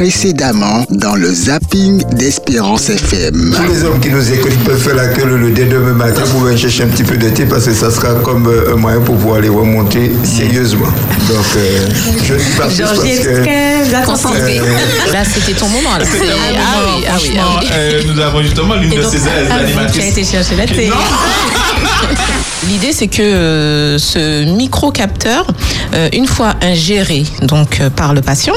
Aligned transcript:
précédemment 0.00 0.86
dans 0.88 1.14
le 1.14 1.30
zapping 1.30 2.02
d'Espérance 2.14 2.88
FM. 2.88 3.54
Tous 3.54 3.70
les 3.70 3.84
hommes 3.84 4.00
qui 4.00 4.08
nous 4.08 4.32
écoutent 4.32 4.58
peuvent 4.64 4.80
faire 4.80 4.94
la 4.94 5.08
queue 5.08 5.26
le 5.26 5.50
dès 5.50 5.66
demain 5.66 5.92
matin 5.92 6.22
pour 6.30 6.40
venir 6.40 6.56
chercher 6.56 6.84
un 6.84 6.86
petit 6.86 7.02
peu 7.02 7.18
de 7.18 7.28
thé 7.28 7.44
parce 7.44 7.66
que 7.66 7.74
ça 7.74 7.90
sera 7.90 8.14
comme 8.14 8.46
euh, 8.46 8.72
un 8.72 8.76
moyen 8.76 9.00
pour 9.02 9.16
pouvoir 9.16 9.42
les 9.42 9.50
remonter 9.50 10.10
sérieusement. 10.24 10.86
Donc, 11.28 11.44
euh, 11.54 11.86
je 12.24 12.32
dis 12.32 12.44
pas 12.56 12.68
plus 12.68 12.80
parce 12.80 12.98
que... 12.98 13.26
Euh, 13.26 13.84
Là, 15.12 15.22
c'était 15.22 15.52
ton 15.52 15.68
moment. 15.68 15.98
Là. 15.98 16.06
C'était 16.10 16.32
Ah 16.32 16.80
moment, 16.80 16.96
oui, 16.96 17.04
ah 17.06 17.16
oui, 17.20 17.38
ah 17.38 17.44
oui. 17.60 17.68
euh, 17.70 18.02
nous 18.06 18.18
avons 18.22 18.40
justement 18.40 18.76
l'une 18.76 18.94
de 18.94 19.02
ces 19.02 19.20
animatrices. 19.28 19.92
tu 19.92 20.00
as 20.00 20.06
été 20.06 20.24
chercher 20.24 20.56
la 20.56 20.66
thé. 20.66 20.90
L'idée, 22.68 22.92
c'est 22.92 23.08
que 23.08 23.22
euh, 23.22 23.98
ce 23.98 24.44
micro-capteur, 24.44 25.46
euh, 25.94 26.08
une 26.12 26.26
fois 26.26 26.54
ingéré 26.62 27.24
donc 27.42 27.80
euh, 27.80 27.90
par 27.90 28.14
le 28.14 28.20
patient, 28.20 28.54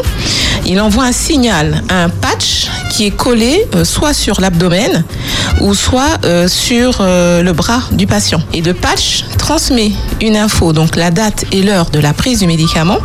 il 0.66 0.80
envoie 0.82 1.06
un 1.06 1.12
signal, 1.12 1.82
un 1.90 2.10
patch 2.10 2.68
qui 2.92 3.08
est 3.08 3.12
collé 3.16 3.66
soit 3.84 4.14
sur 4.14 4.40
l'abdomen 4.40 5.04
ou 5.62 5.74
soit 5.74 6.20
sur 6.48 7.02
le 7.02 7.52
bras 7.52 7.82
du 7.92 8.08
patient. 8.08 8.40
Et 8.54 8.62
le 8.62 8.74
patch 8.74 9.26
transmet 9.38 9.92
une 10.22 10.38
info, 10.38 10.72
donc 10.72 10.96
la 10.96 11.12
date 11.12 11.46
et 11.52 11.64
l'heure 11.64 11.90
de 11.90 12.00
la 12.00 12.14
prise 12.14 12.40
du 12.40 12.48
médicament, 12.48 13.00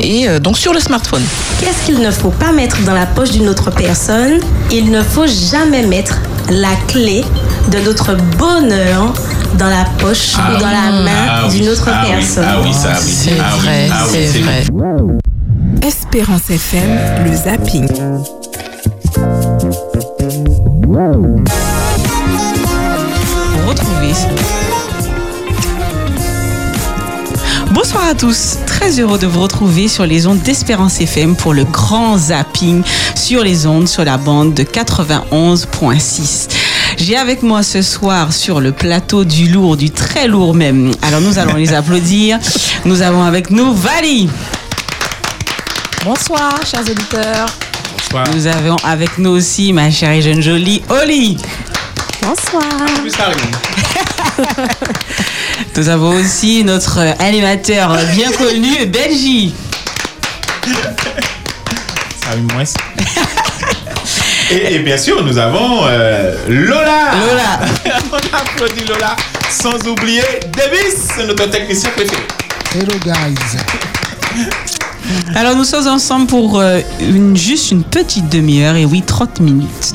et 0.00 0.26
donc 0.40 0.56
sur 0.56 0.72
le 0.72 0.80
smartphone. 0.80 1.22
Qu'est-ce 1.60 1.84
qu'il 1.84 1.98
ne 1.98 2.10
faut 2.10 2.30
pas 2.30 2.52
mettre 2.52 2.80
dans 2.84 2.94
la 2.94 3.06
poche 3.06 3.32
d'une 3.32 3.48
autre 3.48 3.70
personne? 3.70 4.40
Il 4.70 4.90
ne 4.90 5.02
faut 5.02 5.26
jamais 5.26 5.82
mettre 5.82 6.20
la 6.50 6.74
clé 6.86 7.24
de 7.70 7.78
notre 7.80 8.16
bonheur 8.38 9.12
dans 9.58 9.68
la 9.68 9.84
poche 9.98 10.34
ou 10.36 10.58
dans 10.58 10.70
la 10.70 10.90
main 10.90 11.26
Ah 11.28 11.48
d'une 11.48 11.68
autre 11.68 11.88
ah 11.92 12.02
oui, 12.04 12.10
personne. 12.12 12.44
Ah 12.46 12.60
oui, 12.62 12.72
ça 12.72 12.92
oui. 13.00 13.12
C'est 13.12 13.38
ah 13.40 13.56
vrai, 13.56 13.88
ah 13.92 14.04
oui, 14.10 14.18
c'est 14.32 14.40
vrai. 14.40 14.64
Espérance 15.82 16.50
FM, 16.50 16.98
le 17.24 17.36
zapping. 17.36 17.86
Vous 23.52 23.68
retrouvez. 23.68 24.12
Bonsoir 27.72 28.04
à 28.08 28.14
tous, 28.14 28.58
très 28.66 29.00
heureux 29.00 29.18
de 29.18 29.26
vous 29.26 29.42
retrouver 29.42 29.88
sur 29.88 30.06
les 30.06 30.26
ondes 30.26 30.40
d'Espérance 30.40 31.00
FM 31.00 31.36
pour 31.36 31.54
le 31.54 31.64
grand 31.64 32.18
zapping 32.18 32.82
sur 33.14 33.42
les 33.42 33.66
ondes 33.66 33.88
sur 33.88 34.04
la 34.04 34.16
bande 34.16 34.54
de 34.54 34.62
91.6. 34.62 36.48
J'ai 36.98 37.16
avec 37.16 37.42
moi 37.42 37.62
ce 37.62 37.82
soir 37.82 38.32
sur 38.32 38.60
le 38.60 38.72
plateau 38.72 39.24
du 39.24 39.48
lourd, 39.48 39.76
du 39.76 39.90
très 39.90 40.28
lourd 40.28 40.54
même. 40.54 40.92
Alors 41.02 41.20
nous 41.20 41.38
allons 41.38 41.56
les 41.56 41.72
applaudir. 41.72 42.38
Nous 42.84 43.02
avons 43.02 43.22
avec 43.22 43.50
nous 43.50 43.74
Vali. 43.74 44.28
Bonsoir, 46.04 46.60
chers 46.64 46.80
auditeurs. 46.80 47.46
Bonsoir. 47.98 48.24
Nous 48.34 48.46
avons 48.46 48.76
avec 48.84 49.18
nous 49.18 49.30
aussi 49.30 49.72
ma 49.72 49.90
chère 49.90 50.10
et 50.12 50.22
jeune 50.22 50.40
jolie 50.40 50.82
Oli. 50.88 51.36
Bonsoir. 52.22 52.62
Nous 55.76 55.88
avons 55.88 56.16
aussi 56.20 56.64
notre 56.64 57.00
animateur 57.18 57.96
bien 58.14 58.30
connu, 58.32 58.86
Benji. 58.86 59.54
Ça 62.22 62.36
moins. 62.52 62.64
Et, 64.50 64.74
et 64.74 64.78
bien 64.80 64.96
sûr, 64.98 65.24
nous 65.24 65.38
avons 65.38 65.80
euh, 65.86 66.34
Lola. 66.48 67.12
Lola. 67.26 67.60
On 68.12 68.36
applaudit 68.36 68.84
Lola. 68.86 69.16
Sans 69.50 69.76
oublier 69.88 70.22
Davis, 70.56 71.08
notre 71.26 71.46
technicien 71.50 71.90
préféré. 71.90 72.22
Hello 72.74 72.92
guys. 73.04 73.58
Alors 75.34 75.54
nous 75.54 75.64
sommes 75.64 75.86
ensemble 75.86 76.26
pour 76.26 76.58
euh, 76.60 76.80
une, 77.00 77.36
juste 77.36 77.70
une 77.70 77.84
petite 77.84 78.28
demi-heure, 78.30 78.74
et 78.76 78.84
oui, 78.86 79.02
30 79.02 79.40
minutes. 79.40 79.92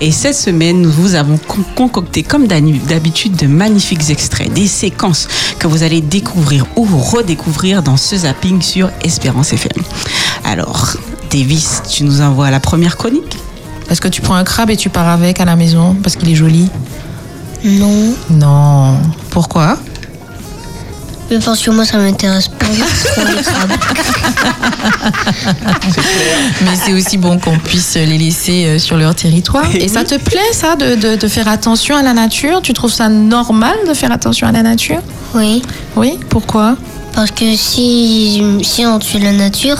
Et 0.00 0.10
cette 0.10 0.34
semaine, 0.34 0.80
nous 0.82 0.90
vous 0.90 1.14
avons 1.14 1.36
con- 1.38 1.62
concocté, 1.74 2.22
comme 2.22 2.46
d'habitude, 2.46 3.36
de 3.36 3.46
magnifiques 3.46 4.08
extraits, 4.10 4.52
des 4.52 4.66
séquences 4.66 5.28
que 5.58 5.66
vous 5.66 5.82
allez 5.82 6.00
découvrir 6.00 6.64
ou 6.76 6.84
redécouvrir 6.86 7.82
dans 7.82 7.96
ce 7.98 8.16
zapping 8.16 8.62
sur 8.62 8.90
Espérance 9.04 9.52
FM. 9.52 9.82
Alors, 10.44 10.96
Davis, 11.30 11.82
tu 11.90 12.04
nous 12.04 12.20
envoies 12.22 12.50
la 12.50 12.60
première 12.60 12.96
chronique? 12.96 13.36
Est-ce 13.90 14.00
que 14.00 14.08
tu 14.08 14.20
prends 14.20 14.34
un 14.34 14.44
crabe 14.44 14.70
et 14.70 14.76
tu 14.76 14.88
pars 14.90 15.08
avec 15.08 15.40
à 15.40 15.44
la 15.44 15.56
maison 15.56 15.94
parce 16.02 16.16
qu'il 16.16 16.28
est 16.30 16.34
joli. 16.34 16.68
Non, 17.64 18.14
Non. 18.30 18.94
Pourquoi? 19.30 19.78
Mais 21.30 21.38
parce 21.40 21.60
que 21.60 21.70
moi 21.72 21.84
ça 21.84 21.98
m'intéresse 21.98 22.46
pas. 22.48 22.66
Mais 26.62 26.76
c'est 26.84 26.92
aussi 26.92 27.16
bon 27.18 27.38
qu'on 27.38 27.58
puisse 27.58 27.94
les 27.96 28.18
laisser 28.18 28.66
euh, 28.66 28.78
sur 28.78 28.96
leur 28.96 29.14
territoire. 29.14 29.64
Et 29.74 29.88
ça 29.88 30.04
te 30.04 30.16
plaît, 30.18 30.38
ça, 30.52 30.76
de, 30.76 30.94
de, 30.94 31.16
de 31.16 31.28
faire 31.28 31.48
attention 31.48 31.96
à 31.96 32.02
la 32.02 32.12
nature? 32.12 32.62
Tu 32.62 32.72
trouves 32.72 32.92
ça 32.92 33.08
normal 33.08 33.74
de 33.88 33.94
faire 33.94 34.12
attention 34.12 34.46
à 34.46 34.52
la 34.52 34.62
nature? 34.62 35.00
Oui, 35.34 35.62
Oui? 35.96 36.18
Pourquoi? 36.28 36.76
Parce 37.14 37.30
que 37.30 37.56
si, 37.56 38.42
si 38.62 38.84
on 38.86 38.98
tue 38.98 39.18
la 39.18 39.32
nature, 39.32 39.78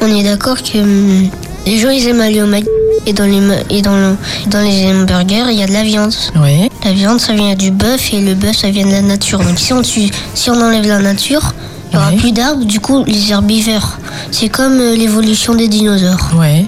on 0.00 0.06
est 0.14 0.22
d'accord 0.24 0.62
que 0.62 0.78
hum, 0.78 1.30
les 1.66 1.78
gens 1.78 1.90
ils 1.90 2.06
aiment 2.08 2.20
aller 2.20 2.42
au 2.42 2.46
Mac 2.46 2.64
et 3.06 3.12
dans 3.12 3.24
les 3.24 3.40
ma- 3.40 3.54
et 3.70 3.82
dans 3.82 3.96
le, 3.96 4.16
dans 4.48 4.60
les 4.60 4.86
hamburgers 4.92 5.44
il 5.50 5.58
y 5.58 5.62
a 5.62 5.66
de 5.66 5.72
la 5.72 5.82
viande. 5.82 6.12
Oui. 6.36 6.68
La 6.84 6.92
viande 6.92 7.20
ça 7.20 7.32
vient 7.34 7.54
du 7.54 7.70
bœuf 7.70 8.12
et 8.12 8.20
le 8.20 8.34
bœuf 8.34 8.56
ça 8.56 8.70
vient 8.70 8.86
de 8.86 8.92
la 8.92 9.02
nature. 9.02 9.38
Donc 9.40 9.58
si 9.58 9.72
on 9.72 9.82
tue, 9.82 10.10
si 10.34 10.50
on 10.50 10.60
enlève 10.60 10.86
la 10.86 10.98
nature, 11.00 11.54
il 11.90 11.94
y 11.94 11.96
aura 11.98 12.10
Oui. 12.10 12.16
plus 12.16 12.32
d'arbres. 12.32 12.64
Du 12.64 12.80
coup 12.80 13.04
les 13.04 13.30
herbivores, 13.32 13.98
c'est 14.30 14.48
comme 14.48 14.78
euh, 14.80 14.94
l'évolution 14.96 15.54
des 15.54 15.68
dinosaures. 15.68 16.30
Oui. 16.36 16.66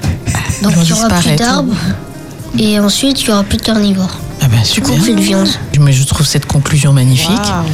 Donc 0.63 0.73
il 0.83 0.89
y 0.89 0.93
aura 0.93 1.09
plus 1.09 1.37
d'arbres 1.37 1.75
et 2.59 2.79
ensuite 2.81 3.21
il 3.23 3.29
y 3.29 3.31
aura 3.33 3.43
plus 3.45 3.59
de 3.59 3.63
carnivores. 3.63 4.17
Ah 4.45 4.49
ben, 4.49 4.61
Du 4.63 4.81
coup 4.83 4.93
super. 4.93 5.03
plus 5.05 5.15
de 5.15 5.21
viande. 5.21 5.49
Mais 5.81 5.93
je 5.93 6.05
trouve 6.05 6.27
cette 6.27 6.45
conclusion 6.47 6.93
magnifique. 6.93 7.31
Ah, 7.47 7.65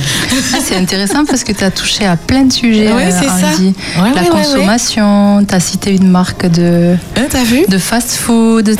c'est 0.64 0.76
intéressant 0.76 1.24
parce 1.24 1.42
que 1.42 1.52
tu 1.52 1.64
as 1.64 1.70
touché 1.70 2.06
à 2.06 2.16
plein 2.16 2.42
de 2.44 2.52
sujets. 2.52 2.92
Ouais, 2.92 3.06
euh, 3.06 3.10
c'est 3.20 3.26
ça. 3.28 3.60
Ouais, 3.60 3.72
La 4.14 4.22
ouais, 4.22 4.28
ouais, 4.30 4.42
consommation, 4.42 5.44
tu 5.48 5.54
as 5.54 5.60
cité 5.60 5.94
une 5.96 6.08
marque 6.08 6.46
de, 6.46 6.96
T'as 7.28 7.42
vu 7.44 7.64
de 7.68 7.78
fast-food. 7.78 8.76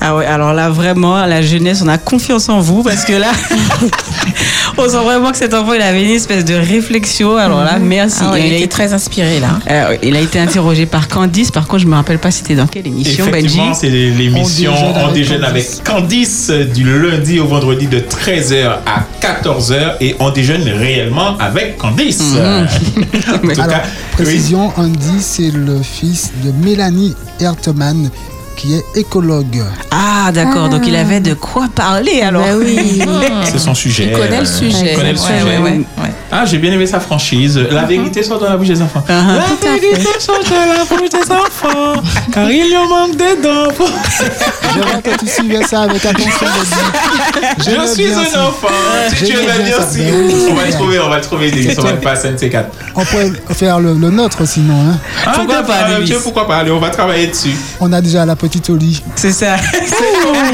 Ah 0.00 0.16
ouais, 0.16 0.26
alors 0.26 0.52
là 0.52 0.68
vraiment, 0.68 1.24
la 1.26 1.42
jeunesse, 1.42 1.80
on 1.84 1.88
a 1.88 1.96
confiance 1.98 2.48
en 2.48 2.60
vous 2.60 2.82
parce 2.82 3.04
que 3.04 3.12
là, 3.12 3.30
on 4.78 4.88
sent 4.88 4.96
vraiment 5.04 5.30
que 5.30 5.36
cet 5.36 5.54
enfant, 5.54 5.72
il 5.74 5.82
avait 5.82 6.02
une 6.04 6.10
espèce 6.10 6.44
de 6.44 6.54
réflexion. 6.54 7.36
Alors 7.36 7.62
là, 7.64 7.78
merci. 7.78 8.18
Ah 8.22 8.32
ouais, 8.32 8.40
Et 8.42 8.46
il 8.46 8.52
a 8.52 8.56
était 8.56 8.58
été- 8.64 8.68
très 8.68 8.92
inspiré 8.92 9.38
là. 9.40 9.58
euh, 9.70 9.96
il 10.02 10.16
a 10.16 10.20
été 10.20 10.38
interrogé 10.40 10.86
par 10.86 11.08
Candice. 11.08 11.50
Par 11.50 11.66
contre, 11.68 11.82
je 11.82 11.86
me 11.86 11.94
rappelle 11.94 12.18
pas 12.18 12.30
c'était 12.30 12.54
dans 12.56 12.66
quelle 12.66 12.86
émission, 12.86 13.26
Benji. 13.26 13.38
Effectivement, 13.38 13.74
c'est 13.74 13.88
l'émission 13.90 14.72
On 14.96 15.12
déjeune 15.12 15.44
avec 15.44 15.66
Candice. 15.84 16.48
euh, 16.50 16.64
du 16.82 16.98
lundi 17.00 17.38
au 17.38 17.46
vendredi 17.46 17.86
de 17.86 17.98
13h 18.00 18.78
à 18.86 19.06
14h 19.20 19.96
et 20.00 20.16
on 20.18 20.30
déjeune 20.30 20.62
réellement 20.68 21.36
avec 21.38 21.78
Candice. 21.78 22.34
Euh, 22.36 22.64
en 23.34 23.38
tout 23.38 23.50
Alors, 23.52 23.66
cas, 23.68 23.82
oui. 23.84 24.24
précision, 24.24 24.72
Andy, 24.76 25.20
c'est 25.20 25.50
le 25.52 25.80
fils 25.82 26.32
de 26.44 26.50
Mélanie 26.64 27.14
Hertman, 27.40 28.10
qui 28.56 28.74
est 28.74 28.84
écologue. 28.96 29.62
Ah 29.92 30.30
d'accord, 30.32 30.68
donc 30.70 30.82
il 30.86 30.96
avait 30.96 31.20
de 31.20 31.34
quoi 31.34 31.68
parler 31.72 32.20
alors. 32.22 32.42
Bah 32.44 32.56
oui. 32.58 33.00
c'est 33.44 33.58
son 33.58 33.74
sujet. 33.74 34.08
Il 34.10 34.12
connaît 34.12 34.40
le 34.40 34.42
euh, 34.42 34.44
sujet. 34.44 34.90
Il 34.92 34.96
connaît 34.96 35.12
le 35.12 35.18
Ouais, 35.18 35.24
sujet. 35.24 35.42
ouais, 35.44 35.58
ouais, 35.58 35.70
ouais. 36.02 36.12
Ah, 36.34 36.46
j'ai 36.46 36.56
bien 36.56 36.72
aimé 36.72 36.86
sa 36.86 36.98
franchise. 36.98 37.58
La 37.70 37.84
vérité 37.84 38.22
sort 38.22 38.38
dans 38.38 38.48
la 38.48 38.56
bouche 38.56 38.68
des 38.68 38.80
enfants. 38.80 39.04
Ah, 39.06 39.12
La 39.62 39.76
vérité 39.78 40.08
sort 40.18 40.38
dans 40.48 40.72
la 40.72 40.84
bouche 40.84 41.10
des 41.10 41.30
enfants, 41.30 42.02
car 42.32 42.50
il 42.50 42.72
y 42.72 42.76
en 42.76 42.88
manque 42.88 43.16
des 43.16 43.36
dents. 43.42 43.68
Je 44.74 44.80
vois 44.80 45.02
que 45.02 45.18
tu 45.18 45.28
suivais 45.28 45.62
ça 45.64 45.82
avec 45.82 46.02
attention. 46.06 46.46
Je 47.58 47.64
J'aimais 47.64 47.86
suis 47.86 48.06
un 48.14 48.40
enfant. 48.46 48.68
Tu, 49.14 49.24
tu 49.26 49.32
aimes 49.32 49.62
bien 49.62 49.76
aussi. 49.76 49.98
Ben 49.98 50.30
On 50.50 50.54
va 50.54 50.66
le 50.66 50.72
trouver, 50.72 51.00
on 51.00 51.08
va 51.10 51.16
le 51.16 51.22
trouver. 51.22 51.50
Davis, 51.50 51.78
On 51.78 51.82
va 51.82 51.92
le 51.92 51.98
passer 52.00 52.28
un 52.28 52.32
de 52.32 52.36
ces 52.38 52.48
quatre. 52.48 52.70
On 52.94 53.04
pourrait 53.04 53.30
faire 53.50 53.78
le, 53.78 53.92
le 53.92 54.10
nôtre 54.10 54.46
sinon. 54.48 54.74
Hein. 54.74 54.98
Ah, 55.26 55.32
Pourquoi 55.34 55.62
pas, 55.62 55.90
euh, 55.90 56.06
Pourquoi 56.22 56.46
pas 56.46 56.56
Allez, 56.56 56.70
on 56.70 56.78
va 56.80 56.88
travailler 56.88 57.26
dessus. 57.26 57.54
On 57.78 57.92
a 57.92 58.00
déjà 58.00 58.24
la 58.24 58.36
petite 58.36 58.70
Oli. 58.70 59.02
C'est 59.16 59.32
ça. 59.32 59.56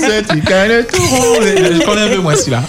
C'est 0.00 0.22
tout 0.92 1.06
rond. 1.06 1.40
Je 1.42 1.84
connais 1.84 2.02
un 2.02 2.08
peu 2.08 2.18
moins 2.18 2.36
celui-là. 2.36 2.62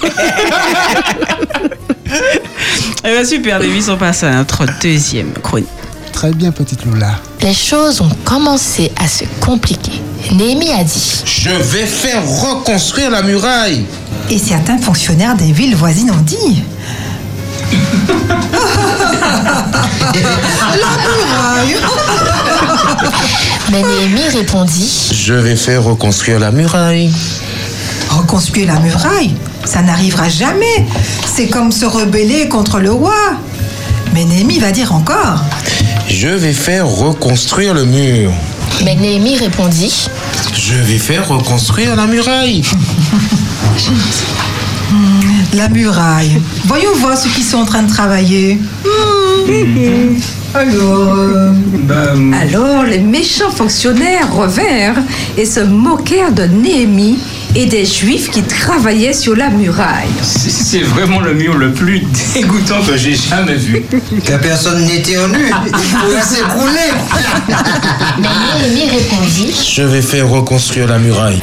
Eh 3.04 3.10
ben 3.10 3.25
super, 3.25 3.60
Davis, 3.60 3.90
on 3.90 3.98
passe 3.98 4.24
à 4.24 4.31
notre 4.31 4.66
deuxième 4.81 5.31
chronique. 5.34 5.68
Très 6.12 6.31
bien, 6.31 6.52
petite 6.52 6.84
Lola. 6.86 7.19
Les 7.42 7.54
choses 7.54 8.02
ont 8.02 8.10
commencé 8.25 8.92
à 9.02 9.08
se 9.08 9.24
compliquer. 9.40 10.02
Néhémie 10.34 10.72
a 10.72 10.84
dit 10.84 11.22
Je 11.25 11.50
vais 11.50 11.86
faire 11.86 12.28
reconstruire 12.28 13.12
la 13.12 13.22
muraille. 13.22 13.86
Et 14.31 14.40
certains 14.40 14.80
fonctionnaires 14.80 15.36
des 15.36 15.52
villes 15.52 15.75
voisines 15.75 16.10
ont 16.12 16.24
dit 16.24 16.64
Mais 23.71 23.81
Néhémie 23.81 24.27
répondit 24.30 25.09
Je 25.13 25.33
vais 25.33 25.56
faire 25.56 25.83
reconstruire 25.83 26.39
la 26.39 26.51
muraille. 26.51 27.12
Reconstruire 28.09 28.68
la 28.68 28.80
muraille, 28.80 29.36
ça 29.65 29.81
n'arrivera 29.81 30.30
jamais. 30.30 30.86
C'est 31.25 31.48
comme 31.48 31.71
se 31.71 31.86
rebeller 31.86 32.48
contre 32.48 32.80
le 32.80 32.92
roi. 32.92 33.13
Mais 34.13 34.24
Néhémie 34.25 34.59
va 34.59 34.71
dire 34.71 34.94
encore 34.94 35.42
Je 36.07 36.30
vais 36.30 36.54
faire 36.54 36.88
reconstruire 36.88 37.74
le 37.74 37.86
mur. 37.86 38.31
Mais 38.83 38.95
Néhémie 38.95 39.38
répondit 39.38 40.07
Je 40.54 40.75
vais 40.75 40.98
faire 40.98 41.27
reconstruire 41.27 41.95
la 41.95 42.07
muraille. 42.07 42.63
La 45.54 45.69
muraille. 45.69 46.42
Voyons 46.65 46.94
voir 46.95 47.18
ceux 47.18 47.30
qui 47.30 47.44
sont 47.44 47.57
en 47.57 47.65
train 47.65 47.83
de 47.83 47.92
travailler. 47.92 48.59
Hmm. 48.86 49.17
Alors, 50.54 51.16
euh, 51.18 51.52
Alors 52.42 52.84
les 52.84 53.00
méchants 53.00 53.50
fonctionnaires 53.50 54.34
revinrent 54.34 55.02
et 55.38 55.46
se 55.46 55.62
moquèrent 55.62 56.34
de 56.34 56.44
Néhémie 56.44 57.18
et 57.56 57.66
des 57.66 57.86
Juifs 57.86 58.30
qui 58.30 58.44
travaillaient 58.44 59.14
sur 59.14 59.36
la 59.36 59.50
muraille. 59.50 60.10
C'est 60.22 60.82
vraiment 60.82 61.22
le 61.22 61.34
mur 61.34 61.56
le 61.56 61.72
plus 61.72 62.02
dégoûtant 62.34 62.82
que 62.86 62.98
j'ai 62.98 63.16
jamais 63.16 63.56
vu. 63.56 63.84
La 64.30 64.38
personne 64.38 64.86
n'était 64.86 65.18
en 65.18 65.30
nu. 65.30 65.50
Il 65.66 65.72
pouvait 65.72 66.22
s'écrouler. 66.22 66.92
Mais 68.20 68.28
Néhémie 68.70 68.90
répondit 68.92 69.56
Je 69.76 69.84
vais 69.84 70.02
faire 70.02 70.28
reconstruire 70.28 70.88
la 70.88 71.00
muraille. 71.00 71.40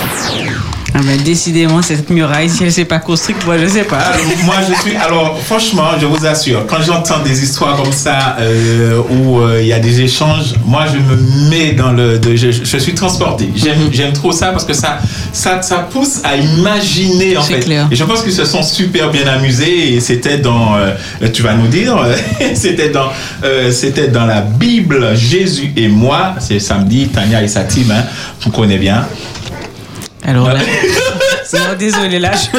Ah 0.96 1.00
ben, 1.04 1.20
décidément, 1.22 1.82
cette 1.82 2.08
muraille, 2.08 2.48
si 2.48 2.58
elle 2.60 2.66
ne 2.68 2.72
s'est 2.72 2.84
pas 2.84 3.00
construite, 3.00 3.44
moi 3.44 3.58
je 3.58 3.64
ne 3.64 3.68
sais 3.68 3.82
pas. 3.82 3.98
Alors, 3.98 4.20
moi, 4.44 4.54
je 4.68 4.80
suis. 4.80 4.96
Alors, 4.96 5.38
franchement, 5.40 5.88
je 6.00 6.06
vous 6.06 6.24
assure, 6.24 6.64
quand 6.68 6.80
j'entends 6.86 7.18
des 7.24 7.42
histoires 7.42 7.76
comme 7.82 7.92
ça, 7.92 8.36
euh, 8.38 9.00
où 9.10 9.40
euh, 9.40 9.58
il 9.60 9.66
y 9.66 9.72
a 9.72 9.80
des 9.80 10.00
échanges, 10.02 10.54
moi, 10.64 10.84
je 10.86 10.98
me 10.98 11.50
mets 11.50 11.72
dans 11.72 11.90
le. 11.90 12.18
de- 12.20 12.36
je, 12.36 12.52
je 12.52 12.76
suis 12.78 12.94
transporté. 12.94 13.48
J'aime 13.56 13.88
j'aime 13.92 14.12
trop 14.12 14.30
ça 14.30 14.48
parce 14.52 14.64
que 14.64 14.72
ça, 14.72 14.98
ça, 15.32 15.60
ça 15.62 15.78
pousse 15.78 16.20
à 16.22 16.36
imaginer, 16.36 17.36
en 17.36 17.42
fait. 17.42 17.58
clair. 17.60 17.88
Et 17.90 17.96
je 17.96 18.04
pense 18.04 18.22
qu'ils 18.22 18.32
se 18.32 18.44
sont 18.44 18.62
super 18.62 19.10
bien 19.10 19.26
amusés. 19.26 19.94
Et 19.94 20.00
c'était 20.00 20.38
dans. 20.38 20.76
euh, 20.76 20.92
tu 21.32 21.42
vas 21.42 21.54
nous 21.54 21.66
dire, 21.68 21.96
c'était 22.54 22.90
dans, 22.90 23.08
c'était 23.72 24.08
dans 24.08 24.26
la 24.26 24.42
Bible, 24.42 25.16
Jésus 25.16 25.72
et 25.76 25.88
moi. 25.88 26.34
C'est 26.38 26.60
samedi, 26.60 27.08
Tania 27.08 27.42
et 27.42 27.48
sa 27.48 27.64
team, 27.64 27.90
hein, 27.90 28.04
on 28.46 28.50
connaît 28.50 28.78
bien. 28.78 29.06
Alors 30.26 30.48
là, 30.52 30.60
non, 31.52 31.74
désolé, 31.78 32.18
là, 32.18 32.30
je... 32.32 32.58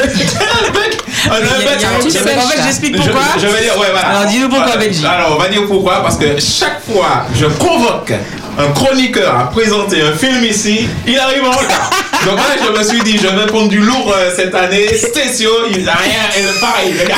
Ah, 1.28 1.40
non, 1.40 1.46
Il 1.58 1.64
y 1.64 1.68
a- 1.68 1.74
il 1.74 1.80
y 1.80 1.84
a 1.84 1.88
un. 1.90 2.38
En 2.38 2.46
fait, 2.48 2.62
j'explique 2.62 2.96
je- 2.96 3.02
pourquoi. 3.02 3.22
Je, 3.36 3.46
vais 3.48 3.62
dire, 3.62 3.76
ouais, 3.78 3.88
voilà. 3.90 4.08
Alors, 4.10 4.26
dis-nous 4.26 4.48
pourquoi, 4.48 4.76
Benji. 4.76 5.04
Alors, 5.04 5.32
on 5.36 5.42
va 5.42 5.48
dire 5.48 5.66
pourquoi. 5.66 6.00
Parce 6.02 6.16
que 6.16 6.38
chaque 6.38 6.80
fois, 6.86 7.26
je 7.34 7.46
convoque 7.46 8.12
un 8.58 8.68
chroniqueur 8.72 9.38
à 9.38 9.50
présenter 9.50 10.00
un 10.02 10.12
film 10.12 10.42
ici, 10.44 10.88
il 11.06 11.18
arrive 11.18 11.44
en 11.44 11.50
retard. 11.50 11.90
Donc 12.26 12.36
là, 12.38 12.56
je 12.64 12.78
me 12.78 12.82
suis 12.84 13.00
dit, 13.02 13.18
je 13.18 13.28
vais 13.28 13.46
prendre 13.46 13.68
du 13.68 13.78
lourd 13.78 14.12
euh, 14.16 14.30
cette 14.34 14.54
année. 14.54 14.88
Stécio, 14.96 15.50
il 15.70 15.84
n'a 15.84 15.92
rien. 15.94 16.22
Et 16.36 16.60
pareil, 16.60 16.94
les 16.98 17.04
gars. 17.04 17.14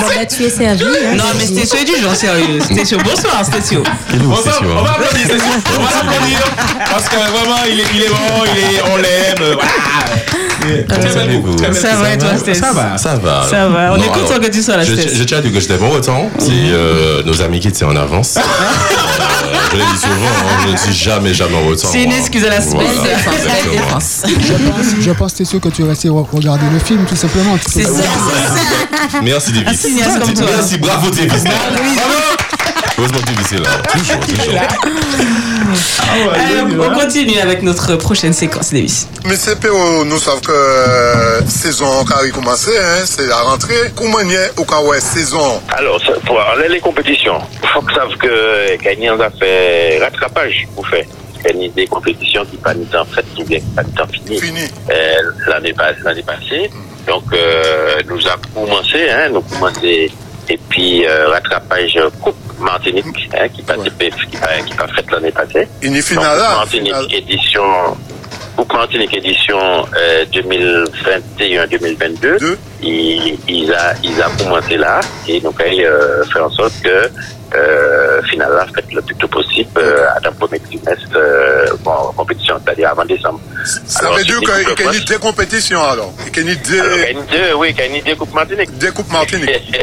Bon, 0.00 0.06
bah, 0.06 0.26
tu 0.26 0.44
es 0.44 0.50
servi. 0.50 0.82
hein, 0.84 1.14
Non, 1.16 1.24
mais. 1.38 1.46
Stécio 1.46 1.78
est 1.78 1.84
du 1.84 2.02
genre 2.02 2.14
sérieux. 2.14 2.60
Stécio, 2.60 2.98
bonsoir, 2.98 3.44
Stécio. 3.44 3.82
On 4.12 4.28
va, 4.28 4.52
on 4.62 4.82
va 4.82 4.90
applaudir 4.90 5.26
Stécio. 5.26 5.46
On 5.78 5.82
va 5.82 5.90
l'applaudir. 6.04 6.38
Parce 6.90 7.08
que 7.08 7.16
vraiment, 7.16 7.60
il 7.70 7.80
est, 7.80 7.84
il 7.94 8.02
est 8.02 8.08
bon, 8.08 8.44
il 8.52 8.58
est, 8.58 8.82
on 8.92 8.96
l'aime. 8.96 9.36
euh, 9.40 9.54
Voilà. 9.54 10.78
Très 10.88 11.14
belle 11.14 11.40
belle 11.42 11.74
Ça 11.74 11.94
va 11.96 12.12
et 12.12 12.18
toi, 12.18 12.36
Stécio 12.36 12.62
Ça 12.64 12.72
va, 12.72 12.98
ça 12.98 13.14
va. 13.16 13.46
Ça 13.48 13.68
va. 13.68 13.92
On 13.92 13.96
est 13.96 14.06
Bon, 14.08 14.12
content 14.12 14.26
alors, 14.34 14.40
que 14.40 14.46
tu 14.50 14.62
sois 14.62 14.76
là, 14.76 14.84
Je, 14.84 14.92
Stécio. 14.94 15.10
je 15.18 15.24
tiens 15.24 15.38
à 15.38 15.40
dire 15.40 15.52
que 15.52 15.60
j'étais 15.60 15.76
bon 15.78 15.90
autant. 15.92 16.28
C'est 16.38 16.50
euh, 16.50 17.22
nos 17.24 17.40
amis 17.40 17.60
qui 17.60 17.68
étaient 17.68 17.84
en 17.84 17.96
avance. 17.96 18.34
Je 19.70 19.76
le 19.76 19.82
dis 19.82 19.98
souvent, 20.00 20.14
hein, 20.14 20.58
je 20.64 20.68
ne 20.68 20.92
dis 20.92 20.98
jamais, 20.98 21.34
jamais 21.34 21.56
en 21.56 21.66
autant. 21.66 21.88
C'est 21.90 22.02
une 22.04 22.12
excuse 22.12 22.44
à 22.44 22.50
la 22.50 22.60
semaine. 22.60 22.86
Voilà. 22.94 23.18
Je 23.70 23.92
pense, 23.92 24.22
je 25.00 25.10
pense 25.12 25.34
t'es 25.34 25.44
sûr 25.44 25.60
que 25.60 25.68
tu 25.68 25.82
es 25.82 25.86
resté 25.88 26.08
re- 26.08 26.26
regarder 26.32 26.64
le 26.72 26.78
film, 26.78 27.04
tout 27.04 27.16
simplement. 27.16 27.56
C'est 27.68 27.82
ça. 27.84 27.90
Merci 29.22 29.52
Davis. 29.52 29.80
toi. 30.34 30.46
Merci, 30.56 30.78
bravo 30.78 31.10
Davis. 31.10 31.44
Heureusement 32.98 33.18
que 33.18 33.26
Davis 33.26 33.52
est 33.52 33.58
là. 33.58 33.70
Toujours, 33.92 34.20
toujours. 34.20 34.54
Euh, 36.16 36.90
on 36.90 36.98
continue 36.98 37.38
avec 37.38 37.62
notre 37.62 37.94
prochaine 37.96 38.32
séquence, 38.32 38.72
Davis. 38.72 39.06
Monsieur 39.24 39.54
Perrault, 39.56 40.04
nous 40.04 40.18
savons 40.18 40.40
que 40.40 40.50
euh, 40.52 41.40
saison 41.46 42.04
a 42.04 42.28
commencé, 42.30 42.70
hein, 42.76 43.04
c'est 43.04 43.26
la 43.26 43.36
rentrée. 43.36 43.92
Comment 43.94 44.18
est 44.20 44.52
au 44.58 44.64
cas 44.64 44.80
où 44.82 44.92
est 44.94 45.00
saison? 45.00 45.60
Alors, 45.70 46.00
pour 46.26 46.40
aller 46.40 46.68
les 46.68 46.80
compétitions, 46.80 47.40
il 47.62 47.68
faut 47.68 47.82
que 47.82 47.92
savent 47.94 48.16
que 48.18 48.76
gagner 48.82 49.10
on 49.10 49.20
a 49.20 49.30
fait 49.30 49.98
rattrapage 50.02 50.66
pour 50.74 50.86
faire. 50.88 51.04
Gagner 51.44 51.68
des 51.68 51.86
compétitions 51.86 52.44
qui 52.46 52.56
pas 52.56 52.72
en 52.72 53.04
fait, 53.04 53.24
qui 53.36 53.44
bien 53.44 53.60
pas 53.76 53.82
en 54.02 54.06
fini. 54.08 54.40
Fini. 54.40 54.62
Euh, 54.90 54.94
l'année 55.46 55.72
pas- 55.72 55.92
l'année 56.02 56.24
passée. 56.24 56.68
Donc, 57.06 57.22
euh, 57.32 57.94
nous 58.08 58.26
avons 58.26 58.66
commencé, 58.66 59.08
hein, 59.08 59.28
nous 59.32 59.40
commencé, 59.42 60.10
et 60.48 60.58
puis 60.68 61.06
euh, 61.06 61.28
rattrapage 61.28 61.98
Coupe 62.20 62.36
Martinique, 62.58 63.30
hein, 63.34 63.48
qui 63.48 63.62
pas 63.62 63.74
qui 63.76 63.90
pas 63.90 64.06
qui 64.66 64.74
pas 64.74 64.88
fait 64.88 65.10
l'année 65.10 65.30
passée. 65.30 65.68
Une 65.82 66.00
finale 66.02 66.38
Martinique 66.38 66.86
finale. 66.86 67.06
édition 67.14 67.62
Coupe 68.58 68.72
Martinique 68.72 69.16
édition 69.16 69.86
euh, 69.96 70.24
2021-2022. 70.32 72.56
Ils, 72.82 73.38
ils 73.48 73.72
a 73.72 73.94
ils 74.02 74.20
a 74.20 74.28
commencé 74.36 74.76
là 74.76 74.98
et 75.28 75.38
donc 75.40 75.54
ils 75.70 75.84
euh, 75.84 76.24
fait 76.24 76.40
en 76.40 76.50
sorte 76.50 76.72
que 76.82 77.08
euh, 77.54 78.20
finalement 78.28 78.58
fait 78.74 78.84
le 78.92 79.00
plus 79.02 79.14
tôt 79.14 79.28
possible 79.28 79.70
euh, 79.78 80.08
à 80.16 80.18
la 80.24 80.32
premier 80.32 80.58
trimestre 80.58 81.06
euh, 81.16 81.66
bon, 81.84 81.92
compétition, 82.16 82.56
c'est-à-dire 82.64 82.90
avant 82.90 83.04
décembre. 83.04 83.38
Ça 83.86 84.00
Alors, 84.00 84.16
veut 84.18 84.24
dire 84.24 84.40
qu'il 84.40 84.84
y 84.84 84.88
a 84.88 84.92
deux 85.06 85.18
compétitions 85.18 85.80
alors. 85.82 86.12
Il 86.36 86.44
y 86.44 86.48
a 86.48 86.52
eu 86.52 86.56
deux, 86.56 86.80
Alors, 86.80 86.96
il 86.96 87.00
y 87.00 87.04
a 87.04 87.10
une 87.10 87.26
deux, 87.26 87.54
oui, 87.56 87.68
il 87.70 87.76
y 87.78 87.80
a 87.80 87.86
une 87.86 88.02
deux 88.04 88.16
Coupes 88.16 88.34
Martinique. 88.34 88.76
deux 88.78 88.90
Coupes 88.92 89.12
Martinique. 89.12 89.78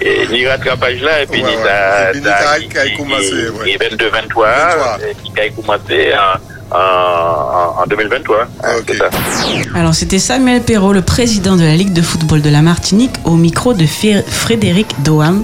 et 0.00 0.26
ni 0.28 0.46
rattrapage 0.46 1.00
là, 1.02 1.22
et 1.22 1.26
puis 1.26 1.42
ni 1.42 1.56
ta- 1.56 2.12
ta- 2.22 2.58
qui- 2.60 2.68
qui 2.68 2.78
a 2.78 2.96
commencé, 2.96 3.48
est 3.66 3.82
22-23, 3.82 4.98
et 5.02 5.14
qui 5.34 5.40
a 5.40 5.48
commencé 5.50 6.12
en, 6.70 6.76
en, 6.76 7.82
en 7.82 7.86
2023. 7.88 8.36
hein, 8.62 8.68
c'est 8.86 8.96
ça. 8.96 9.04
Alors, 9.74 9.94
c'était 9.94 10.18
Samuel 10.18 10.62
Perrault, 10.62 10.92
le 10.92 11.02
président 11.02 11.56
de 11.56 11.62
la 11.62 11.76
Ligue 11.76 11.92
de 11.92 12.02
football 12.02 12.42
de 12.42 12.50
la 12.50 12.62
Martinique, 12.62 13.12
au 13.24 13.34
micro 13.36 13.74
de 13.74 13.86
Fé- 13.86 14.22
Frédéric 14.26 14.86
Doham 15.04 15.42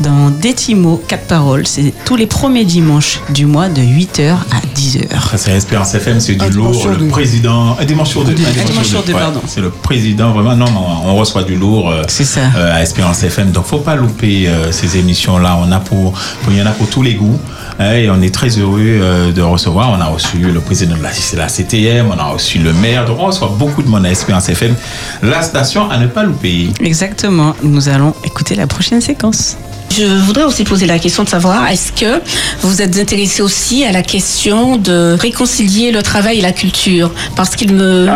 dans 0.00 0.30
Détimo 0.30 1.02
4 1.08 1.26
paroles. 1.26 1.66
C'est 1.66 1.92
tous 2.04 2.16
les 2.16 2.26
premiers 2.26 2.64
dimanches 2.64 3.20
du 3.30 3.46
mois 3.46 3.68
de 3.68 3.80
8h 3.80 4.30
à 4.32 4.60
10h. 4.76 5.08
Ça, 5.30 5.38
c'est 5.38 5.52
Espérance 5.52 5.94
FM, 5.94 6.20
c'est 6.20 6.34
du 6.34 6.38
dimanche 6.50 6.54
lourd. 6.72 6.74
sur 6.82 6.90
Le 6.90 6.96
deux. 6.96 7.08
président. 7.08 7.76
Un 7.80 7.84
dimanche 7.84 8.10
sur 8.10 8.24
deux. 8.24 8.32
Un 8.32 8.64
dimanche 8.64 8.86
sur 8.86 9.02
deux, 9.02 9.12
ouais. 9.14 9.18
pardon. 9.20 9.40
C'est 9.46 9.60
le 9.60 9.70
président, 9.70 10.32
vraiment. 10.32 10.56
Non, 10.56 10.70
non, 10.70 10.86
on 11.04 11.14
reçoit 11.16 11.42
du 11.44 11.56
lourd 11.56 11.90
euh, 11.90 12.02
euh, 12.02 12.74
à 12.74 12.82
Espérance 12.82 13.22
FM. 13.22 13.50
Donc, 13.50 13.64
faut 13.66 13.78
pas 13.78 13.94
louper 13.96 14.48
euh, 14.48 14.72
ces 14.72 14.96
émissions-là. 14.98 15.58
On 15.60 15.70
a 15.72 15.80
pour- 15.80 16.12
il 16.50 16.56
y 16.58 16.62
en 16.62 16.66
a 16.66 16.70
pour 16.72 16.88
tous 16.88 17.02
les 17.02 17.14
goûts. 17.14 17.38
Et 17.80 18.08
on 18.10 18.20
est 18.22 18.34
très 18.34 18.48
heureux 18.48 18.80
euh, 18.80 19.32
de 19.32 19.42
recevoir. 19.42 19.90
On 19.90 20.00
a 20.00 20.06
reçu 20.06 20.38
le 20.38 20.60
président 20.60 20.96
de 20.96 21.02
la, 21.02 21.10
la 21.36 21.48
CTM, 21.48 22.06
on 22.10 22.18
a 22.18 22.24
reçu 22.24 22.58
le 22.58 22.72
maire. 22.72 23.04
Donc, 23.06 23.18
on 23.20 23.26
reçoit 23.26 23.54
beaucoup 23.58 23.82
de 23.82 23.88
monde 23.88 24.06
à 24.06 24.10
FM. 24.10 24.74
La 25.22 25.42
station 25.42 25.90
à 25.90 25.98
ne 25.98 26.06
pas 26.06 26.22
louper. 26.22 26.70
Exactement. 26.80 27.54
Nous 27.62 27.88
allons 27.88 28.14
écouter 28.24 28.54
la 28.54 28.66
prochaine 28.66 29.00
séquence. 29.00 29.56
Je 29.96 30.04
voudrais 30.04 30.44
aussi 30.44 30.64
poser 30.64 30.84
la 30.86 30.98
question 30.98 31.24
de 31.24 31.28
savoir, 31.28 31.68
est-ce 31.70 31.90
que 31.90 32.20
vous 32.60 32.82
êtes 32.82 32.98
intéressé 32.98 33.40
aussi 33.40 33.82
à 33.84 33.92
la 33.92 34.02
question 34.02 34.76
de 34.76 35.16
réconcilier 35.18 35.90
le 35.90 36.02
travail 36.02 36.38
et 36.38 36.42
la 36.42 36.52
culture? 36.52 37.10
Parce 37.34 37.56
qu'il 37.56 37.72
me... 37.72 38.06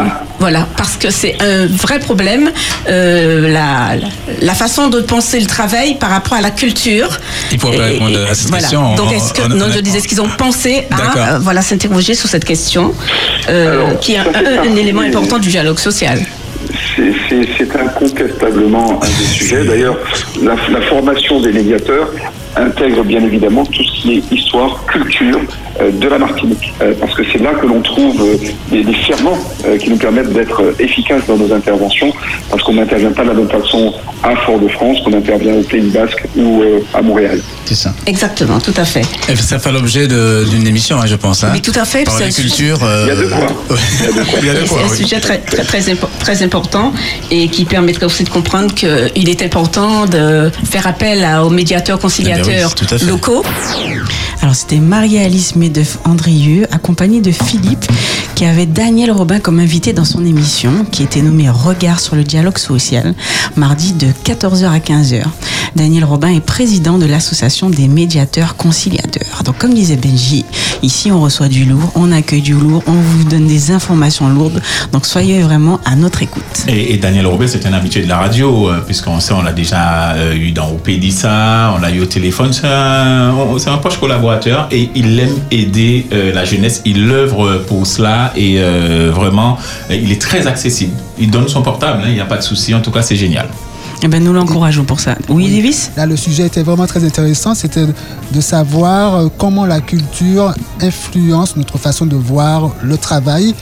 Voilà, 0.41 0.67
parce 0.77 0.97
que 0.97 1.11
c'est 1.11 1.37
un 1.41 1.67
vrai 1.67 1.99
problème, 1.99 2.51
euh, 2.89 3.49
la, 3.51 3.91
la 4.43 4.55
façon 4.55 4.89
de 4.89 5.01
penser 5.01 5.39
le 5.41 5.47
travail 5.47 5.97
par 5.99 6.11
rapport 6.11 6.35
à 6.35 6.41
la 6.41 6.51
culture. 6.51 7.09
Il 7.53 7.59
faut 7.61 7.73
Et- 7.73 7.77
répondre 7.79 8.19
à 8.31 8.35
cette 8.35 8.49
voilà. 8.49 8.63
question. 8.63 8.95
Donc, 8.97 9.09
On- 9.09 9.13
est-ce 9.13 9.33
que, 9.35 9.43
on- 9.43 9.49
non, 9.49 9.67
on- 9.69 9.73
je 9.73 9.81
disais, 9.81 9.99
est-ce 9.99 10.09
qu'ils 10.09 10.21
ont 10.21 10.29
pensé 10.39 10.87
à 10.91 11.35
euh, 11.35 11.39
voilà, 11.41 11.61
s'interroger 11.63 12.15
sur 12.15 12.29
cette 12.29 12.45
question, 12.45 12.95
euh, 13.49 13.95
qui 14.03 14.15
est 14.15 14.19
un, 14.19 14.25
un- 14.35 14.71
un 14.71 14.77
élément 14.77 15.03
important 15.03 15.39
du 15.39 15.49
dialogue 15.51 15.79
social 15.79 16.21
C'est- 16.97 17.13
incontestablement 17.81 19.01
un 19.03 19.07
des 19.07 19.25
sujets. 19.25 19.65
D'ailleurs, 19.65 19.97
la 20.43 20.81
formation 20.83 21.41
des 21.41 21.53
médiateurs 21.53 22.11
intègre 22.57 23.05
bien 23.05 23.23
évidemment 23.25 23.65
tout 23.65 23.83
ce 23.85 23.91
qui 24.03 24.15
est 24.19 24.33
histoire, 24.35 24.85
culture 24.87 25.41
euh, 25.81 25.91
de 25.91 26.09
la 26.09 26.19
Martinique. 26.19 26.73
Euh, 26.83 26.93
parce 27.01 27.15
que 27.15 27.23
c'est 27.33 27.39
là 27.43 27.51
que 27.61 27.67
l'on 27.67 27.81
trouve 27.81 28.21
euh, 28.23 28.37
des, 28.71 28.83
des 28.83 28.95
ferments 28.95 29.39
euh, 29.67 29.77
qui 29.79 29.91
nous 29.91 29.97
permettent 29.97 30.33
d'être 30.33 30.75
efficaces 30.79 31.23
dans 31.27 31.37
nos 31.37 31.53
interventions, 31.53 32.13
parce 32.51 32.63
qu'on 32.63 32.75
n'intervient 32.75 33.13
pas 33.13 33.23
de 33.23 33.29
la 33.29 33.35
même 33.35 33.49
façon 33.49 33.93
à 34.23 34.35
Fort-de-France 34.37 34.99
qu'on 35.05 35.13
intervient 35.15 35.55
au 35.55 35.63
Pays 35.63 35.89
Basque 35.91 36.23
ou 36.37 36.63
euh, 36.63 36.81
à 36.95 37.01
Montréal. 37.03 37.41
C'est 37.65 37.75
ça. 37.77 37.95
Exactement, 38.07 38.59
tout 38.59 38.75
à 38.77 38.85
fait. 38.85 39.03
Et 39.29 39.37
ça 39.37 39.59
fait 39.59 39.71
l'objet 39.73 40.09
d'une 40.09 40.67
émission, 40.67 41.01
hein, 41.01 41.07
je 41.07 41.15
pense. 41.15 41.45
Hein. 41.45 41.51
Oui, 41.53 41.61
tout 41.63 41.73
à 41.79 41.85
fait, 41.85 42.05
Par 42.05 42.19
la 42.19 42.29
culture. 42.31 42.79
Il 42.83 43.09
y 43.09 43.11
a 43.11 43.17
de 43.17 43.23
quoi. 43.27 43.47
Il 44.41 44.47
y 44.47 44.51
a 44.51 44.55
de 44.55 44.65
Et 44.65 44.67
quoi, 44.67 44.79
C'est 44.79 44.85
un 44.85 44.89
oui. 44.91 44.97
sujet 44.97 45.21
très, 45.21 45.39
très, 45.39 45.63
très, 45.63 45.81
impo- 45.81 46.09
très 46.19 46.43
important 46.43 46.93
et 47.31 47.49
qui 47.49 47.65
permettrait 47.65 48.07
aussi 48.07 48.25
de 48.25 48.29
comprendre 48.29 48.75
qu'il 48.75 49.29
est 49.29 49.43
important 49.43 50.07
de 50.07 50.51
faire 50.69 50.87
appel 50.87 51.23
à- 51.25 51.45
aux 51.45 51.51
médiateurs 51.51 51.99
conciliateurs 52.01 52.40
Eh 52.49 52.65
oui, 52.65 53.07
locaux. 53.07 53.45
Alors, 54.41 54.55
c'était 54.55 54.79
Marie-Alice 54.79 55.57
Medeuf 55.57 55.99
Andrieux, 56.05 56.67
accompagnée 56.71 57.21
de 57.21 57.31
Philippe, 57.31 57.85
qui 58.41 58.47
avait 58.47 58.65
Daniel 58.65 59.11
Robin 59.11 59.39
comme 59.39 59.61
invité 59.61 59.93
dans 59.93 60.07
son 60.07 60.25
émission, 60.25 60.87
qui 60.91 61.03
était 61.03 61.21
nommée 61.21 61.51
Regard 61.51 62.01
sur 62.01 62.17
le 62.17 62.25
dialogue 62.25 62.57
social, 62.57 63.15
mardi 63.55 63.93
de 63.93 64.07
14h 64.07 64.65
à 64.65 64.79
15h. 64.79 65.25
Daniel 65.77 66.05
Robin 66.05 66.29
est 66.29 66.41
président 66.41 66.99
de 66.99 67.05
l'association 67.05 67.69
des 67.69 67.87
médiateurs 67.87 68.57
conciliateurs. 68.57 69.43
Donc, 69.45 69.59
comme 69.59 69.75
disait 69.75 69.97
Benji, 69.97 70.47
ici 70.83 71.13
on 71.13 71.21
reçoit 71.21 71.49
du 71.49 71.67
lourd, 71.67 71.93
on 71.95 72.11
accueille 72.13 72.41
du 72.41 72.55
lourd, 72.55 72.83
on 72.87 72.93
vous 72.93 73.25
donne 73.25 73.47
des 73.47 73.73
informations 73.73 74.29
lourdes. 74.31 74.63
Donc, 74.91 75.05
soyez 75.05 75.41
vraiment 75.41 75.79
à 75.85 75.95
notre 75.95 76.23
écoute. 76.23 76.65
Et, 76.67 76.97
Daniel 76.97 77.27
Robin, 77.27 77.47
c'est 77.47 77.67
un 77.67 77.75
habitué 77.75 78.03
de 78.03 78.09
la 78.09 78.19
radio, 78.19 78.69
euh, 78.69 78.81
puisqu'on 78.81 79.21
sait, 79.21 79.35
on 79.35 79.43
l'a 79.43 79.53
déjà 79.53 80.13
euh, 80.13 80.35
eu 80.35 80.53
dans 80.53 80.71
Opédissa, 80.71 81.75
on 81.77 81.79
l'a 81.79 81.91
eu 81.91 82.01
au 82.01 82.07
téléphone. 82.07 82.53
C'est 82.53 82.67
un, 82.67 83.77
proche 83.81 83.99
collaborateur 83.99 84.69
et 84.71 84.91
il 84.95 85.19
aime 85.19 85.39
aider 85.51 86.07
euh, 86.13 86.33
la 86.33 86.45
jeunesse. 86.45 86.83
Il 86.85 87.11
œuvre 87.11 87.65
pour 87.67 87.87
cela 87.87 88.30
et 88.37 88.61
vraiment, 89.11 89.59
il 89.91 90.13
est 90.13 90.21
très 90.21 90.47
accessible. 90.47 90.93
Il 91.19 91.31
donne 91.31 91.49
son 91.49 91.63
portable, 91.63 92.03
hein, 92.03 92.09
il 92.09 92.15
n'y 92.15 92.21
a 92.21 92.27
pas 92.27 92.37
de 92.37 92.43
souci. 92.43 92.75
En 92.75 92.81
tout 92.81 92.91
cas, 92.91 93.03
c'est 93.03 93.17
génial. 93.17 93.49
Eh 94.03 94.09
ben, 94.09 94.23
nous 94.25 94.33
l'encourageons 94.33 94.85
pour 94.85 94.99
ça. 95.01 95.15
Oui, 95.29 95.55
Davis? 95.55 95.91
Là, 95.97 96.07
le 96.07 96.17
sujet 96.17 96.47
était 96.47 96.63
vraiment 96.63 96.87
très 96.87 97.05
intéressant. 97.05 97.55
C'était 97.55 97.85
de 98.33 98.41
savoir 98.41 99.29
comment 99.37 99.67
la 99.67 99.81
culture 99.81 100.55
influence 100.81 101.57
notre 101.57 101.77
façon 101.77 102.07
de 102.07 102.17
voir 102.17 102.71
le 102.83 102.97
travail. 102.97 103.55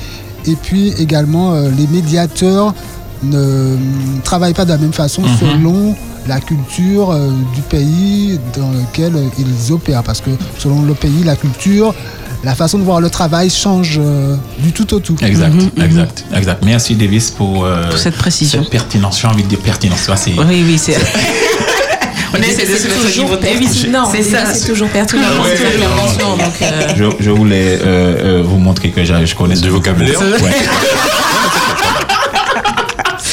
Et 0.47 0.55
puis 0.55 0.93
également, 0.99 1.55
les 1.77 1.87
médiateurs 1.89 2.73
ne 3.23 3.77
travaillent 4.23 4.55
pas 4.55 4.65
de 4.65 4.71
la 4.71 4.79
même 4.79 4.93
façon 4.93 5.23
mhm. 5.23 5.29
selon 5.41 5.97
la 6.27 6.41
culture 6.41 7.11
euh, 7.11 7.31
du 7.55 7.63
pays 7.63 8.39
dans 8.57 8.71
lequel 8.71 9.15
ils 9.39 9.73
opèrent. 9.73 10.03
Parce 10.03 10.21
que 10.21 10.31
selon 10.59 10.83
le 10.83 10.95
pays, 10.95 11.25
la 11.25 11.37
culture, 11.37 11.95
la 12.45 12.55
façon 12.55 12.79
de 12.79 12.85
voir 12.85 13.01
le 13.01 13.11
travail 13.11 13.51
change 13.51 13.99
euh, 14.03 14.37
du 14.59 14.73
tout 14.73 14.93
au 14.95 15.01
tout. 15.01 15.17
Exact, 15.23 15.55
mhm, 15.55 15.71
mhm. 15.77 15.83
exact, 15.85 16.25
exact. 16.35 16.63
Merci 16.65 16.95
Davis 16.95 17.31
pour, 17.31 17.65
euh, 17.65 17.91
cette 17.97 18.17
précision. 18.17 18.63
Cette 18.63 18.71
pertinence, 18.71 19.21
j'ai 19.21 19.29
envie 19.29 19.43
de 19.43 19.49
dire 19.49 19.59
pertinence. 19.61 20.09
oui, 20.27 20.65
oui, 20.67 20.79
c'est... 20.79 20.97
On 22.35 22.43
essaie 22.43 22.67
de 22.67 22.77
se 22.77 22.89
mettre 22.89 23.07
au 23.07 23.23
niveau 23.23 23.91
Non, 23.91 24.07
c'est 24.13 24.23
ça. 24.23 24.53
C'est 24.53 24.67
toujours 24.67 24.91
pertinent. 24.91 25.23
je, 26.95 27.05
je, 27.21 27.31
voulais 27.31 27.81
vous 28.45 28.59
montrer 28.59 28.91
que 28.91 29.03
je, 29.03 29.35
connais 29.35 29.55
du 29.55 29.71
vocabulaire. 29.71 30.21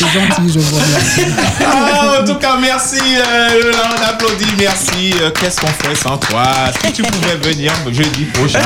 C'est 0.05 0.19
gentil, 0.19 0.53
je 0.53 0.59
vous 0.59 0.75
remercie. 0.75 1.21
Ah, 1.65 2.21
en 2.21 2.25
tout 2.25 2.35
cas, 2.35 2.57
merci. 2.59 2.97
Euh, 3.17 3.71
on 3.73 4.09
applaudit, 4.09 4.45
merci. 4.57 5.13
Euh, 5.21 5.31
qu'est-ce 5.31 5.59
qu'on 5.59 5.67
fait 5.67 5.95
sans 5.95 6.17
toi? 6.17 6.43
Si 6.83 6.91
tu 6.91 7.01
pouvais 7.03 7.35
venir 7.35 7.71
jeudi 7.91 8.25
prochain. 8.25 8.59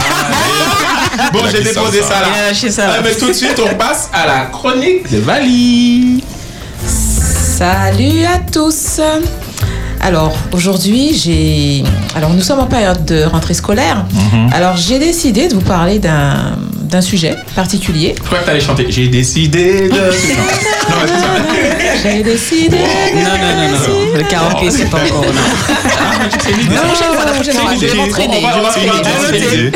bon, 1.33 1.39
j'ai 1.51 1.63
déposé 1.63 2.01
ça 2.01 2.21
là. 2.21 2.53
Ça. 2.53 3.01
mais 3.03 3.15
tout 3.15 3.27
de 3.27 3.33
suite, 3.33 3.59
on 3.59 3.75
passe 3.75 4.09
à 4.13 4.25
la 4.25 4.45
chronique 4.45 5.09
de 5.11 5.19
Vali. 5.19 6.23
Salut 6.85 8.25
à 8.25 8.39
tous. 8.51 9.01
Alors 10.01 10.35
aujourd'hui, 10.51 11.13
j'ai. 11.13 11.83
Alors 12.15 12.31
nous 12.31 12.41
sommes 12.41 12.59
en 12.59 12.67
période 12.67 13.03
de 13.05 13.23
rentrée 13.23 13.53
scolaire. 13.53 14.05
Mhm. 14.11 14.49
Alors 14.53 14.77
j'ai 14.77 14.99
décidé 14.99 15.47
de 15.47 15.55
vous 15.55 15.61
parler 15.61 15.99
d'un 15.99 16.57
d'un 16.89 17.01
sujet 17.01 17.35
particulier. 17.55 18.15
Je 18.17 18.23
crois 18.23 18.39
que 18.39 18.45
tu 18.45 18.49
allais 18.49 18.59
chanter. 18.59 18.87
J'ai 18.89 19.07
décidé 19.07 19.89
de. 19.89 19.89
non, 19.89 20.09
J'ai 22.03 22.23
décidé. 22.23 22.77
Non, 23.15 23.21
non, 23.21 23.55
non, 23.55 23.69
non. 23.71 24.17
Le 24.17 24.23
karaoké, 24.23 24.71
c'est 24.71 24.89
pas 24.89 24.97
encore. 24.97 25.25
Non, 25.25 26.81
je 27.43 27.85
vais 27.85 27.93
m'entraîner. 27.95 28.43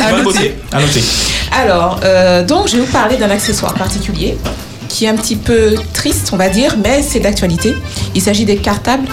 À 0.02 0.82
noter. 0.82 1.04
Alors, 1.52 2.00
euh, 2.04 2.44
donc, 2.44 2.68
je 2.68 2.78
vais 2.78 2.82
vous 2.82 2.92
parler 2.92 3.18
d'un 3.18 3.30
accessoire 3.30 3.76
particulier 3.76 4.38
qui 4.90 5.06
est 5.06 5.08
un 5.08 5.16
petit 5.16 5.36
peu 5.36 5.76
triste, 5.94 6.30
on 6.34 6.38
va 6.38 6.50
dire, 6.50 6.76
mais 6.84 7.02
c'est 7.02 7.20
d'actualité. 7.20 7.76
Il 8.16 8.22
s'agit 8.22 8.46
des 8.46 8.58
cartables 8.58 9.08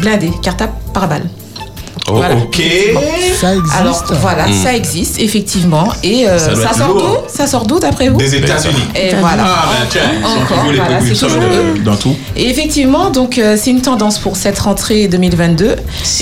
blindés, 0.00 0.30
cartables 0.42 0.74
par 0.92 1.08
balle. 1.08 1.28
Oh, 2.08 2.18
ok. 2.18 2.62
Ça 3.40 3.54
existe. 3.54 3.74
Alors 3.76 4.04
voilà, 4.20 4.46
hmm. 4.46 4.52
ça 4.52 4.74
existe 4.74 5.18
effectivement. 5.18 5.88
Et 6.04 6.28
euh, 6.28 6.38
ça, 6.38 6.72
sort 6.72 6.94
d'où? 6.94 7.28
Ça 7.28 7.46
sort 7.46 7.66
d'où 7.66 7.80
d'après 7.80 8.08
vous? 8.08 8.16
Des 8.16 8.36
États-Unis. 8.36 8.84
Et 8.94 9.14
voilà. 9.16 9.44
Ah 9.44 9.68
ben 9.72 9.86
tiens, 9.90 10.02
encore, 10.22 10.64
voilà, 10.64 11.00
c'est 11.00 11.26
toujours 11.26 11.42
dans 11.84 11.96
tout. 11.96 12.14
Et 12.36 12.48
effectivement, 12.48 13.10
donc 13.10 13.38
euh, 13.38 13.56
c'est 13.60 13.70
une 13.70 13.82
tendance 13.82 14.18
pour 14.18 14.36
cette 14.36 14.58
rentrée 14.58 15.08
2022. 15.08 15.64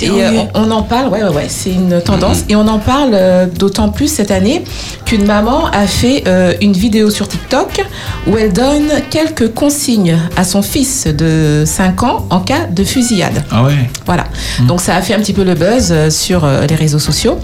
Et 0.01 0.09
euh, 0.09 0.43
on, 0.55 0.71
en 0.71 0.81
parle. 0.81 1.09
Ouais, 1.09 1.23
ouais, 1.23 1.29
ouais. 1.29 1.45
C'est 1.49 1.71
une 1.71 2.01
tendance 2.01 2.39
hmm. 2.39 2.51
et 2.51 2.55
on 2.55 2.67
en 2.67 2.79
parle 2.79 3.49
d'autant 3.55 3.89
plus 3.89 4.07
cette 4.07 4.31
année 4.31 4.63
qu'une 5.05 5.25
maman 5.25 5.67
a 5.67 5.85
fait 5.85 6.23
une 6.61 6.73
vidéo 6.73 7.09
sur 7.11 7.27
TikTok 7.27 7.85
où 8.27 8.37
elle 8.37 8.53
donne 8.53 8.89
quelques 9.11 9.53
consignes 9.53 10.17
à 10.35 10.43
son 10.43 10.61
fils 10.61 11.05
de 11.05 11.63
5 11.65 12.03
ans 12.03 12.25
en 12.31 12.39
cas 12.39 12.65
de 12.69 12.83
fusillade. 12.83 13.43
Ah 13.51 13.63
ouais? 13.63 13.89
Voilà. 14.05 14.25
Hmm. 14.59 14.67
Donc 14.67 14.81
ça 14.81 14.95
a 14.95 15.01
fait 15.01 15.13
un 15.13 15.19
petit 15.19 15.33
peu 15.33 15.43
le 15.43 15.53
buzz 15.53 15.74
euh, 15.75 16.09
sur 16.09 16.45
euh, 16.45 16.65
les 16.67 16.75
réseaux 16.75 16.99
sociaux. 16.99 17.37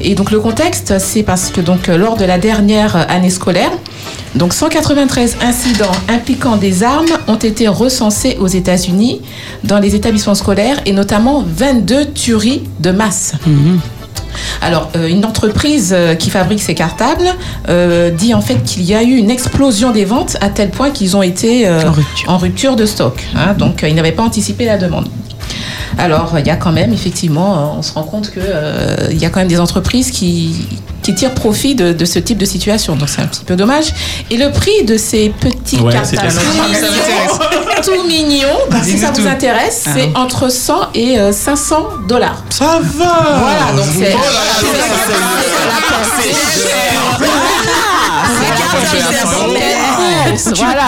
Et 0.00 0.14
donc 0.14 0.30
le 0.30 0.40
contexte, 0.40 0.98
c'est 0.98 1.22
parce 1.22 1.50
que 1.50 1.60
donc 1.60 1.88
euh, 1.88 1.98
lors 1.98 2.16
de 2.16 2.24
la 2.24 2.38
dernière 2.38 2.96
année 3.10 3.28
scolaire, 3.28 3.70
donc 4.34 4.54
193 4.54 5.36
incidents 5.42 5.92
impliquant 6.08 6.56
des 6.56 6.82
armes 6.82 7.12
ont 7.28 7.36
été 7.36 7.68
recensés 7.68 8.38
aux 8.40 8.46
États-Unis 8.46 9.20
dans 9.64 9.78
les 9.80 9.94
établissements 9.94 10.34
scolaires 10.34 10.80
et 10.86 10.92
notamment 10.92 11.44
22 11.46 12.12
tueries 12.12 12.62
de 12.80 12.90
masse. 12.90 13.34
Mhm. 13.46 13.80
Alors, 14.62 14.90
une 15.08 15.24
entreprise 15.24 15.94
qui 16.18 16.28
fabrique 16.28 16.60
ces 16.60 16.74
cartables 16.74 17.28
dit 18.16 18.34
en 18.34 18.40
fait 18.40 18.60
qu'il 18.64 18.82
y 18.82 18.92
a 18.92 19.04
eu 19.04 19.14
une 19.14 19.30
explosion 19.30 19.92
des 19.92 20.04
ventes 20.04 20.36
à 20.40 20.48
tel 20.48 20.70
point 20.70 20.90
qu'ils 20.90 21.16
ont 21.16 21.22
été 21.22 21.68
en, 22.26 22.38
rupture. 22.38 22.74
de 22.74 22.84
stock. 22.84 23.24
Hein. 23.36 23.54
donc, 23.56 23.84
ils 23.86 23.94
n'avaient 23.94 24.10
pas 24.10 24.24
anticipé 24.24 24.64
la 24.64 24.76
demande. 24.76 25.08
Alors, 25.98 26.34
il 26.38 26.46
y 26.46 26.50
a 26.50 26.56
quand 26.56 26.72
même, 26.72 26.92
effectivement, 26.92 27.54
euh, 27.54 27.78
on 27.78 27.82
se 27.82 27.92
rend 27.92 28.02
compte 28.02 28.30
qu'il 28.30 28.42
euh, 28.44 29.12
y 29.12 29.24
a 29.24 29.30
quand 29.30 29.40
même 29.40 29.48
des 29.48 29.60
entreprises 29.60 30.10
qui, 30.10 30.66
qui 31.02 31.14
tirent 31.14 31.34
profit 31.34 31.74
de, 31.74 32.04
ce 32.04 32.18
type 32.18 32.38
de 32.38 32.44
situation. 32.44 32.96
Donc, 32.96 33.08
c'est 33.08 33.22
un 33.22 33.26
petit 33.26 33.44
peu 33.44 33.56
dommage. 33.56 33.92
Et 34.30 34.36
le 34.36 34.50
prix 34.50 34.84
de 34.84 34.96
ces 34.96 35.28
petits 35.28 35.80
ouais, 35.80 35.92
cartables 35.92 36.32
tout 37.84 38.06
mignons, 38.08 38.46
bah, 38.70 38.78
si 38.82 38.98
ça 38.98 39.10
vous 39.10 39.26
intéresse, 39.26 39.84
c'est 39.94 40.10
ah. 40.14 40.20
entre 40.20 40.50
100 40.50 40.92
et 40.94 41.16
500 41.32 41.76
euh, 41.76 42.06
dollars. 42.08 42.42
Ça 42.50 42.80
va 42.82 43.38
Voilà, 43.38 43.72
donc 43.76 43.86
c'est... 43.96 44.16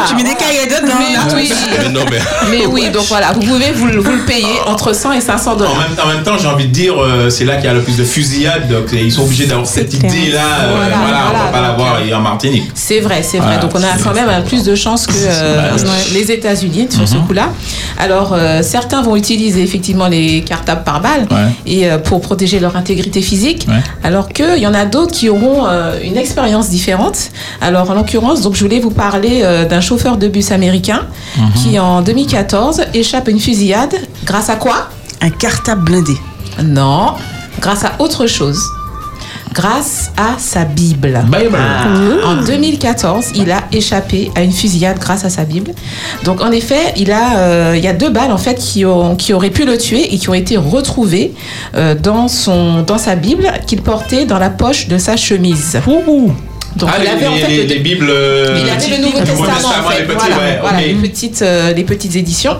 Tu 0.08 0.14
mets 0.14 0.22
des 0.22 0.34
cahiers 0.34 0.66
dedans. 0.66 0.94
Mais 0.98 1.34
oui. 1.34 1.52
Mais, 2.50 2.66
oui, 2.66 2.90
donc 2.90 3.04
voilà, 3.08 3.32
vous 3.32 3.40
pouvez 3.40 3.72
vous, 3.72 3.86
le 3.86 4.24
payer 4.26 4.60
entre 4.66 4.94
100 4.94 5.12
et 5.12 5.20
500 5.20 5.56
dollars. 5.56 5.72
En 6.02 6.08
même, 6.08 6.22
temps, 6.22 6.38
j'ai 6.38 6.48
envie 6.48 6.66
de 6.66 6.72
dire, 6.72 6.94
euh, 6.98 7.30
c'est 7.30 7.44
là 7.44 7.56
qu'il 7.56 7.66
y 7.66 7.68
a 7.68 7.74
le 7.74 7.82
plus 7.82 7.96
de 7.96 8.04
fusillades, 8.04 8.68
donc 8.68 8.92
ils 8.92 9.12
sont 9.12 9.22
obligés 9.22 9.46
d'avoir 9.46 9.66
cette 9.66 9.92
idée-là. 9.94 10.40
Euh, 10.62 10.74
voilà, 10.76 10.96
on 11.28 11.38
va 11.38 11.52
pas 11.52 11.60
l'avoir 11.60 11.98
en 12.14 12.20
Martinique. 12.20 12.70
C'est 12.74 13.00
vrai, 13.00 13.22
c'est 13.22 13.38
vrai. 13.38 13.58
Donc 13.58 13.72
on 13.74 13.82
a 13.82 13.98
quand 14.02 14.14
même 14.14 14.44
plus 14.44 14.64
de 14.64 14.74
chances 14.74 15.06
que 15.06 15.12
euh, 15.16 15.76
les 16.12 16.30
États-Unis 16.30 16.88
sur 16.90 17.06
ce 17.06 17.16
mhm. 17.16 17.26
coup-là. 17.26 17.48
Alors 17.98 18.36
certains 18.62 19.02
vont 19.02 19.16
utiliser 19.16 19.62
effectivement 19.62 20.08
les 20.08 20.42
cartables 20.42 20.84
par 20.84 21.00
balle 21.00 21.26
et 21.66 21.88
pour 22.04 22.20
protéger 22.20 22.60
leur 22.60 22.76
intégrité 22.76 23.22
physique, 23.22 23.66
alors 24.02 24.28
qu'il 24.28 24.58
y 24.58 24.66
en 24.66 24.74
a 24.74 24.84
d'autres 24.84 25.12
qui 25.12 25.28
auront 25.28 25.66
une 26.02 26.16
expérience 26.16 26.68
différente. 26.68 27.30
Alors 27.60 27.90
en 27.90 27.94
l'occurrence, 27.94 28.42
donc 28.42 28.54
je 28.54 28.64
voulais 28.64 28.80
vous 28.80 28.90
parler 28.90 29.25
euh, 29.42 29.64
d'un 29.64 29.80
chauffeur 29.80 30.16
de 30.16 30.28
bus 30.28 30.50
américain 30.52 31.02
mhm. 31.36 31.52
qui, 31.54 31.78
en 31.78 32.02
2014, 32.02 32.82
échappe 32.94 33.28
à 33.28 33.30
une 33.30 33.40
fusillade 33.40 33.94
grâce 34.24 34.50
à 34.50 34.56
quoi? 34.56 34.88
Un 35.20 35.30
cartable 35.30 35.84
blindé. 35.84 36.16
Non, 36.62 37.14
grâce 37.60 37.84
à 37.84 37.92
autre 37.98 38.26
chose 38.26 38.60
grâce 39.56 40.12
à 40.18 40.38
sa 40.38 40.64
Bible. 40.64 41.18
Ah. 41.18 41.88
En 42.26 42.42
2014, 42.44 43.32
il 43.36 43.50
a 43.50 43.62
échappé 43.72 44.30
à 44.34 44.42
une 44.42 44.52
fusillade 44.52 44.98
grâce 44.98 45.24
à 45.24 45.30
sa 45.30 45.44
Bible. 45.44 45.72
Donc 46.24 46.42
en 46.42 46.52
effet, 46.52 46.92
il 46.98 47.10
a, 47.10 47.38
euh, 47.38 47.74
il 47.74 47.82
y 47.82 47.88
a 47.88 47.94
deux 47.94 48.10
balles 48.10 48.32
en 48.32 48.38
fait 48.38 48.56
qui, 48.56 48.84
ont, 48.84 49.16
qui 49.16 49.32
auraient 49.32 49.50
pu 49.50 49.64
le 49.64 49.78
tuer 49.78 50.12
et 50.12 50.18
qui 50.18 50.28
ont 50.28 50.34
été 50.34 50.58
retrouvées 50.58 51.32
euh, 51.74 51.94
dans, 51.94 52.28
son, 52.28 52.82
dans 52.82 52.98
sa 52.98 53.16
Bible 53.16 53.50
qu'il 53.66 53.80
portait 53.80 54.26
dans 54.26 54.38
la 54.38 54.50
poche 54.50 54.88
de 54.88 54.98
sa 54.98 55.16
chemise. 55.16 55.78
Donc 56.76 56.90
ah, 56.92 56.98
il 57.00 57.08
avait 57.08 57.20
les, 57.20 57.26
en 57.26 57.36
fait 57.36 57.48
les, 57.48 57.66
les 57.66 57.78
Bibles. 57.78 58.10
Il 58.10 58.70
avait 58.70 58.96
le 58.96 59.04
Nouveau 59.04 59.18
Testament, 59.18 59.68
en 59.68 59.90
fait. 59.90 60.00
Les, 60.00 60.04
petits, 60.04 60.16
voilà, 60.18 60.36
ouais, 60.36 60.58
voilà, 60.60 60.78
okay. 60.78 60.86
les, 60.88 60.94
petites, 60.94 61.42
euh, 61.42 61.72
les 61.72 61.84
petites 61.84 62.16
éditions. 62.16 62.56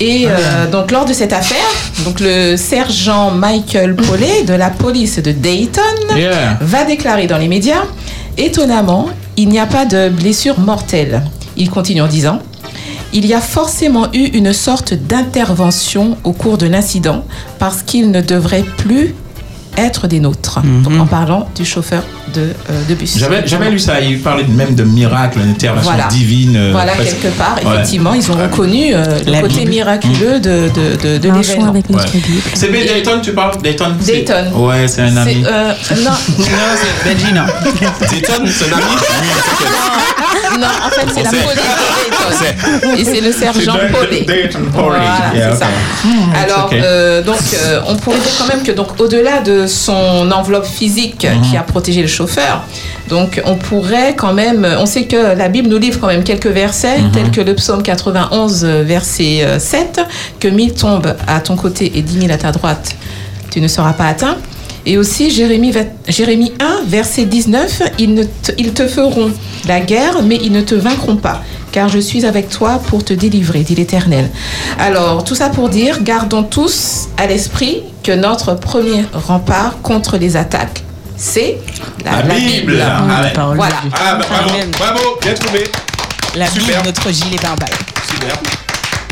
Et 0.00 0.26
euh, 0.26 0.68
donc 0.70 0.90
lors 0.90 1.04
de 1.04 1.12
cette 1.12 1.32
affaire, 1.32 1.64
donc 2.04 2.18
le 2.20 2.56
sergent 2.56 3.30
Michael 3.30 3.94
Paulet 3.94 4.42
de 4.42 4.54
la 4.54 4.70
police 4.70 5.20
de 5.20 5.30
Dayton 5.30 5.80
yeah. 6.16 6.58
va 6.60 6.84
déclarer 6.84 7.26
dans 7.28 7.38
les 7.38 7.46
médias 7.46 7.84
étonnamment, 8.36 9.08
il 9.36 9.48
n'y 9.48 9.60
a 9.60 9.66
pas 9.66 9.84
de 9.84 10.08
blessure 10.08 10.58
mortelle. 10.58 11.22
Il 11.56 11.70
continue 11.70 12.02
en 12.02 12.08
disant 12.08 12.40
il 13.12 13.26
y 13.26 13.34
a 13.34 13.40
forcément 13.40 14.08
eu 14.12 14.24
une 14.24 14.52
sorte 14.52 14.92
d'intervention 14.92 16.18
au 16.24 16.32
cours 16.32 16.58
de 16.58 16.66
l'incident 16.66 17.24
parce 17.60 17.82
qu'il 17.82 18.10
ne 18.10 18.20
devrait 18.20 18.64
plus 18.76 19.14
être 19.76 20.06
des 20.08 20.20
nôtres. 20.20 20.60
Mhm. 20.62 20.82
Donc, 20.82 21.00
en 21.00 21.06
parlant 21.06 21.48
du 21.54 21.64
chauffeur 21.64 22.02
de, 22.34 22.40
euh, 22.70 22.82
de 22.88 22.94
bus. 22.94 23.16
J'avais, 23.18 23.42
j'avais 23.46 23.70
lu 23.70 23.78
ça, 23.78 24.00
il 24.00 24.20
parlait 24.20 24.44
même 24.44 24.74
de 24.74 24.82
miracle, 24.82 25.38
une 25.38 25.50
intervention 25.50 25.90
Voilà. 25.92 26.08
divine. 26.08 26.56
euh, 26.56 26.70
Voilà, 26.72 26.92
presque. 26.92 27.20
quelque 27.20 27.36
part, 27.36 27.56
Ouais. 27.64 27.74
effectivement, 27.74 28.14
ils 28.14 28.30
ont 28.30 28.34
reconnu 28.36 28.92
euh, 28.94 29.04
le 29.26 29.40
côté 29.42 29.60
Bible. 29.60 29.70
miraculeux 29.70 30.40
de, 30.40 30.68
de, 30.74 30.96
de, 31.02 31.18
de 31.18 31.28
Marchons 31.28 31.42
l'événement. 31.50 31.70
avec 31.70 31.90
notre 31.90 32.04
Ouais. 32.14 32.20
Bible. 32.20 32.42
C'est 32.54 32.68
B. 32.68 32.72
Dayton, 32.86 33.20
tu 33.22 33.32
parles? 33.32 33.60
Dayton 33.62 33.92
Dayton. 34.04 34.52
Ouais, 34.56 34.88
c'est 34.88 35.02
un 35.02 35.16
ami. 35.16 35.44
C'est, 35.44 35.48
euh, 35.52 35.72
non, 36.04 36.10
c'est 36.26 37.14
Benji, 37.14 37.32
non. 37.32 37.44
Dayton, 38.10 38.44
c'est 38.46 38.72
un 38.72 38.76
ami? 38.76 38.84
Non, 40.58 40.66
en 40.66 40.90
fait, 40.90 41.06
c'est 41.14 41.22
la 41.22 41.30
police 41.30 41.44
de 41.54 42.80
Dayton. 42.84 42.98
Et 42.98 43.04
c'est 43.04 43.20
le 43.20 43.32
sergent 43.32 43.76
Paulet. 43.92 44.26
Voilà, 44.72 45.04
Yeah, 45.34 45.56
ça. 45.56 45.66
Hmm, 46.04 46.32
Alors, 46.44 46.66
okay. 46.66 46.80
euh, 46.82 47.22
donc, 47.22 47.38
euh, 47.54 47.80
on 47.88 47.96
pourrait 47.96 48.18
dire 48.18 48.32
quand 48.38 48.46
même 48.54 48.62
que, 48.64 48.72
donc, 48.72 48.98
au-delà 49.00 49.40
de 49.40 49.66
son 49.66 50.30
enveloppe 50.32 50.66
physique 50.66 51.24
Mhm. 51.26 51.42
qui 51.42 51.56
a 51.56 51.62
protégé 51.62 52.02
le 52.02 52.08
chauffeur, 52.08 52.62
donc, 53.08 53.40
on 53.44 53.56
pourrait 53.56 54.14
quand 54.16 54.32
même, 54.32 54.66
on 54.78 54.86
sait 54.86 55.04
que 55.04 55.36
la 55.36 55.48
Bible 55.48 55.68
nous 55.68 55.78
livre 55.78 55.98
quand 56.00 56.06
même 56.08 56.24
quelques 56.24 56.46
versets, 56.46 56.98
Mhm. 56.98 57.10
tels 57.12 57.30
que 57.30 57.40
le 57.40 57.54
psaume 57.54 57.82
91, 57.82 58.64
euh, 58.64 58.82
verset 58.84 59.40
euh, 59.42 59.58
7, 59.58 60.00
que 60.40 60.48
mille 60.48 60.72
tombent 60.74 61.14
à 61.26 61.40
ton 61.40 61.56
côté 61.56 61.92
et 61.96 62.02
dix 62.02 62.16
mille 62.18 62.32
à 62.32 62.38
ta 62.38 62.52
droite, 62.52 62.94
tu 63.50 63.60
ne 63.60 63.68
seras 63.68 63.92
pas 63.92 64.06
atteint. 64.06 64.36
Et 64.86 64.98
aussi 64.98 65.30
Jérémie, 65.30 65.70
va- 65.72 65.80
Jérémie 66.08 66.52
1, 66.60 66.82
verset 66.86 67.24
19, 67.24 67.82
ils, 67.98 68.12
ne 68.14 68.22
te, 68.24 68.52
ils 68.58 68.72
te 68.74 68.86
feront 68.86 69.32
la 69.66 69.80
guerre, 69.80 70.22
mais 70.22 70.36
ils 70.42 70.52
ne 70.52 70.60
te 70.60 70.74
vaincront 70.74 71.16
pas, 71.16 71.42
car 71.72 71.88
je 71.88 71.98
suis 71.98 72.26
avec 72.26 72.50
toi 72.50 72.80
pour 72.88 73.02
te 73.02 73.14
délivrer, 73.14 73.60
dit 73.60 73.74
l'Éternel. 73.74 74.28
Alors, 74.78 75.24
tout 75.24 75.34
ça 75.34 75.48
pour 75.48 75.70
dire, 75.70 76.02
gardons 76.02 76.42
tous 76.42 77.08
à 77.16 77.26
l'esprit 77.26 77.82
que 78.02 78.12
notre 78.12 78.54
premier 78.54 79.04
rempart 79.14 79.80
contre 79.82 80.18
les 80.18 80.36
attaques, 80.36 80.82
c'est 81.16 81.56
la, 82.04 82.22
La 82.22 82.34
Bible. 82.34 82.82
Ah 82.84 83.48
ouais. 83.48 83.56
Voilà. 83.56 83.76
Ah, 83.94 84.16
bah, 84.16 84.26
bravo, 84.28 84.50
bravo, 84.78 85.18
bien 85.22 85.32
trouvé. 85.32 85.64
La 86.36 86.46
Super. 86.46 86.66
Bible, 86.66 86.78
notre 86.86 87.10
gilet 87.10 87.36
pare-balles. 87.40 87.68
Super. 88.10 88.36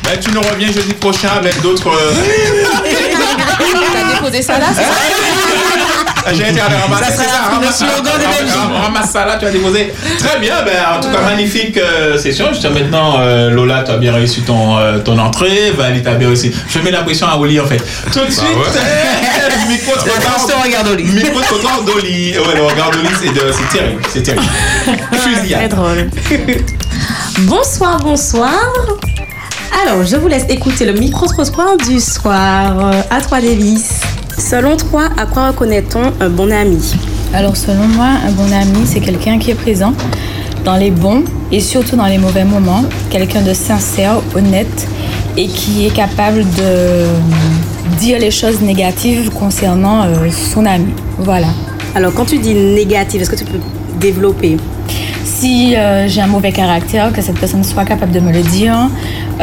Ben, 0.05 0.19
tu 0.21 0.33
nous 0.33 0.41
reviens 0.43 0.67
jeudi 0.73 0.93
prochain 0.95 1.29
avec 1.38 1.61
d'autres. 1.62 1.87
euh, 1.88 2.12
T'as 3.95 4.12
déposé 4.14 4.43
ça 4.43 4.59
là 4.59 4.67
c'est 4.75 4.83
ça 4.83 5.62
J'ai 6.33 6.49
été 6.50 6.61
à 6.61 6.64
ramasser. 6.69 7.05
Ça 7.12 7.25
sera 7.25 7.49
le 7.50 7.55
ramasse- 7.55 7.79
slogan 7.79 8.02
de 8.02 8.09
ramasse- 8.09 8.38
Belgique. 8.38 8.57
ramasse- 8.62 8.83
Ramasse 8.85 9.11
ça 9.11 9.26
là, 9.26 9.37
tu 9.38 9.47
as 9.47 9.50
déposé. 9.50 9.93
Très 10.19 10.38
bien, 10.38 10.55
ben, 10.64 10.73
en 10.97 11.00
tout 11.00 11.09
cas, 11.11 11.21
magnifique 11.23 11.76
euh, 11.76 12.17
session. 12.19 12.49
Jusqu'à 12.52 12.71
maintenant, 12.71 13.17
euh, 13.21 13.50
Lola, 13.50 13.83
tu 13.85 13.91
as 13.93 13.97
bien 13.97 14.12
réussi 14.12 14.43
ton, 14.43 14.79
euh, 14.79 14.99
ton 14.99 15.19
entrée. 15.19 15.73
Valérie, 15.76 16.02
tu 16.02 16.09
as 16.09 16.14
bien 16.14 16.29
réussi. 16.29 16.52
Je 16.69 16.79
mets 16.81 16.91
la 16.91 17.02
pression 17.02 17.26
à 17.29 17.37
Oli 17.37 17.59
en 17.61 17.67
fait. 17.67 17.83
Tout 18.12 18.21
de 18.25 18.31
suite, 18.31 18.47
le 18.47 19.69
micro 19.73 19.93
Attention, 19.93 20.57
regarde 20.64 20.88
Oli. 20.88 21.05
Micro 21.05 21.41
trottoir 21.41 21.83
d'Oli. 21.83 22.33
Ouais, 22.38 22.55
le 22.57 22.62
regard 22.62 22.91
d'Oli, 22.91 23.09
c'est 23.21 23.33
de- 23.33 23.52
c'est 23.52 23.79
terrible. 23.79 24.02
C'est 24.12 24.23
terrible. 24.23 24.45
Fusillade. 25.12 25.61
Très 25.61 25.69
drôle. 25.69 26.11
bonsoir, 27.41 27.99
bonsoir. 27.99 28.50
Alors, 29.85 30.05
je 30.05 30.17
vous 30.17 30.29
laisse 30.29 30.45
écouter 30.49 30.85
le 30.85 30.93
micro-trottoir 30.93 31.76
du 31.79 31.99
soir. 31.99 32.93
À 33.11 33.21
toi, 33.21 33.41
Davis. 33.41 34.00
Selon 34.43 34.77
toi, 34.77 35.05
à 35.17 35.25
quoi 35.25 35.49
reconnaît-on 35.49 36.03
un 36.21 36.29
bon 36.29 36.51
ami? 36.51 36.95
Alors 37.33 37.57
selon 37.57 37.87
moi, 37.87 38.09
un 38.27 38.33
bon 38.33 38.53
ami, 38.53 38.85
c'est 38.85 38.99
quelqu'un 38.99 39.39
qui 39.39 39.53
est 39.53 39.55
présent 39.55 39.95
dans 40.65 40.75
les 40.75 40.91
bons 40.91 41.23
et 41.53 41.61
surtout 41.61 41.95
dans 41.95 42.07
les 42.07 42.19
mauvais 42.19 42.45
moments, 42.45 42.85
quelqu'un 43.09 43.43
de 43.43 43.55
sincère, 43.55 44.21
honnête 44.35 44.89
et 45.37 45.47
qui 45.47 45.87
est 45.87 45.95
capable 45.95 46.41
de 46.41 47.07
dire 48.01 48.19
les 48.19 48.33
choses 48.33 48.61
négatives 48.61 49.31
concernant 49.31 50.03
euh, 50.03 50.29
son 50.33 50.67
ami. 50.67 50.93
Voilà. 51.19 51.49
Alors 51.95 52.13
quand 52.13 52.25
tu 52.25 52.39
dis 52.39 52.53
négative, 52.53 53.23
est-ce 53.23 53.31
que 53.31 53.37
tu 53.37 53.45
peux 53.45 53.61
développer? 54.01 54.57
Si 55.25 55.77
euh, 55.77 56.09
j'ai 56.09 56.21
un 56.21 56.27
mauvais 56.27 56.53
caractère, 56.53 57.13
que 57.13 57.23
cette 57.23 57.39
personne 57.39 57.63
soit 57.63 57.85
capable 57.85 58.13
de 58.13 58.21
me 58.21 58.33
le 58.33 58.43
dire. 58.43 58.91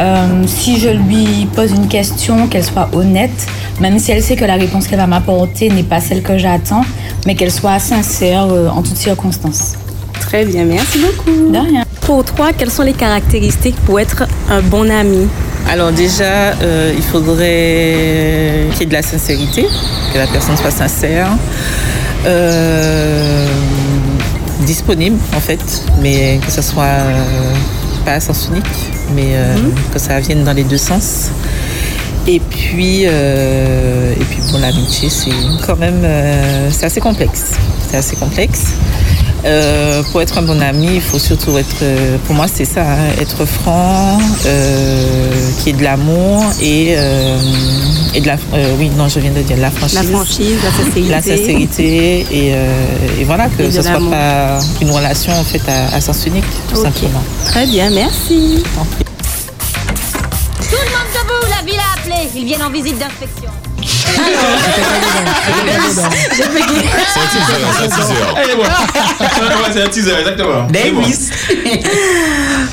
Euh, 0.00 0.44
si 0.46 0.80
je 0.80 0.88
lui 0.88 1.46
pose 1.54 1.72
une 1.72 1.88
question, 1.88 2.48
qu'elle 2.48 2.64
soit 2.64 2.88
honnête, 2.92 3.46
même 3.80 3.98
si 3.98 4.12
elle 4.12 4.22
sait 4.22 4.36
que 4.36 4.44
la 4.44 4.54
réponse 4.54 4.88
qu'elle 4.88 4.98
va 4.98 5.06
m'apporter 5.06 5.68
n'est 5.68 5.82
pas 5.82 6.00
celle 6.00 6.22
que 6.22 6.38
j'attends, 6.38 6.84
mais 7.26 7.34
qu'elle 7.34 7.52
soit 7.52 7.78
sincère 7.78 8.46
euh, 8.50 8.68
en 8.68 8.82
toutes 8.82 8.96
circonstances. 8.96 9.74
Très 10.20 10.44
bien, 10.44 10.64
merci 10.64 10.98
beaucoup. 10.98 11.52
De 11.52 11.58
rien. 11.58 11.84
Pour 12.00 12.24
toi, 12.24 12.52
quelles 12.56 12.70
sont 12.70 12.82
les 12.82 12.94
caractéristiques 12.94 13.76
pour 13.84 14.00
être 14.00 14.24
un 14.48 14.62
bon 14.62 14.90
ami? 14.90 15.28
Alors 15.68 15.92
déjà, 15.92 16.54
euh, 16.62 16.92
il 16.96 17.02
faudrait 17.02 18.66
qu'il 18.72 18.80
y 18.80 18.82
ait 18.82 18.86
de 18.86 18.92
la 18.92 19.02
sincérité, 19.02 19.66
que 20.12 20.18
la 20.18 20.26
personne 20.26 20.56
soit 20.56 20.70
sincère, 20.70 21.28
euh, 22.26 23.46
disponible 24.66 25.18
en 25.36 25.40
fait, 25.40 25.84
mais 26.00 26.40
que 26.44 26.50
ce 26.50 26.62
soit 26.62 26.84
euh, 26.84 27.54
pas 28.04 28.14
à 28.14 28.20
sens 28.20 28.48
unique, 28.50 28.89
mais 29.14 29.32
euh, 29.34 29.56
que 29.92 29.98
ça 29.98 30.20
vienne 30.20 30.44
dans 30.44 30.52
les 30.52 30.64
deux 30.64 30.78
sens. 30.78 31.30
Et 32.26 32.40
puis, 32.40 33.02
euh, 33.06 34.12
et 34.12 34.24
puis 34.24 34.38
pour 34.50 34.58
l'amitié, 34.58 35.08
c'est 35.08 35.30
quand 35.66 35.76
même, 35.76 36.02
euh, 36.04 36.70
c'est 36.70 36.86
assez 36.86 37.00
complexe. 37.00 37.54
C'est 37.88 37.96
assez 37.96 38.16
complexe. 38.16 38.74
Euh, 39.44 40.02
pour 40.10 40.20
être 40.20 40.36
un 40.38 40.42
bon 40.42 40.60
ami, 40.60 40.96
il 40.96 41.00
faut 41.00 41.18
surtout 41.18 41.56
être, 41.56 41.76
euh, 41.82 42.18
pour 42.26 42.34
moi 42.34 42.46
c'est 42.52 42.66
ça, 42.66 42.82
hein, 42.82 43.08
être 43.20 43.44
franc, 43.46 44.18
euh, 44.46 45.30
qu'il 45.58 45.68
y 45.68 45.70
ait 45.70 45.78
de 45.78 45.82
l'amour 45.84 46.44
et, 46.60 46.94
euh, 46.96 47.38
et 48.14 48.20
de 48.20 48.26
la, 48.26 48.34
euh, 48.54 48.74
oui 48.78 48.90
non 48.98 49.08
je 49.08 49.18
viens 49.18 49.30
de 49.30 49.40
dire 49.40 49.56
de 49.56 49.62
la 49.62 49.70
franchise, 49.70 49.94
La 49.96 50.02
franchise, 50.02 50.56
la 50.62 50.70
sincérité. 50.70 51.10
la 51.10 51.22
sincérité 51.22 52.26
et, 52.30 52.54
euh, 52.54 53.20
et 53.20 53.24
voilà 53.24 53.48
que 53.48 53.62
Et 53.62 53.70
ce 53.70 53.80
soit 53.82 53.92
l'amour. 53.92 54.10
pas 54.10 54.58
une 54.82 54.90
relation 54.90 55.32
en 55.32 55.44
fait 55.44 55.62
à, 55.68 55.96
à 55.96 56.00
sens 56.02 56.26
unique 56.26 56.44
tout 56.68 56.76
simplement. 56.82 57.22
Très 57.46 57.64
bien, 57.66 57.88
merci. 57.90 58.62
Tout 60.68 60.76
le 60.76 60.90
monde 60.90 61.10
debout, 61.14 61.46
la 61.56 61.64
ville 61.64 61.80
a 61.80 61.98
appelé. 61.98 62.28
Ils 62.36 62.44
viennent 62.44 62.62
en 62.62 62.70
visite 62.70 62.98
d'inspection. 62.98 63.50
C'est 66.32 67.22
un 67.22 67.26
teaser, 67.26 67.62
c'est 69.72 69.82
un 69.82 69.88
teaser. 69.88 70.12
Exactement. 70.20 70.66
Davis. 70.70 71.30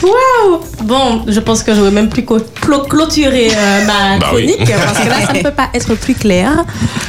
Waouh 0.03 0.59
Bon, 0.83 1.23
je 1.27 1.39
pense 1.39 1.63
que 1.63 1.73
je 1.73 1.81
vais 1.81 1.91
même 1.91 2.09
plus 2.09 2.23
clôturer 2.23 3.51
euh, 3.55 3.85
ma 3.85 4.17
Bah 4.19 4.27
oui. 4.33 4.47
chronique 4.55 4.71
parce 4.85 4.99
que 4.99 5.09
là, 5.09 5.25
ça 5.25 5.33
ne 5.33 5.41
peut 5.41 5.51
pas 5.51 5.69
être 5.73 5.95
plus 5.95 6.13
clair. 6.15 6.51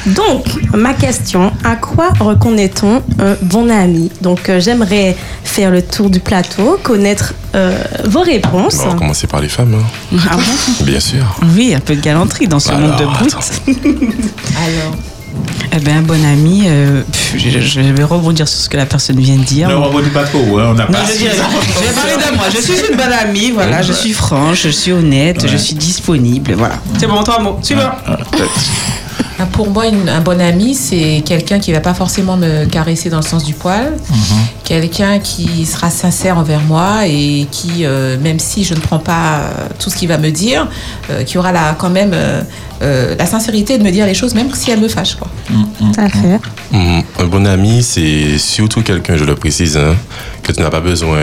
Donc, 0.07 0.45
ma 0.73 0.93
question 0.93 1.51
à 1.63 1.75
quoi 1.75 2.09
reconnaît-on 2.19 2.97
un 3.19 3.35
bon 3.43 3.69
ami? 3.69 4.11
Donc, 4.21 4.49
euh, 4.49 4.59
j'aimerais 4.59 5.15
faire 5.43 5.71
le 5.71 5.81
tour 5.81 6.09
du 6.09 6.19
plateau, 6.19 6.79
connaître 6.83 7.33
euh, 7.55 7.77
vos 8.05 8.21
réponses. 8.21 8.77
On 8.85 8.89
va 8.89 8.95
commencer 8.95 9.27
par 9.27 9.41
les 9.41 9.49
femmes. 9.49 9.75
hein. 9.75 10.17
Ah 10.29 10.35
bon 10.35 10.83
Bien 10.85 10.99
sûr. 10.99 11.23
Oui, 11.55 11.73
un 11.73 11.79
peu 11.79 11.95
de 11.95 12.01
galanterie 12.01 12.47
dans 12.47 12.59
ce 12.59 12.71
monde 12.71 12.95
de 12.97 13.05
brutes. 13.05 13.35
Alors, 14.57 14.95
Eh 15.71 15.89
un 15.91 16.01
bon 16.01 16.23
ami, 16.25 16.63
euh, 16.67 17.03
je, 17.37 17.59
je 17.59 17.79
vais 17.81 18.03
rebondir 18.03 18.47
sur 18.47 18.59
ce 18.59 18.69
que 18.69 18.77
la 18.77 18.85
personne 18.85 19.19
vient 19.19 19.35
de 19.37 19.43
dire. 19.43 19.69
Ne 19.69 19.75
rebondis 19.75 20.09
pas 20.09 20.23
trop, 20.23 20.57
hein, 20.59 20.69
on 20.71 20.73
n'a 20.73 20.85
Non, 20.85 20.91
pas. 20.91 21.05
je, 21.11 21.17
dirais- 21.17 21.35
je 21.35 21.87
vais 21.87 21.93
parler 21.93 22.13
de 22.31 22.35
moi. 22.35 22.45
Je 22.53 22.61
suis 22.61 22.73
une 22.89 22.97
bonne 22.97 23.13
amie, 23.13 23.51
voilà. 23.51 23.81
Je 23.81 23.93
suis 23.93 24.13
franche, 24.13 24.63
je 24.63 24.69
suis 24.69 24.91
honnête, 24.91 25.45
je 25.47 25.57
suis 25.57 25.75
disponible, 25.75 26.53
voilà. 26.53 26.75
C'est 26.99 27.07
bon, 27.07 27.21
trois 27.23 27.39
mots. 27.39 27.59
Suivant. 27.61 27.91
Ah, 29.41 29.45
Pour 29.45 29.69
moi, 29.69 29.87
une- 29.87 30.09
un 30.09 30.19
bon 30.19 30.39
ami, 30.41 30.75
c'est 30.75 31.23
quelqu'un 31.25 31.59
qui 31.59 31.71
va 31.71 31.79
pas 31.79 31.93
forcément 31.93 32.35
me 32.35 32.65
caresser 32.65 33.09
dans 33.09 33.17
le 33.19 33.25
sens 33.25 33.43
du 33.45 33.53
poil, 33.53 33.93
quelqu'un 34.65 35.19
qui 35.19 35.65
sera 35.65 35.89
sincère 35.89 36.37
envers 36.37 36.59
moi 36.61 37.07
et 37.07 37.47
qui, 37.49 37.85
euh, 37.85 38.17
même 38.19 38.37
si 38.39 38.63
je 38.65 38.73
ne 38.73 38.79
prends 38.79 38.99
pas 38.99 39.39
euh, 39.39 39.67
tout 39.79 39.89
ce 39.89 39.95
qu'il 39.95 40.09
va 40.09 40.17
me 40.17 40.29
dire, 40.29 40.67
euh, 41.09 41.23
qui 41.23 41.37
aura 41.37 41.51
la, 41.53 41.73
quand 41.79 41.89
même 41.89 42.11
euh, 42.13 42.41
euh, 42.81 43.15
la 43.17 43.25
sincérité 43.25 43.77
de 43.77 43.83
me 43.83 43.91
dire 43.91 44.05
les 44.05 44.13
choses, 44.13 44.35
même 44.35 44.53
si 44.53 44.71
elles 44.71 44.81
me 44.81 44.89
fâchent. 44.89 45.15
Quoi. 45.15 45.29
Tout 45.79 45.91
à 46.01 46.09
fait. 46.09 46.39
Mhm. 46.71 47.03
Un 47.19 47.25
bon 47.25 47.45
ami, 47.47 47.81
c'est 47.81 48.37
surtout 48.37 48.81
quelqu'un, 48.81 49.15
je 49.15 49.23
le 49.23 49.35
précise, 49.35 49.77
hein, 49.77 49.95
que 50.43 50.51
tu 50.51 50.61
n'as 50.61 50.69
pas 50.69 50.81
besoin 50.81 51.17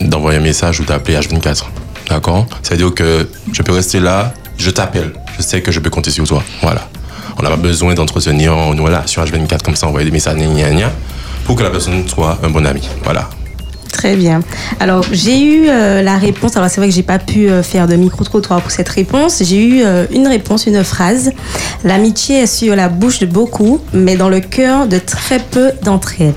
d'envoyer 0.00 0.38
un 0.38 0.42
message 0.42 0.80
ou 0.80 0.84
d'appeler 0.84 1.16
H24. 1.16 1.64
D'accord? 2.08 2.46
C'est-à-dire 2.62 2.92
que 2.94 3.28
je 3.52 3.62
peux 3.62 3.72
rester 3.72 4.00
là, 4.00 4.32
je 4.56 4.70
t'appelle, 4.70 5.12
je 5.38 5.42
sais 5.42 5.62
que 5.62 5.70
je 5.70 5.80
peux 5.80 5.90
compter 5.90 6.10
sur 6.10 6.26
toi. 6.26 6.42
Voilà. 6.62 6.88
On 7.38 7.42
n'a 7.42 7.50
pas 7.50 7.56
besoin 7.56 7.94
d'entretenir 7.94 8.52
une 8.72 8.80
relation 8.80 9.22
H24 9.22 9.62
comme 9.62 9.76
ça, 9.76 9.86
envoyer 9.86 10.04
des 10.04 10.10
messages, 10.10 10.36
gna, 10.36 10.46
gna, 10.48 10.70
gna, 10.70 10.90
pour 11.44 11.54
que 11.54 11.62
la 11.62 11.70
personne 11.70 12.06
soit 12.08 12.38
un 12.42 12.50
bon 12.50 12.66
ami. 12.66 12.88
Voilà. 13.04 13.28
Très 13.92 14.16
bien. 14.16 14.40
Alors, 14.80 15.04
j'ai 15.12 15.40
eu 15.40 15.68
euh, 15.68 16.02
la 16.02 16.18
réponse. 16.18 16.56
Alors, 16.56 16.68
c'est 16.68 16.80
vrai 16.80 16.88
que 16.88 16.94
j'ai 16.94 17.02
pas 17.02 17.18
pu 17.18 17.48
euh, 17.48 17.62
faire 17.62 17.86
de 17.88 17.96
micro-trottoir 17.96 18.60
pour 18.60 18.70
cette 18.70 18.88
réponse. 18.88 19.42
J'ai 19.42 19.64
eu 19.64 19.82
euh, 19.82 20.06
une 20.12 20.26
réponse, 20.26 20.66
une 20.66 20.84
phrase. 20.84 21.32
L'amitié 21.84 22.40
est 22.40 22.46
sur 22.46 22.76
la 22.76 22.88
bouche 22.88 23.20
de 23.20 23.26
beaucoup, 23.26 23.80
mais 23.92 24.16
dans 24.16 24.28
le 24.28 24.40
cœur 24.40 24.86
de 24.86 24.98
très 24.98 25.38
peu 25.38 25.72
d'entre 25.82 26.20
elles. 26.20 26.34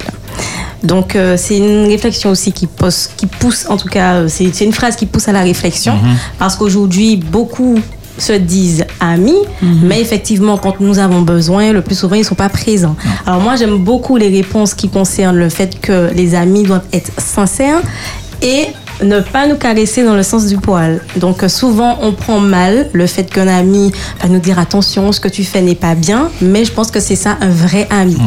Donc, 0.84 1.16
euh, 1.16 1.36
c'est 1.38 1.58
une 1.58 1.86
réflexion 1.86 2.32
aussi 2.32 2.52
qui, 2.52 2.66
pose, 2.68 3.10
qui 3.16 3.28
pousse, 3.28 3.68
en 3.70 3.78
tout 3.78 3.90
cas, 3.90 4.28
c'est 4.28 4.52
c'est 4.54 4.66
une 4.66 4.74
phrase 4.74 4.96
qui 4.96 5.06
pousse 5.06 5.28
à 5.28 5.32
la 5.32 5.42
réflexion. 5.42 5.96
Mhm. 5.96 6.16
Parce 6.40 6.56
qu'aujourd'hui, 6.56 7.18
beaucoup 7.18 7.80
se 8.22 8.34
disent 8.34 8.86
amis, 9.00 9.42
mais 9.62 10.00
effectivement, 10.00 10.58
quand 10.58 10.80
nous 10.80 11.00
avons 11.00 11.22
besoin, 11.22 11.72
le 11.74 11.82
plus 11.82 11.96
souvent, 11.96 12.16
ils 12.16 12.20
ne 12.20 12.26
sont 12.26 12.36
pas 12.36 12.50
présents. 12.50 12.96
Alors 13.26 13.42
moi, 13.42 13.56
j'aime 13.56 13.78
beaucoup 13.78 14.18
les 14.18 14.30
réponses 14.30 14.74
qui 14.74 14.90
concernent 14.90 15.38
le 15.38 15.50
fait 15.50 15.80
que 15.80 16.12
les 16.14 16.36
amis 16.36 16.64
doivent 16.64 16.86
être 16.94 17.12
sincères 17.20 17.82
et 18.42 18.68
ne 19.04 19.20
pas 19.20 19.48
nous 19.48 19.56
caresser 19.56 20.04
dans 20.04 20.16
le 20.16 20.24
sens 20.24 20.46
du 20.46 20.58
poil. 20.58 21.02
Donc 21.18 21.44
souvent 21.48 21.98
on 22.02 22.12
prend 22.12 22.40
mal 22.40 22.90
le 22.94 23.08
fait 23.08 23.24
qu'un 23.24 23.48
ami 23.48 23.92
va 24.22 24.30
nous 24.30 24.40
dire 24.40 24.60
attention, 24.60 25.12
ce 25.12 25.20
que 25.20 25.28
tu 25.28 25.44
fais 25.44 25.62
n'est 25.62 25.76
pas 25.76 25.96
bien, 25.96 26.30
mais 26.42 26.66
je 26.66 26.72
pense 26.72 26.92
que 26.92 27.00
c'est 27.00 27.16
ça 27.16 27.38
un 27.42 27.50
vrai 27.50 27.88
ami. 27.90 28.18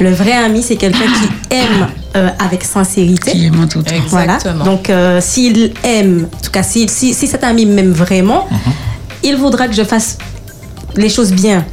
Le 0.00 0.10
vrai 0.10 0.32
ami, 0.32 0.62
c'est 0.62 0.76
quelqu'un 0.76 1.06
qui 1.06 1.54
aime 1.54 1.88
euh, 2.16 2.28
avec 2.38 2.64
sincérité. 2.64 3.32
Qui 3.32 3.46
aime 3.46 3.60
en 3.60 3.68
tout 3.68 3.82
temps. 3.82 3.94
Voilà. 4.08 4.34
Exactement. 4.36 4.64
Donc 4.64 4.90
euh, 4.90 5.20
s'il 5.20 5.72
aime, 5.84 6.26
en 6.34 6.44
tout 6.44 6.50
cas 6.50 6.62
si, 6.62 6.88
si, 6.88 7.14
si 7.14 7.26
cet 7.26 7.44
ami 7.44 7.66
m'aime 7.66 7.92
vraiment, 7.92 8.48
il 9.24 9.36
voudra 9.36 9.66
que 9.68 9.74
je 9.74 9.82
fasse 9.82 10.18
les 10.96 11.08
choses 11.08 11.32
bien. 11.32 11.64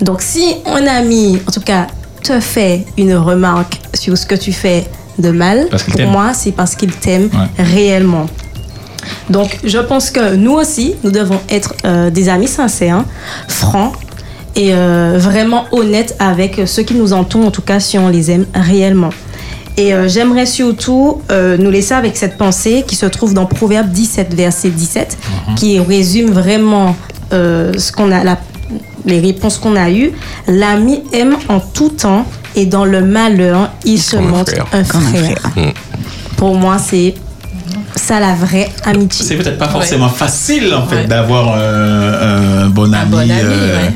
Donc 0.00 0.22
si 0.22 0.56
un 0.66 0.86
ami, 0.86 1.38
en 1.46 1.50
tout 1.52 1.60
cas, 1.60 1.86
te 2.22 2.40
fait 2.40 2.84
une 2.98 3.14
remarque 3.14 3.80
sur 3.94 4.16
ce 4.18 4.26
que 4.26 4.34
tu 4.34 4.52
fais 4.52 4.84
de 5.18 5.30
mal, 5.30 5.68
pour 5.92 6.06
moi, 6.08 6.32
c'est 6.34 6.50
parce 6.52 6.74
qu'il 6.74 6.90
t'aime 6.92 7.28
Ouais. 7.32 7.64
réellement. 7.64 8.26
Donc 9.30 9.60
je 9.64 9.78
pense 9.78 10.10
que 10.10 10.34
nous 10.34 10.52
aussi, 10.52 10.94
nous 11.04 11.10
devons 11.10 11.38
être 11.48 11.74
euh, 11.84 12.10
des 12.10 12.28
amis 12.28 12.48
sincères, 12.48 13.04
francs 13.48 13.92
et 14.56 14.72
euh, 14.74 15.16
vraiment 15.18 15.64
honnêtes 15.72 16.16
avec 16.18 16.62
ceux 16.66 16.82
qui 16.82 16.94
nous 16.94 17.12
entourent, 17.12 17.46
en 17.46 17.50
tout 17.50 17.62
cas 17.62 17.80
si 17.80 17.98
on 17.98 18.08
les 18.08 18.30
aime 18.30 18.46
réellement. 18.54 19.10
Et 19.76 19.92
euh, 19.92 20.08
j'aimerais 20.08 20.46
surtout 20.46 21.20
euh, 21.32 21.56
nous 21.56 21.70
laisser 21.70 21.94
avec 21.94 22.16
cette 22.16 22.36
pensée 22.38 22.84
qui 22.86 22.94
se 22.96 23.06
trouve 23.06 23.34
dans 23.34 23.46
Proverbe 23.46 23.88
17, 23.90 24.32
verset 24.34 24.70
17, 24.70 25.18
qui 25.56 25.80
résume 25.80 26.30
vraiment 26.30 26.94
euh, 27.32 27.72
ce 27.76 27.90
qu'on 27.90 28.12
a, 28.12 28.22
la- 28.22 28.38
les 29.04 29.18
réponses 29.20 29.58
qu'on 29.58 29.74
a 29.76 29.90
eues. 29.90 30.12
L'ami 30.46 31.02
aime 31.12 31.36
en 31.48 31.58
tout 31.60 31.88
temps 31.90 32.24
et 32.54 32.66
dans 32.66 32.84
le 32.84 33.00
malheur, 33.00 33.70
il 33.84 34.00
se 34.00 34.16
un 34.16 34.20
montre 34.20 34.52
frère. 34.52 34.66
un 34.72 34.84
frère. 34.84 35.50
Mm. 35.56 35.70
Pour 36.36 36.54
moi, 36.54 36.78
c'est 36.78 37.14
ça 37.96 38.20
la 38.20 38.34
vraie 38.34 38.68
amitié. 38.84 39.24
C'est 39.26 39.36
peut-être 39.36 39.58
pas 39.58 39.68
forcément 39.68 40.08
facile 40.08 40.72
en 40.74 40.86
fait 40.86 41.06
d'avoir 41.06 41.54
euh, 41.58 42.64
un 42.64 42.68
bon 42.68 42.92
ami. 42.94 43.10
bon 43.10 43.18
ami, 43.18 43.32
euh, 43.42 43.76
ouais. 43.76 43.92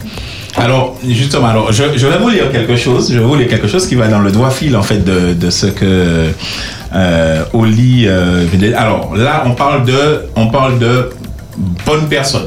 Alors 0.58 0.96
justement, 1.06 1.46
alors 1.48 1.72
je, 1.72 1.84
je 1.96 2.06
vais 2.06 2.18
vous 2.18 2.28
lire 2.28 2.50
quelque 2.50 2.76
chose. 2.76 3.12
Je 3.12 3.18
vais 3.18 3.24
vous 3.24 3.36
lire 3.36 3.48
quelque 3.48 3.68
chose 3.68 3.86
qui 3.86 3.94
va 3.94 4.08
dans 4.08 4.20
le 4.20 4.30
doigt 4.32 4.50
fil 4.50 4.76
en 4.76 4.82
fait 4.82 5.04
de, 5.04 5.32
de 5.34 5.50
ce 5.50 5.66
que 5.66 6.28
euh, 6.94 7.44
Oli. 7.52 8.06
euh, 8.06 8.44
alors 8.76 9.14
là, 9.16 9.42
on 9.46 9.52
parle 9.52 9.84
de, 9.84 10.22
on 10.36 10.48
parle 10.48 10.78
de 10.78 11.10
bonne 11.86 12.08
personne. 12.08 12.46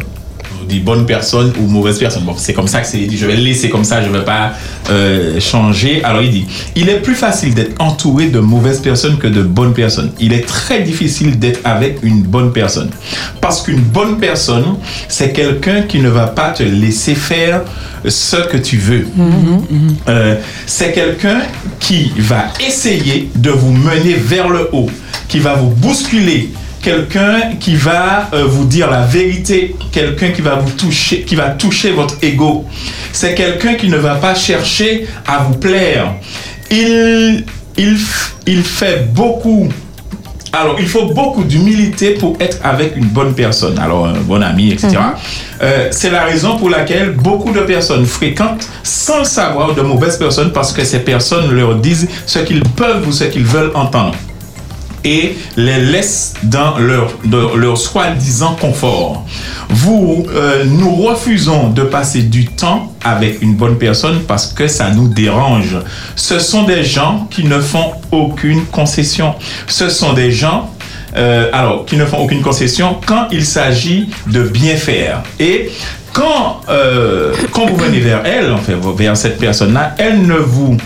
On 0.71 0.73
dit 0.73 0.79
bonne 0.79 1.05
personne 1.05 1.51
ou 1.59 1.67
mauvaise 1.67 1.99
personne. 1.99 2.23
Bon, 2.23 2.33
c'est 2.37 2.53
comme 2.53 2.69
ça 2.69 2.79
que 2.79 2.87
c'est 2.87 2.99
dit. 2.99 3.17
Je 3.17 3.25
vais 3.25 3.35
le 3.35 3.43
laisser 3.43 3.69
comme 3.69 3.83
ça. 3.83 4.01
Je 4.01 4.07
ne 4.07 4.17
vais 4.17 4.23
pas 4.23 4.53
euh, 4.89 5.37
changer. 5.41 6.01
Alors 6.01 6.21
il 6.21 6.31
dit, 6.31 6.45
il 6.77 6.87
est 6.87 7.01
plus 7.01 7.15
facile 7.15 7.53
d'être 7.53 7.75
entouré 7.81 8.27
de 8.27 8.39
mauvaises 8.39 8.79
personnes 8.79 9.17
que 9.17 9.27
de 9.27 9.43
bonnes 9.43 9.73
personnes. 9.73 10.11
Il 10.21 10.31
est 10.31 10.47
très 10.47 10.81
difficile 10.81 11.37
d'être 11.37 11.59
avec 11.65 11.97
une 12.03 12.21
bonne 12.21 12.53
personne. 12.53 12.89
Parce 13.41 13.61
qu'une 13.63 13.81
bonne 13.81 14.17
personne, 14.17 14.77
c'est 15.09 15.33
quelqu'un 15.33 15.81
qui 15.81 15.99
ne 15.99 16.07
va 16.07 16.27
pas 16.27 16.51
te 16.51 16.63
laisser 16.63 17.15
faire 17.15 17.63
ce 18.07 18.37
que 18.37 18.55
tu 18.55 18.77
veux. 18.77 19.07
Euh, 20.07 20.35
c'est 20.67 20.93
quelqu'un 20.93 21.41
qui 21.81 22.13
va 22.17 22.45
essayer 22.65 23.29
de 23.35 23.49
vous 23.49 23.73
mener 23.73 24.13
vers 24.13 24.47
le 24.47 24.69
haut, 24.71 24.89
qui 25.27 25.39
va 25.39 25.55
vous 25.55 25.69
bousculer, 25.69 26.49
quelqu'un 26.81 27.55
qui 27.59 27.75
va 27.75 28.29
euh, 28.33 28.45
vous 28.45 28.65
dire 28.65 28.89
la 28.89 29.01
vérité, 29.01 29.75
quelqu'un 29.91 30.29
qui 30.29 30.41
va 30.41 30.55
vous 30.55 30.71
toucher, 30.71 31.21
qui 31.21 31.35
va 31.35 31.49
toucher 31.49 31.91
votre 31.91 32.15
ego. 32.21 32.65
C'est 33.13 33.35
quelqu'un 33.35 33.75
qui 33.75 33.87
ne 33.87 33.97
va 33.97 34.15
pas 34.15 34.35
chercher 34.35 35.07
à 35.27 35.39
vous 35.39 35.55
plaire. 35.55 36.13
Il, 36.69 37.45
il, 37.77 37.97
il 38.47 38.63
fait 38.63 39.11
beaucoup 39.13 39.69
alors, 40.53 40.75
il 40.79 40.87
faut 40.87 41.05
beaucoup 41.05 41.45
d'humilité 41.45 42.11
pour 42.15 42.35
être 42.41 42.57
avec 42.61 42.97
une 42.97 43.05
bonne 43.05 43.33
personne, 43.33 43.79
alors 43.79 44.07
un 44.07 44.19
bon 44.19 44.43
ami, 44.43 44.73
etc. 44.73 44.97
Euh, 45.61 45.87
c'est 45.91 46.09
la 46.09 46.25
raison 46.25 46.57
pour 46.57 46.69
laquelle 46.69 47.11
beaucoup 47.11 47.53
de 47.53 47.61
personnes 47.61 48.05
fréquentent 48.05 48.67
sans 48.83 49.19
le 49.19 49.23
savoir 49.23 49.73
de 49.73 49.81
mauvaises 49.81 50.17
personnes 50.17 50.51
parce 50.51 50.73
que 50.73 50.83
ces 50.83 50.99
personnes 50.99 51.51
leur 51.51 51.75
disent 51.75 52.09
ce 52.25 52.39
qu'ils 52.39 52.63
peuvent 52.63 53.07
ou 53.07 53.13
ce 53.13 53.23
qu'ils 53.23 53.45
veulent 53.45 53.71
entendre 53.75 54.15
et 55.03 55.37
les 55.57 55.79
laissent 55.79 56.33
dans 56.43 56.77
leur, 56.77 57.13
leur 57.55 57.77
soi-disant 57.77 58.55
confort. 58.59 59.25
Vous, 59.69 60.25
euh, 60.29 60.65
nous 60.65 60.95
refusons 60.95 61.69
de 61.69 61.83
passer 61.83 62.23
du 62.23 62.45
temps 62.45 62.93
avec 63.03 63.41
une 63.41 63.55
bonne 63.55 63.77
personne 63.77 64.21
parce 64.27 64.47
que 64.47 64.67
ça 64.67 64.91
nous 64.91 65.07
dérange. 65.07 65.77
Ce 66.15 66.39
sont 66.39 66.63
des 66.63 66.83
gens 66.83 67.27
qui 67.29 67.43
ne 67.45 67.59
font 67.59 67.93
aucune 68.11 68.65
concession. 68.65 69.35
Ce 69.67 69.89
sont 69.89 70.13
des 70.13 70.31
gens 70.31 70.69
euh, 71.15 71.49
alors, 71.51 71.85
qui 71.85 71.97
ne 71.97 72.05
font 72.05 72.19
aucune 72.19 72.41
concession 72.41 72.97
quand 73.05 73.27
il 73.31 73.45
s'agit 73.45 74.09
de 74.27 74.43
bien 74.43 74.75
faire. 74.75 75.23
Et 75.39 75.69
quand, 76.13 76.61
euh, 76.69 77.33
quand 77.51 77.65
vous 77.65 77.75
venez 77.75 77.99
vers 77.99 78.25
elle, 78.25 78.51
en 78.51 78.57
fait, 78.57 78.75
vers 78.97 79.17
cette 79.17 79.37
personne-là, 79.37 79.95
elle 79.97 80.25
ne 80.25 80.35
vous 80.35 80.77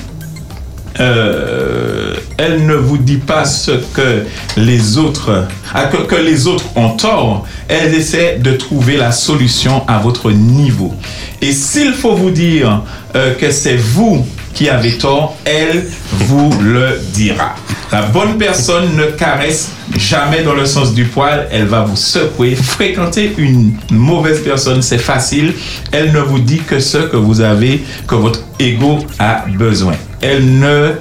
elle 2.38 2.66
ne 2.66 2.76
vous 2.76 2.98
dit 2.98 3.18
pas 3.18 3.46
ce 3.46 3.72
que 3.72 4.24
les 4.58 4.98
autres, 4.98 5.48
ah, 5.74 5.86
que, 5.86 5.98
que 5.98 6.16
les 6.16 6.48
autres 6.48 6.66
ont 6.76 6.92
tort. 6.92 7.46
Elle 7.68 7.94
essaie 7.94 8.38
de 8.42 8.52
trouver 8.52 8.98
la 8.98 9.12
solution 9.12 9.88
à 9.88 10.00
votre 10.00 10.32
niveau. 10.32 10.94
Et 11.42 11.52
s'il 11.52 11.94
faut 11.94 12.16
vous 12.16 12.32
dire 12.32 12.84
euh, 13.16 13.34
que 13.36 13.52
c'est 13.52 13.78
vous 13.78 14.26
qui 14.54 14.70
avez 14.70 14.98
tort, 14.98 15.36
elle 15.44 15.86
vous 16.12 16.52
le 16.62 17.00
dira. 17.14 17.56
La 17.92 18.04
bonne 18.04 18.38
personne 18.38 18.96
ne 18.96 19.06
caresse 19.06 19.72
jamais 19.98 20.44
dans 20.44 20.54
le 20.54 20.66
sens 20.66 20.94
du 20.94 21.06
poil, 21.06 21.48
elle 21.52 21.66
va 21.66 21.82
vous 21.82 21.96
secouer. 21.96 22.56
Fréquenter 22.56 23.34
une 23.38 23.74
mauvaise 23.92 24.42
personne, 24.42 24.82
c'est 24.82 24.98
facile. 24.98 25.54
Elle 25.92 26.12
ne 26.14 26.20
vous 26.20 26.40
dit 26.40 26.60
que 26.60 26.80
ce 26.80 26.98
que 26.98 27.18
vous 27.18 27.42
avez, 27.42 27.84
que 28.08 28.16
votre 28.16 28.42
ego 28.60 29.00
a 29.20 29.46
besoin. 29.48 29.94
Elle 30.28 30.60
ne 30.60 30.94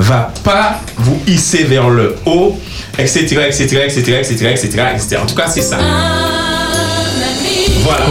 va 0.00 0.32
pas 0.42 0.80
vous 0.96 1.20
hisser 1.28 1.62
vers 1.62 1.88
le 1.88 2.16
haut, 2.26 2.58
etc., 2.98 3.20
etc., 3.46 3.62
etc., 3.86 4.18
etc., 4.18 4.34
etc., 4.50 4.66
etc. 4.94 5.16
En 5.22 5.26
tout 5.26 5.36
cas, 5.36 5.46
c'est 5.46 5.62
ça. 5.62 5.78
Voilà. 7.84 8.06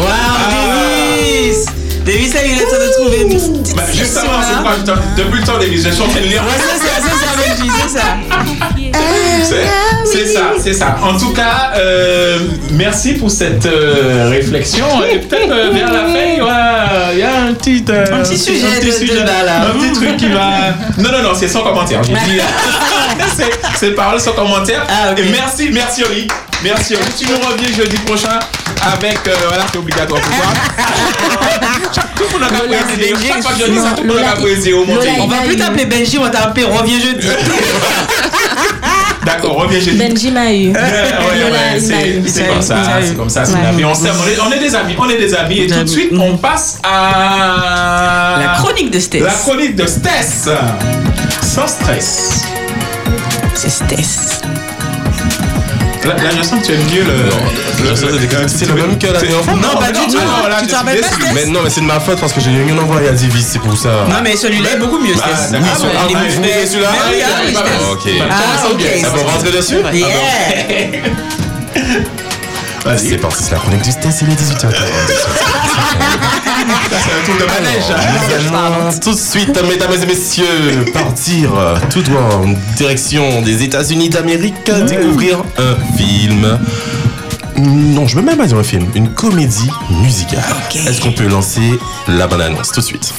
Davis 0.50 1.66
Davis, 2.06 2.34
là, 2.34 2.40
il 2.46 2.52
est 2.52 2.66
en 2.66 2.68
train 2.68 2.80
de 2.80 2.92
trouver 2.94 3.22
une 3.22 3.76
Bah, 3.76 3.84
justement, 3.94 4.40
c'est 4.42 4.86
je- 4.86 5.24
depuis 5.24 5.40
le 5.40 5.46
temps, 5.46 5.58
Davis, 5.60 5.84
je 5.84 5.90
suis 5.90 6.02
en 6.02 6.08
train 6.08 6.22
de 6.22 6.26
lire. 6.28 6.42
Ouais, 6.44 6.50
c'est 6.58 6.88
ça, 6.88 6.96
c'est 6.96 7.10
ça, 7.10 7.32
c'est 7.90 7.98
ça. 8.00 8.06
C'est- 10.12 10.34
ça, 10.34 10.42
c'est 10.62 10.74
ça. 10.74 10.98
En 11.02 11.18
tout 11.18 11.32
cas, 11.34 11.72
euh, 11.76 12.40
merci 12.72 13.14
pour 13.14 13.32
cette 13.32 13.66
euh, 13.66 14.28
réflexion. 14.30 14.86
Et 15.10 15.20
peut-être 15.20 15.52
euh, 15.52 15.70
vers 15.72 15.92
la 15.92 16.00
fin, 16.08 17.12
il 17.14 17.20
y 17.20 17.24
a 17.24 17.42
un 17.48 17.54
petit, 17.54 17.84
euh, 17.90 18.06
Un 18.12 18.20
petit 18.24 18.38
sujet 18.38 18.80
de 18.82 19.06
débat, 19.08 19.44
là. 19.46 19.62
Un 19.68 19.80
petit 19.80 19.94
truc 19.94 20.18
qui 20.18 20.28
va. 20.30 20.50
Non, 20.98 21.12
non, 21.12 21.24
non, 21.24 21.36
c'est 21.36 21.48
sans 21.48 21.62
commentaire. 21.62 22.02
J'ai 22.04 22.14
dit. 22.14 22.40
c'est- 23.80 23.92
parole 23.92 24.20
sans 24.20 24.34
commentaire. 24.34 24.86
Ah, 24.90 25.14
Et 25.18 25.24
merci, 25.30 25.70
merci 25.72 26.04
Oli. 26.04 26.28
Merci 26.64 26.96
Oli. 26.96 27.04
Tu 27.18 27.26
nous 27.28 27.38
reviens 27.48 27.76
jeudi 27.76 27.98
prochain 28.06 28.40
avec. 28.94 29.20
voilà, 29.48 29.66
c'est 29.72 29.78
obligatoire 29.80 30.22
pour 30.22 30.36
toi. 30.36 30.46
Tout 32.16 32.24
le 32.24 32.40
monde 32.40 32.44
a. 32.44 33.28
Chaque 33.28 33.42
fois 33.44 33.52
que 33.54 33.60
je 33.66 33.72
dis 33.72 33.78
ça, 33.78 33.92
tout 33.96 34.04
le 34.04 34.10
monde 34.14 34.24
a 34.24 34.40
au. 34.76 35.24
On 35.24 35.28
va 35.28 35.38
plus 35.46 35.56
t'appeler 35.56 35.86
Benji, 35.86 36.18
on 36.18 36.24
va 36.24 36.30
t'appeler 36.30 36.64
Reviens 36.66 37.00
jeudi. 37.00 37.28
D'accord, 39.26 39.56
reviens 39.58 39.80
jeudi. 39.80 39.98
Benji 39.98 40.32
m'a 40.32 40.52
eu. 40.52 40.74
C'est- 41.80 42.48
comme 42.48 42.62
ça, 42.62 42.78
c'est 43.04 43.16
comme 43.16 43.30
ça, 43.30 43.46
c'est 43.46 43.54
la 43.62 43.72
vie. 43.72 43.86
On 43.86 43.92
on 43.92 44.52
est 44.52 44.60
des 44.60 44.76
amis, 44.76 44.96
on 44.98 45.10
est 45.10 45.18
des 45.18 45.34
amis. 45.34 45.60
Et 45.60 45.68
tout 45.68 45.84
de 45.84 45.90
suite, 45.90 46.12
on 46.18 46.38
passe 46.38 46.80
à 46.84 48.38
La 48.40 48.54
chronique 48.58 48.92
de 48.92 49.00
Stess. 49.00 49.22
La 49.22 49.32
chronique 49.32 49.76
de 49.76 49.86
Stess. 49.86 50.50
Sans 51.42 51.68
stress. 51.68 52.46
C'est 53.54 53.70
Stess. 53.70 54.42
Là, 56.04 56.16
là, 56.16 56.30
je 56.36 56.42
sens 56.44 56.60
que 56.62 56.66
tu 56.66 56.74
aimes 56.74 56.84
mieux 56.92 57.04
le. 57.04 57.30
Je 57.90 57.96
sens 57.96 58.10
que 58.10 58.48
c'est 58.48 58.66
le 58.68 58.74
même 58.74 58.98
que 58.98 59.08
la 59.08 59.20
dernière 59.20 59.44
fois. 59.44 59.54
Non, 59.54 59.80
pas 59.80 59.92
du 59.92 60.00
tout. 60.08 60.18
non, 60.18 60.48
là, 60.50 60.58
Tu 60.62 60.68
te 60.68 60.76
rappelles 60.76 61.02
pas, 61.02 61.08
Mais 61.34 61.46
non, 61.46 61.60
mais 61.64 61.70
c'est 61.70 61.82
de 61.82 61.86
ma 61.86 62.00
faute 62.00 62.20
parce 62.20 62.34
que 62.34 62.42
j'ai 62.42 62.52
eu 62.52 62.72
un 62.72 62.78
envoyé 62.78 63.10
à 63.10 63.12
Divis, 63.12 63.44
c'est 63.44 63.60
pour 63.60 63.78
ça. 63.78 64.06
Non, 64.10 64.16
mais 64.24 64.36
celui-là 64.36 64.74
est 64.74 64.80
beaucoup 64.80 64.98
mieux, 65.00 65.14
Ah, 65.22 65.36
Stess. 65.38 65.52
d'accord. 65.52 65.68
Ah, 65.84 65.88
Ah, 66.00 66.08
ah, 66.16 66.18
Mais- 66.42 66.66
celui-là, 66.66 66.90
ah. 66.92 67.92
Ok. 67.92 68.10
Ah, 68.30 68.68
ok. 68.72 68.82
Ah, 69.04 69.10
bon, 69.10 69.20
on 69.22 69.26
va 69.26 69.32
rentrer 69.34 69.52
dessus 69.52 69.76
Yeah. 69.94 70.08
Vas-y. 72.86 73.10
C'est 73.10 73.18
parti, 73.18 73.44
c'est 73.44 73.52
la 73.52 73.58
chronique 73.60 73.84
du 73.84 73.92
Stess, 73.92 74.22
il 74.22 74.30
est 74.30 74.36
18h40. 74.36 74.74
C'est 76.90 77.12
un 77.12 77.26
tour 77.26 77.36
de 77.36 79.00
tout 79.00 79.14
de 79.14 79.20
suite, 79.20 79.62
mesdames 79.68 79.94
et 79.94 80.06
messieurs, 80.06 80.86
partir 80.94 81.52
tout 81.90 82.02
droit 82.02 82.22
en 82.22 82.54
direction 82.76 83.42
des 83.42 83.64
États-Unis 83.64 84.10
d'Amérique, 84.10 84.72
découvrir 84.88 85.44
un 85.58 85.76
film. 85.98 86.60
Non, 87.58 88.08
je 88.08 88.16
veux 88.16 88.22
même 88.22 88.38
pas 88.38 88.48
dire 88.48 88.58
un 88.58 88.64
film, 88.64 88.88
une 88.96 89.14
comédie 89.14 89.70
musicale. 90.02 90.44
Est-ce 90.88 91.02
qu'on 91.02 91.12
peut 91.12 91.28
lancer 91.28 91.80
la 92.08 92.28
bonne 92.28 92.42
annonce 92.42 92.72
tout 92.72 92.80
de 92.82 92.86
suite 92.86 93.14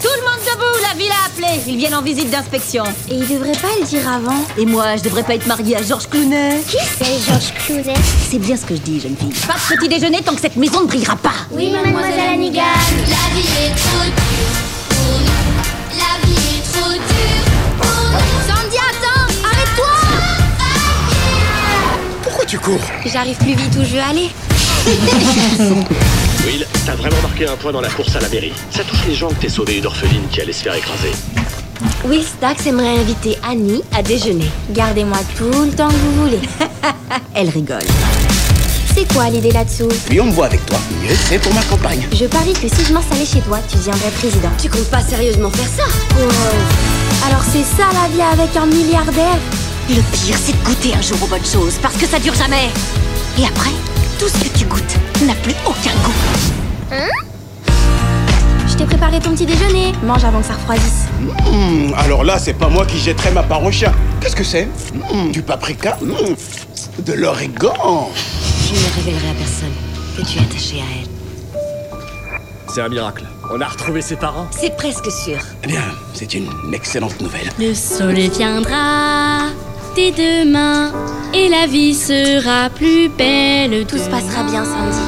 Tout 0.00 0.08
le 0.16 0.22
monde 0.22 0.40
debout, 0.46 1.39
Ils 1.66 1.76
viennent 1.76 1.94
en 1.94 2.02
visite 2.02 2.30
d'inspection. 2.30 2.84
Et 3.08 3.14
ils 3.14 3.26
devraient 3.28 3.52
pas 3.52 3.68
le 3.80 3.86
dire 3.86 4.08
avant. 4.08 4.44
Et 4.56 4.64
moi, 4.66 4.96
je 4.96 5.02
devrais 5.02 5.22
pas 5.24 5.34
être 5.34 5.46
mariée 5.46 5.76
à 5.76 5.82
Georges 5.82 6.08
Clounet. 6.08 6.60
Qui 6.68 6.76
c'est 6.98 7.18
Georges 7.28 7.52
Clounet 7.66 7.94
C'est 8.30 8.38
bien 8.38 8.56
ce 8.56 8.64
que 8.64 8.76
je 8.76 8.80
dis, 8.80 9.00
jeune 9.00 9.16
fille. 9.16 9.32
Pas 9.46 9.54
de 9.54 9.76
petit 9.76 9.88
déjeuner 9.88 10.22
tant 10.22 10.34
que 10.34 10.40
cette 10.40 10.56
maison 10.56 10.82
ne 10.82 10.86
brillera 10.86 11.16
pas. 11.16 11.32
Oui, 11.50 11.70
mademoiselle 11.70 12.20
Hannigan. 12.34 12.60
La 13.08 13.34
vie 13.34 13.48
est 13.64 13.74
trop 13.74 14.04
dure 14.04 14.60
pour 14.88 15.18
nous. 15.18 15.98
La 15.98 16.26
vie 16.26 16.58
est 16.58 16.72
trop 16.72 16.92
dure 16.92 17.44
pour 17.80 18.10
nous. 18.12 18.40
Sandy, 18.46 18.76
attends 18.76 19.26
Arrête-toi 19.44 19.94
Pourquoi 22.22 22.44
tu 22.44 22.58
cours? 22.58 22.80
J'arrive 23.06 23.36
plus 23.38 23.54
vite 23.54 23.76
où 23.76 23.82
je 23.84 23.94
veux 23.94 24.02
aller. 24.02 24.30
Will, 26.46 26.66
t'as 26.86 26.94
vraiment 26.94 27.20
marqué 27.22 27.46
un 27.46 27.56
point 27.56 27.72
dans 27.72 27.82
la 27.82 27.90
course 27.90 28.14
à 28.16 28.20
la 28.20 28.28
mairie. 28.28 28.52
Ça 28.70 28.82
touche 28.84 29.04
les 29.06 29.14
gens 29.14 29.28
que 29.28 29.34
t'es 29.34 29.48
sauvé 29.48 29.76
une 29.78 29.86
orpheline 29.86 30.26
qui 30.30 30.40
allait 30.40 30.52
se 30.54 30.62
faire 30.62 30.74
écraser. 30.74 31.10
Will 32.04 32.24
Stax 32.24 32.66
aimerait 32.66 32.98
inviter 32.98 33.38
Annie 33.48 33.82
à 33.94 34.02
déjeuner. 34.02 34.50
Gardez-moi 34.70 35.18
tout 35.36 35.64
le 35.64 35.70
temps 35.70 35.88
que 35.88 35.94
vous 35.94 36.22
voulez. 36.22 36.40
Elle 37.34 37.48
rigole. 37.50 37.82
C'est 38.94 39.12
quoi 39.12 39.30
l'idée 39.30 39.52
là-dessous? 39.52 39.88
Plus 40.06 40.20
on 40.20 40.26
me 40.26 40.32
voit 40.32 40.46
avec 40.46 40.64
toi, 40.66 40.78
mieux 41.02 41.14
c'est 41.28 41.38
pour 41.38 41.54
ma 41.54 41.62
campagne. 41.62 42.06
Je 42.12 42.26
parie 42.26 42.52
que 42.52 42.68
si 42.68 42.84
je 42.84 42.92
m'installais 42.92 43.24
chez 43.24 43.40
toi, 43.40 43.58
tu 43.68 43.76
deviendrais 43.76 44.10
président. 44.10 44.50
Tu 44.60 44.68
comptes 44.68 44.90
pas 44.90 45.00
sérieusement 45.00 45.50
faire 45.50 45.68
ça? 45.86 45.92
Oh. 46.20 47.26
Alors 47.26 47.42
c'est 47.44 47.62
ça 47.62 47.88
la 47.92 48.08
vie 48.08 48.22
avec 48.22 48.56
un 48.56 48.66
milliardaire? 48.66 49.38
Le 49.88 49.96
pire, 49.96 50.36
c'est 50.44 50.52
de 50.52 50.64
goûter 50.64 50.94
un 50.94 51.02
jour 51.02 51.18
aux 51.22 51.26
bonnes 51.26 51.44
choses, 51.44 51.74
parce 51.80 51.96
que 51.96 52.06
ça 52.06 52.18
dure 52.18 52.34
jamais. 52.34 52.68
Et 53.38 53.44
après, 53.44 53.70
tout 54.18 54.28
ce 54.28 54.44
que 54.44 54.58
tu 54.58 54.64
goûtes 54.64 54.96
n'a 55.24 55.34
plus 55.34 55.54
aucun 55.66 55.94
goût. 56.04 56.12
Hein? 56.92 57.29
T'ai 58.80 58.86
préparé 58.86 59.20
ton 59.20 59.32
petit 59.32 59.44
déjeuner. 59.46 59.92
Mange 60.02 60.24
avant 60.24 60.40
que 60.40 60.46
ça 60.46 60.54
refroidisse. 60.54 61.04
Hmm, 61.20 61.92
alors 61.96 62.24
là, 62.24 62.38
c'est 62.38 62.54
pas 62.54 62.68
moi 62.68 62.86
qui 62.86 62.98
jetterai 62.98 63.30
ma 63.30 63.42
part 63.42 63.62
au 63.62 63.70
chien. 63.70 63.92
Qu'est-ce 64.20 64.36
que 64.36 64.44
c'est? 64.44 64.68
Hmm, 65.12 65.30
Du 65.32 65.42
paprika? 65.42 65.98
Hmm, 66.00 66.34
De 67.04 67.12
l'origan? 67.12 68.10
Je 68.68 68.74
ne 68.74 68.94
révélerai 68.96 69.30
à 69.30 69.34
personne 69.34 69.72
que 70.16 70.22
tu 70.22 70.38
es 70.38 70.42
attaché 70.42 70.76
à 70.76 70.84
elle. 71.02 72.40
C'est 72.72 72.80
un 72.80 72.88
miracle. 72.88 73.24
On 73.52 73.60
a 73.60 73.66
retrouvé 73.66 74.00
ses 74.00 74.16
parents. 74.16 74.46
C'est 74.52 74.74
presque 74.76 75.10
sûr. 75.10 75.38
Eh 75.64 75.66
bien, 75.66 75.82
c'est 76.14 76.32
une 76.34 76.48
excellente 76.72 77.20
nouvelle. 77.20 77.50
Le 77.58 77.74
soleil 77.74 78.30
viendra 78.30 79.48
dès 79.96 80.12
demain 80.12 80.92
et 81.34 81.48
la 81.48 81.66
vie 81.66 81.94
sera 81.94 82.70
plus 82.70 83.08
belle. 83.08 83.84
Tout 83.86 83.98
se 83.98 84.08
passera 84.08 84.44
bien, 84.44 84.64
Sandy. 84.64 84.98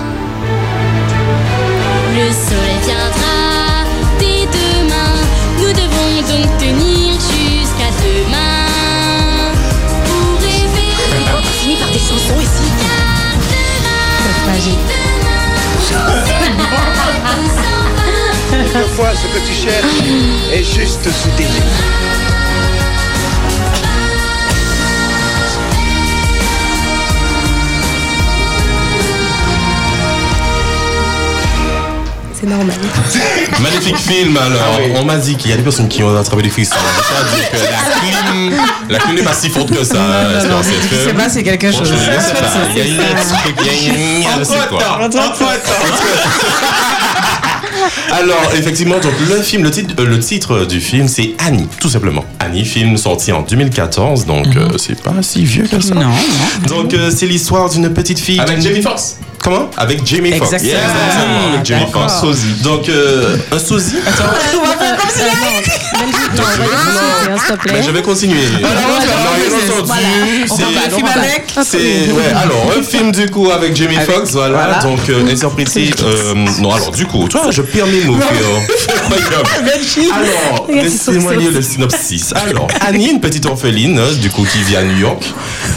Le 2.14 2.30
soleil 2.32 2.80
viendra 2.84 3.21
donc 6.28 6.46
tenir 6.58 7.14
jusqu'à 7.14 7.90
demain 8.02 8.66
pour 10.04 10.40
rêver. 10.40 10.92
On 11.36 11.42
finit 11.60 11.76
par 11.76 11.88
des 11.88 11.98
chansons 11.98 12.40
ici. 12.40 12.70
Quelquefois, 18.50 19.12
ce 19.14 19.26
que 19.26 19.40
tu 19.46 19.52
cherches 19.52 20.02
est 20.52 20.64
juste 20.64 21.04
sous 21.04 21.30
normal. 32.52 32.76
Magnifique 33.60 33.96
film 33.96 34.36
alors. 34.36 34.80
On 34.96 35.04
m'a 35.04 35.16
dit 35.16 35.36
qu'il 35.36 35.50
y 35.50 35.54
a 35.54 35.56
des 35.56 35.62
personnes 35.62 35.88
qui 35.88 36.02
ont 36.02 36.16
attrapé 36.16 36.42
des 36.42 36.50
frissons. 36.50 36.74
Que 37.52 37.56
la 37.56 38.00
clim, 38.00 38.52
la 38.88 38.98
clim 38.98 39.14
n'est 39.16 39.22
pas 39.22 39.34
si 39.34 39.48
forte 39.48 39.70
que 39.70 39.84
ça. 39.84 39.94
non, 40.44 40.48
non, 40.56 40.62
je 40.62 40.96
sais 41.08 41.14
pas, 41.14 41.28
c'est 41.28 41.42
quelque 41.42 41.70
chose. 41.72 41.90
Je 41.90 41.96
sais 41.96 42.34
pas. 42.34 42.52
Il 42.76 43.66
y 43.66 43.68
a 43.68 43.72
une. 43.88 44.42
Alors, 48.12 48.52
effectivement, 48.54 48.98
donc 48.98 49.12
le 49.28 49.42
film, 49.42 49.62
le 49.64 49.70
titre, 49.70 49.94
euh, 49.98 50.06
le 50.06 50.18
titre 50.18 50.64
du 50.66 50.80
film, 50.80 51.08
c'est 51.08 51.34
Annie, 51.38 51.66
tout 51.80 51.88
simplement. 51.88 52.24
Annie, 52.38 52.64
film 52.64 52.96
sorti 52.96 53.32
en 53.32 53.42
2014, 53.42 54.26
donc 54.26 54.46
euh, 54.56 54.68
c'est 54.76 55.00
pas 55.00 55.14
si 55.22 55.44
vieux 55.44 55.66
que 55.66 55.80
ça. 55.80 55.94
Non, 55.94 56.10
Donc 56.68 56.94
euh, 56.94 57.10
c'est 57.14 57.26
l'histoire 57.26 57.70
d'une 57.70 57.92
petite 57.92 58.18
fille. 58.18 58.40
Avec 58.40 58.60
Jamie 58.60 58.82
Foxx. 58.82 59.16
Comment? 59.42 59.68
Avec 59.76 60.06
Jamie 60.06 60.32
Foxx. 60.38 60.52
Exactement. 60.52 61.52
Avec 61.52 61.66
Jamie. 61.66 61.90
Foxx. 61.92 62.20
Sosie. 62.20 62.54
Donc 62.62 62.88
euh, 62.88 63.36
un 63.50 63.58
sosie? 63.58 63.96
On 64.06 64.64
va 64.64 64.76
faire 64.76 64.96
comme 64.96 65.10
si 65.10 65.20
Non, 65.98 67.21
c'est- 70.56 70.62
va 70.62 70.80
pas- 70.80 70.96
on 70.96 71.00
va 71.06 71.12
pas- 71.12 71.64
c'est 71.64 71.78
ouais, 71.78 72.32
alors 72.42 72.72
un 72.78 72.82
film 72.82 73.12
du 73.12 73.28
coup 73.30 73.50
avec 73.50 73.74
Jamie 73.76 73.96
Foxx, 73.96 74.32
voilà, 74.32 74.78
donc 74.82 75.00
euh, 75.10 75.30
interprété. 75.30 75.90
euh, 76.02 76.34
non, 76.60 76.72
alors 76.72 76.90
du 76.92 77.06
coup, 77.06 77.28
toi, 77.28 77.50
je 77.50 77.62
perds 77.62 77.86
mes 77.86 78.04
mots. 78.04 78.16
Alors, 80.12 80.66
laissez-moi 80.70 81.34
lire 81.36 81.50
le 81.52 81.62
synopsis. 81.62 82.32
Alors, 82.48 82.66
Annie, 82.80 83.10
une 83.10 83.20
petite 83.20 83.46
orpheline, 83.46 83.98
euh, 83.98 84.14
du 84.14 84.30
coup, 84.30 84.44
qui 84.50 84.62
vit 84.62 84.76
à 84.76 84.82
New 84.82 84.96
York. 84.98 85.22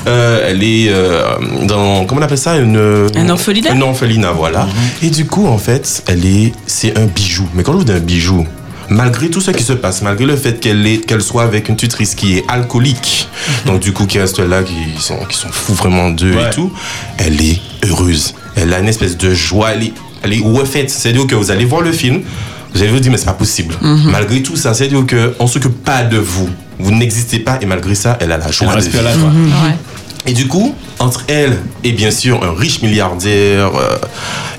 Euh, 0.07 0.45
elle 0.49 0.63
est 0.63 0.87
euh, 0.89 1.23
dans, 1.63 2.05
comment 2.05 2.21
on 2.21 2.23
appelle 2.23 2.37
ça, 2.37 2.55
une 2.57 2.77
Un 3.15 3.29
orphelinat 3.29 3.71
Un 3.71 3.81
orphelinat, 3.81 4.31
voilà. 4.31 4.67
Et 5.01 5.09
du 5.09 5.25
coup, 5.25 5.47
en 5.47 5.57
fait, 5.57 6.03
elle 6.07 6.25
est, 6.25 6.53
c'est 6.67 6.97
un 6.97 7.05
bijou. 7.05 7.47
Mais 7.53 7.63
quand 7.63 7.73
je 7.73 7.77
vous 7.79 7.83
dis 7.83 7.91
un 7.91 7.99
bijou, 7.99 8.45
malgré 8.89 9.29
tout 9.29 9.41
ce 9.41 9.51
qui 9.51 9.63
se 9.63 9.73
passe, 9.73 10.01
malgré 10.01 10.25
le 10.25 10.35
fait 10.35 10.59
qu'elle 10.59 10.85
est, 10.87 11.05
qu'elle 11.05 11.21
soit 11.21 11.43
avec 11.43 11.69
une 11.69 11.75
tutrice 11.75 12.15
qui 12.15 12.37
est 12.37 12.43
alcoolique, 12.47 13.27
donc 13.65 13.79
du 13.79 13.93
coup 13.93 14.05
qui 14.05 14.19
reste 14.19 14.39
là, 14.39 14.63
qui 14.63 14.75
sont, 15.01 15.17
qui 15.29 15.37
sont 15.37 15.49
fous 15.51 15.73
vraiment 15.73 16.09
d'eux 16.09 16.33
Ouais. 16.35 16.47
et 16.47 16.49
tout, 16.53 16.71
elle 17.17 17.41
est 17.41 17.59
heureuse. 17.87 18.33
Elle 18.55 18.73
a 18.73 18.79
une 18.79 18.87
espèce 18.87 19.17
de 19.17 19.33
joie. 19.33 19.71
Elle 19.73 19.83
est, 19.83 19.93
elle 20.23 20.33
est 20.33 20.41
refaite. 20.43 20.89
C'est-à-dire 20.89 21.27
que 21.27 21.35
vous 21.35 21.51
allez 21.51 21.65
voir 21.65 21.81
le 21.81 21.91
film, 21.91 22.21
vous 22.73 22.81
allez 22.81 22.91
vous 22.91 22.99
dire 22.99 23.11
mais 23.11 23.17
c'est 23.17 23.25
pas 23.25 23.33
possible. 23.33 23.75
Malgré 23.81 24.41
tout 24.41 24.55
ça, 24.55 24.73
c'est-à-dire 24.73 25.05
que 25.05 25.33
on 25.39 25.47
s'occupe 25.47 25.83
pas 25.83 26.03
de 26.03 26.17
vous. 26.17 26.49
Vous 26.79 26.91
n'existez 26.91 27.39
pas 27.39 27.57
et 27.61 27.65
malgré 27.65 27.95
ça, 27.95 28.17
elle 28.19 28.31
a 28.33 28.37
la 28.37 28.51
joie 28.51 28.67
Elle 28.77 28.83
de 28.83 28.89
vivre. 28.89 29.03
la 29.03 29.13
joie. 29.13 29.31
Et 30.27 30.33
du 30.33 30.47
coup, 30.47 30.73
entre 30.99 31.23
elle 31.27 31.59
et 31.83 31.91
bien 31.91 32.09
sûr 32.09 32.43
un 32.43 32.53
riche 32.53 32.81
milliardaire 32.81 33.75
euh, 33.75 33.97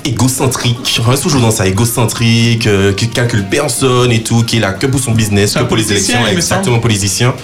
égocentrique, 0.04 1.00
toujours 1.20 1.40
dans 1.40 1.50
ça, 1.50 1.66
égocentrique, 1.66 2.66
euh, 2.66 2.92
qui 2.92 3.08
calcule 3.08 3.44
personne 3.50 4.12
et 4.12 4.22
tout, 4.22 4.44
qui 4.44 4.58
est 4.58 4.60
là 4.60 4.72
que 4.72 4.86
pour 4.86 5.00
son 5.00 5.12
business, 5.12 5.54
que 5.54 5.64
pour 5.64 5.76
les 5.76 5.90
élections, 5.90 6.24
exactement 6.26 6.78
politicien. 6.78 7.34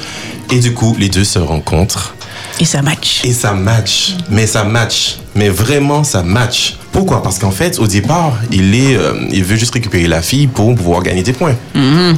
Et 0.50 0.60
du 0.60 0.72
coup, 0.72 0.94
les 0.98 1.08
deux 1.08 1.24
se 1.24 1.38
rencontrent. 1.40 2.14
Et 2.60 2.64
ça 2.64 2.82
match. 2.82 3.20
Et 3.24 3.32
ça 3.32 3.52
match. 3.52 4.14
Mais 4.30 4.46
ça 4.46 4.64
match. 4.64 5.16
Mais 5.34 5.48
vraiment, 5.48 6.04
ça 6.04 6.22
match. 6.22 6.76
Pourquoi? 6.92 7.22
Parce 7.22 7.38
qu'en 7.38 7.50
fait, 7.50 7.78
au 7.78 7.86
départ, 7.86 8.34
il, 8.50 8.74
est, 8.74 8.94
euh, 8.96 9.14
il 9.32 9.42
veut 9.44 9.56
juste 9.56 9.72
récupérer 9.72 10.06
la 10.06 10.20
fille 10.20 10.46
pour 10.46 10.74
pouvoir 10.74 11.02
gagner 11.02 11.22
des 11.22 11.32
points. 11.32 11.56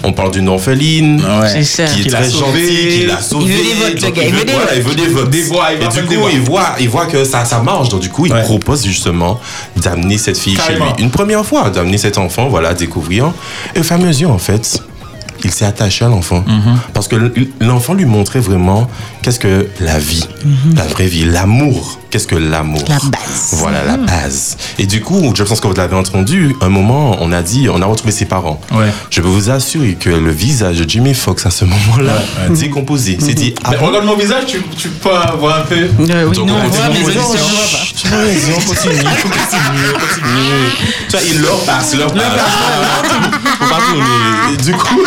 On 0.03 0.13
parle 0.13 0.33
d'une 0.33 0.49
orpheline 0.49 1.21
ça. 1.63 1.85
qui 1.87 2.03
est 2.03 2.13
a 2.15 2.19
très 2.19 2.29
sauvé. 2.31 2.61
gentille, 2.63 3.01
qui 3.01 3.07
l'a 3.07 3.21
sauvée. 3.21 3.45
Il 3.55 3.57
veut 3.57 3.63
des 3.63 3.75
votes, 3.75 4.03
le 4.03 4.11
gars, 4.11 4.23
il 4.27 4.35
veut 4.35 4.45
des 4.45 4.53
votes. 4.53 4.71
il 4.77 4.83
veut 4.83 4.95
des 4.97 5.07
votes. 5.07 5.31
Des 5.31 5.43
voix, 5.43 5.69
il 5.73 5.83
Et 5.85 5.89
du 5.89 6.05
coup, 6.07 6.15
voix. 6.15 6.31
il 6.33 6.41
voit, 6.41 6.75
il 6.81 6.89
voit 6.89 7.07
que 7.07 7.25
ça, 7.25 7.45
ça 7.45 7.61
marche. 7.61 7.89
Donc, 7.89 8.01
du 8.01 8.09
coup, 8.11 8.27
il 8.27 8.33
Ouais. 8.33 8.43
propose 8.43 8.85
justement 8.85 9.39
d'amener 9.77 10.19
cette 10.19 10.37
fille 10.39 10.55
Carrément. 10.57 10.87
chez 10.91 10.95
lui. 10.97 11.05
Une 11.05 11.11
première 11.11 11.47
fois, 11.47 11.71
d'amener 11.71 11.99
cet 11.99 12.19
enfant, 12.19 12.49
voilà, 12.49 12.75
découvrir. 12.75 13.33
Et 13.77 13.79
au 13.79 13.83
fur 13.85 13.97
et 13.97 14.01
à 14.03 14.05
mesure, 14.05 14.31
en 14.33 14.39
fait, 14.39 14.83
il 15.45 15.51
s'est 15.51 15.65
attaché 15.65 16.05
à 16.05 16.09
l'enfant. 16.09 16.45
Mhm. 16.47 16.79
Parce 16.93 17.09
que 17.09 17.17
l'enfant 17.61 17.95
lui 17.95 18.05
montrait 18.05 18.41
vraiment 18.41 18.89
qu'est-ce 19.23 19.41
que 19.41 19.69
la 19.81 19.99
vie, 19.99 20.27
la 20.77 20.85
vraie 20.85 21.07
vie, 21.07 21.25
l'amour. 21.25 21.99
Qu'est-ce 22.15 22.29
que 22.29 22.37
l'amour 22.37 22.81
La 22.89 22.99
base. 23.01 23.49
Voilà, 23.55 23.83
la 23.83 23.97
base. 23.97 24.57
Et 24.79 24.87
du 24.87 25.01
coup, 25.01 25.33
je 25.37 25.43
pense 25.43 25.59
que 25.61 25.67
vous 25.67 25.75
l'avez 25.75 25.97
entendu, 25.97 26.55
un 26.61 26.69
moment, 26.69 27.17
on 27.21 27.33
a 27.33 27.43
dit, 27.43 27.67
on 27.69 27.83
a 27.83 27.87
retrouvé 27.87 28.13
ses 28.13 28.25
parents. 28.27 28.61
Ouais. 28.71 28.87
Je 29.11 29.21
peux 29.21 29.27
vous 29.27 29.51
assurer 29.51 29.95
que 29.95 30.11
le 30.11 30.31
visage 30.31 30.79
de 30.79 30.89
Jimmy 30.89 31.13
Fox 31.13 31.45
à 31.45 31.51
ce 31.51 31.65
moment-là, 31.65 32.13
Ouais, 32.13 32.51
ouais. 32.51 32.57
décomposé, 32.57 33.19
c'est 33.21 33.35
dit, 33.35 33.53
ah 33.65 33.73
bon 33.81 33.87
regarde 33.87 34.05
mon 34.07 34.15
visage, 34.15 34.45
tu, 34.47 34.63
tu 34.79 34.91
peux 34.91 35.09
voir 35.41 35.59
un 35.59 35.63
peu. 35.63 35.75
Euh, 35.75 35.89
oui, 36.29 36.37
Donc, 36.37 36.47
nous, 36.47 36.55
on 36.55 36.69
voit, 36.69 36.89
mais 36.93 37.01
on 37.03 37.09
les 37.09 37.15
continue. 37.15 37.19
auditeurs, 37.19 37.47
on 37.47 37.57
voit 37.57 37.67
pas. 37.73 37.85
On 38.55 38.61
continue, 38.61 38.95
on 39.09 39.29
continue, 39.29 39.89
on 39.89 39.99
continue. 39.99 40.89
Tu 41.09 41.17
vois, 41.17 41.21
il 41.29 41.41
leur 41.43 41.59
passe, 41.65 41.97
leur 41.97 42.15
passe. 42.15 42.23
Faut 43.59 43.67
pas 43.67 43.81
tourner. 43.91 44.57
Du 44.63 44.73
coup. 44.73 45.01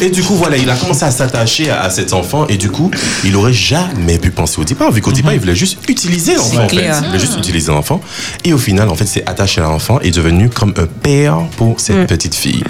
Et 0.00 0.10
du 0.10 0.22
coup, 0.22 0.34
voilà, 0.34 0.56
il 0.56 0.68
a 0.70 0.76
commencé 0.76 1.04
à 1.04 1.10
s'attacher 1.10 1.70
à, 1.70 1.82
à 1.82 1.90
cet 1.90 2.12
enfant 2.12 2.46
et 2.48 2.56
du 2.56 2.70
coup, 2.70 2.90
il 3.24 3.36
aurait 3.36 3.52
jamais 3.52 4.18
pu 4.18 4.30
penser 4.30 4.58
au 4.60 4.64
départ, 4.64 4.90
vu 4.92 5.00
qu'au 5.02 5.12
départ, 5.12 5.32
il 5.34 5.40
voulait 5.40 5.54
juste 5.54 5.78
utiliser 5.88 6.34
l'enfant, 6.36 6.64
en 6.64 6.68
fait. 6.68 6.76
Il 7.02 7.06
voulait 7.06 7.18
juste 7.18 7.36
utiliser 7.36 7.70
l'enfant. 7.70 8.00
Et 8.44 8.52
au 8.52 8.58
final, 8.58 8.88
en 8.88 8.94
fait, 8.94 9.06
c'est 9.06 9.28
attaché 9.28 9.60
à 9.60 9.64
l'enfant 9.64 9.98
et 10.02 10.08
est 10.08 10.10
devenu 10.16 10.48
comme 10.48 10.72
un 10.76 10.86
père 10.86 11.38
pour 11.56 11.78
cette 11.80 12.06
petite 12.06 12.34
fille. 12.34 12.64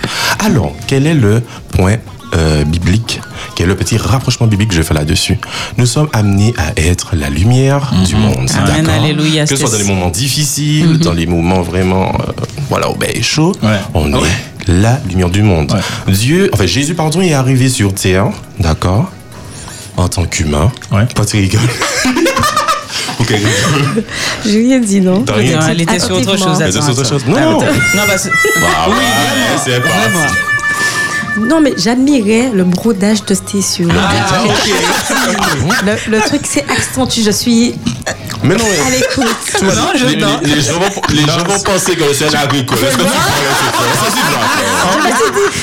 Alors, 0.44 0.74
quel 0.86 1.06
est 1.06 1.14
le 1.14 1.42
point 1.72 1.96
euh, 2.36 2.64
biblique? 2.64 3.20
Ok, 3.52 3.60
le 3.66 3.74
petit 3.76 3.96
rapprochement 3.96 4.46
biblique? 4.46 4.70
Que 4.70 4.74
je 4.76 4.82
fais 4.82 4.94
là-dessus. 4.94 5.38
Nous 5.78 5.86
sommes 5.86 6.08
amenés 6.12 6.52
à 6.58 6.78
être 6.80 7.14
la 7.16 7.30
lumière 7.30 7.92
du 8.06 8.14
monde. 8.16 8.48
Amen, 8.56 8.84
d'accord? 8.84 9.02
alléluia, 9.02 9.44
Que 9.44 9.50
ce 9.50 9.56
soit 9.56 9.70
dans 9.70 9.78
les 9.78 9.84
moments 9.84 10.10
difficiles, 10.10 10.86
Mhm. 10.90 10.98
dans 10.98 11.12
les 11.12 11.26
moments 11.26 11.62
vraiment, 11.62 12.12
euh, 12.20 12.32
voilà, 12.68 12.90
où 12.90 12.94
ben 12.96 13.10
est 13.14 13.22
chaud, 13.22 13.52
on 13.94 14.12
est 14.24 14.28
la 14.70 15.00
lumière 15.08 15.30
du 15.30 15.42
monde. 15.42 15.72
Dieu, 16.08 16.48
enfin 16.52 16.66
Jésus, 16.66 16.94
pardon, 16.94 17.20
est 17.20 17.32
arrivé 17.34 17.68
sur 17.68 17.92
terre, 17.94 18.26
d'accord, 18.58 19.10
en 19.96 20.08
tant 20.08 20.24
qu'humain. 20.24 20.70
Pas 21.14 21.24
tu 21.24 21.36
rigoles. 21.38 21.60
Ok, 23.20 23.28
rigole. 23.28 24.04
Je 24.46 24.50
lui 24.50 24.72
ai 24.72 24.80
dit 24.80 25.00
non. 25.02 25.22
T'as 25.24 25.34
rien 25.34 25.58
dit. 25.58 25.66
Elle 25.70 25.80
était 25.82 25.98
sur 25.98 26.16
autre 26.16 26.38
chose. 26.38 26.58
Elle 26.62 26.70
était 26.70 26.80
sur 26.80 26.90
autre 26.92 27.06
chose. 27.06 27.22
Non. 27.26 27.36
Attends. 27.36 27.60
Non, 27.94 28.02
bah, 28.06 28.16
c'est- 28.16 28.30
Ah 28.64 28.86
oui, 28.88 28.94
ouais, 28.94 29.00
vraiment. 29.02 29.58
c'est 29.62 29.80
parti. 29.82 30.34
Non, 31.38 31.60
mais 31.60 31.72
j'admirais 31.76 32.50
le 32.52 32.64
brodage 32.64 33.24
de 33.24 33.34
Stécio. 33.34 33.88
Ah, 33.90 34.42
le, 35.86 36.16
le 36.16 36.20
truc, 36.20 36.42
c'est 36.44 36.64
accentué. 36.70 37.22
Je 37.22 37.30
suis 37.30 37.74
Mais 38.42 38.54
non, 38.56 38.64
à 38.86 38.90
l'écoute. 38.90 39.26
Vois, 39.62 39.92
les, 39.94 40.16
les- 40.16 40.54
les 40.54 40.60
gens 40.60 40.78
vont, 40.78 40.90
les 41.10 41.22
gens 41.22 41.44
vont 41.46 41.60
penser 41.60 41.94
que 41.96 42.04
je 42.08 42.12
suis 42.14 42.24
un 42.24 42.34
agricole. 42.40 42.78
Est-ce 42.78 42.96
que 42.96 43.02
tu 43.02 43.08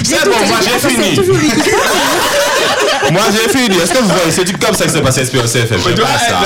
c'est 0.03 0.15
C'est 0.15 0.25
bon, 0.25 0.36
moi 0.47 0.58
j'ai 0.63 0.80
c'est 0.80 0.89
fini. 0.89 1.19
Moi 3.12 3.21
j'ai 3.32 3.49
fini. 3.58 3.77
Est-ce 3.77 3.91
que 3.93 3.97
vous 3.99 4.08
voyez 4.10 4.32
C'est 4.32 4.60
comme 4.60 4.75
ça 4.75 4.86
que 4.86 4.91
se 4.91 4.97
passe 4.99 5.17
Espérance 5.17 5.56
FM. 5.56 5.80
J'aime 5.86 5.95
pas 5.95 6.17
ça. 6.19 6.39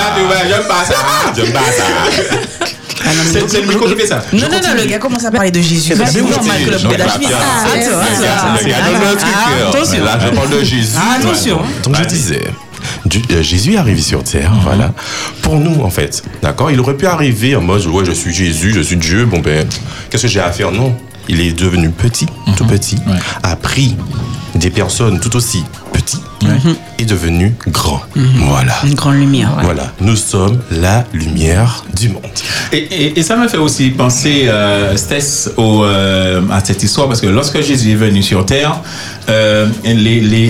J'aime 1.36 1.54
pas 1.54 1.60
ça. 1.72 2.68
Ça. 3.04 3.40
C'est 3.48 3.62
le 3.62 3.68
micro 3.68 3.86
qui 3.88 3.96
fait 3.96 4.08
ça. 4.08 4.24
Non, 4.34 4.40
non, 4.42 4.58
non, 4.62 4.76
le 4.82 4.86
gars 4.86 4.98
commence 5.00 5.26
à 5.26 5.32
parler 5.32 5.52
de 5.52 5.62
Jésus. 5.62 5.94
C'est 5.96 6.22
normal 6.22 6.58
que 6.66 6.70
le 6.72 6.78
bien. 6.78 6.90
Ah, 7.34 7.68
Le 7.74 8.68
gars- 8.70 8.78
le 8.90 8.98
donne 8.98 9.02
le 9.02 9.08
euh, 9.08 9.70
Attention. 9.70 9.92
mais 9.94 10.00
Là, 10.06 10.20
je 10.26 10.36
parle 10.36 10.50
de 10.50 10.64
Jésus. 10.64 10.96
Ah, 10.98 11.18
attention. 11.20 11.60
Donc 11.84 11.96
je 11.96 12.04
disais, 12.06 12.44
du- 13.06 13.22
euh, 13.32 13.42
Jésus 13.42 13.74
est 13.74 13.78
arrivé 13.78 14.02
sur 14.02 14.24
terre, 14.24 14.52
voilà. 14.64 14.94
Pour 15.42 15.56
nous, 15.58 15.82
en 15.84 15.90
fait, 15.90 16.24
d'accord 16.42 16.72
Il 16.72 16.80
aurait 16.80 16.96
pu 16.98 17.06
arriver 17.08 17.56
en 17.56 17.62
mode, 17.62 17.86
ouais, 17.88 18.06
je 18.06 18.12
suis 18.12 18.34
Jésus, 18.34 18.72
je 18.74 18.82
suis 18.82 18.98
Dieu, 18.98 19.26
bon 19.26 19.40
ben, 19.40 19.68
qu'est-ce 20.10 20.24
que 20.24 20.28
j'ai 20.28 20.40
à 20.40 20.52
faire? 20.52 20.72
Non. 20.72 20.96
Il 21.30 21.40
est 21.40 21.54
devenu 21.54 21.90
petit, 21.92 22.26
tout 22.58 22.66
petit, 22.66 22.98
a 23.44 23.56
pris 23.56 23.96
des 24.56 24.70
personnes 24.72 25.20
tout 25.20 25.36
aussi 25.36 25.64
petits 25.94 26.20
et 27.00 27.06
devenu 27.06 27.54
grand. 27.68 28.02
Voilà. 28.16 28.74
Une 28.84 28.96
grande 28.96 29.16
lumière. 29.16 29.50
ouais. 29.58 29.64
Voilà. 29.64 29.92
Nous 30.02 30.16
sommes 30.16 30.60
la 30.72 31.06
lumière 31.14 31.84
du 32.00 32.10
monde. 32.10 32.22
Et, 32.72 32.78
et- 32.78 33.20
et 33.20 33.24
ça 33.24 33.36
me 33.38 33.48
fait 33.48 33.58
aussi 33.58 33.90
penser, 33.92 34.46
euh, 34.48 34.96
Stess, 34.98 35.52
au, 35.58 35.84
euh, 35.84 36.42
à 36.52 36.64
cette 36.64 36.82
histoire, 36.84 37.08
parce 37.08 37.22
que 37.22 37.28
lorsque 37.28 37.62
Jésus 37.62 37.92
est 37.92 37.96
venu 37.96 38.22
sur 38.24 38.46
terre, 38.46 38.82
euh, 39.30 39.68
les, 39.84 39.94
les, 39.94 40.20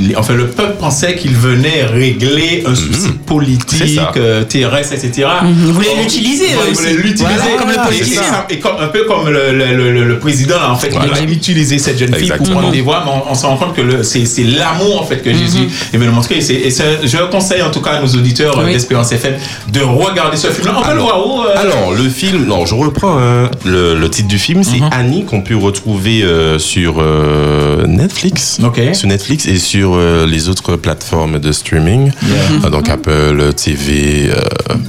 les- 0.00 0.16
enfin, 0.16 0.34
le 0.34 0.48
peuple 0.48 0.76
pensait 0.78 1.14
qu'il 1.16 1.34
venait 1.34 1.84
régler 1.84 2.64
un 2.66 2.74
souci 2.74 3.00
C'est 3.02 3.18
politique, 3.20 4.00
euh, 4.16 4.44
terrestre, 4.44 4.94
etc. 4.94 5.28
Mhm. 5.42 5.54
Il 5.66 5.72
voulait 5.72 5.88
Or, 5.90 5.98
l'utiliser, 6.00 6.46
voulait 6.54 6.70
aussi. 6.70 6.96
l'utiliser 7.02 7.24
Voilà, 7.24 7.56
comme 7.58 7.70
le 7.70 7.82
politicien. 7.86 8.22
Et, 8.50 8.58
comme, 8.58 8.76
un 8.80 8.88
peu 8.88 9.04
comme 9.04 9.28
le, 9.28 9.52
le, 9.52 9.92
le- 9.92 10.04
le 10.04 10.18
président, 10.18 10.56
là, 10.56 10.72
en 10.72 10.76
fait, 10.76 10.90
il 10.92 11.12
a 11.12 11.22
utilisé 11.30 11.78
cette 11.78 11.98
jeune 11.98 12.14
fille 12.14 12.32
pour 12.36 12.48
prendre 12.50 12.70
des 12.70 12.80
voix, 12.80 13.02
mais 13.04 13.12
on, 13.12 13.30
on 13.32 13.34
se 13.34 13.44
rend 13.46 13.56
compte 13.56 13.74
que 13.74 14.02
c'est 14.02 14.24
c'est 14.24 14.44
l'amour, 14.72 15.02
en 15.02 15.04
fait, 15.04 15.18
que 15.22 15.32
Jésus 15.32 15.68
est 15.92 15.96
venu 15.96 16.10
montrer. 16.10 16.36
Et, 16.36 16.40
c'est- 16.40 16.54
et 16.54 16.70
c'est- 16.70 17.06
je 17.06 17.18
conseille, 17.30 17.62
en 17.62 17.70
tout 17.70 17.80
cas, 17.80 17.92
à 17.92 18.00
nos 18.00 18.08
auditeurs 18.08 18.58
euh, 18.58 18.64
Oui. 18.66 18.72
d'Espérance 18.72 19.12
FM 19.12 19.34
de 19.72 19.80
regarder 19.80 20.36
ce 20.36 20.48
film. 20.48 20.72
On 20.76 20.82
peut 20.82 20.94
le 20.94 21.00
voir 21.00 21.26
où 21.26 21.42
euh, 21.42 21.54
Alors, 21.56 21.92
le 21.92 22.08
film, 22.08 22.44
non, 22.46 22.66
je 22.66 22.74
reprends 22.74 23.18
hein, 23.18 23.50
le, 23.64 23.94
le 23.98 24.10
titre 24.10 24.28
du 24.28 24.38
film, 24.38 24.62
c'est 24.64 24.80
Annie 24.92 25.24
qu'on 25.24 25.40
peut 25.42 25.56
retrouver 25.56 26.22
euh, 26.22 26.58
sur 26.58 26.96
euh, 26.98 27.86
Netflix, 27.86 28.58
sur 28.94 29.08
Netflix 29.08 29.46
et 29.46 29.58
sur 29.58 29.92
euh, 29.94 30.26
les 30.26 30.48
autres 30.48 30.76
plateformes 30.76 31.38
de 31.38 31.52
streaming, 31.52 32.10
Euh, 32.64 32.70
donc 32.70 32.88
Apple 32.88 33.52
TV, 33.54 34.30
euh, 34.30 34.40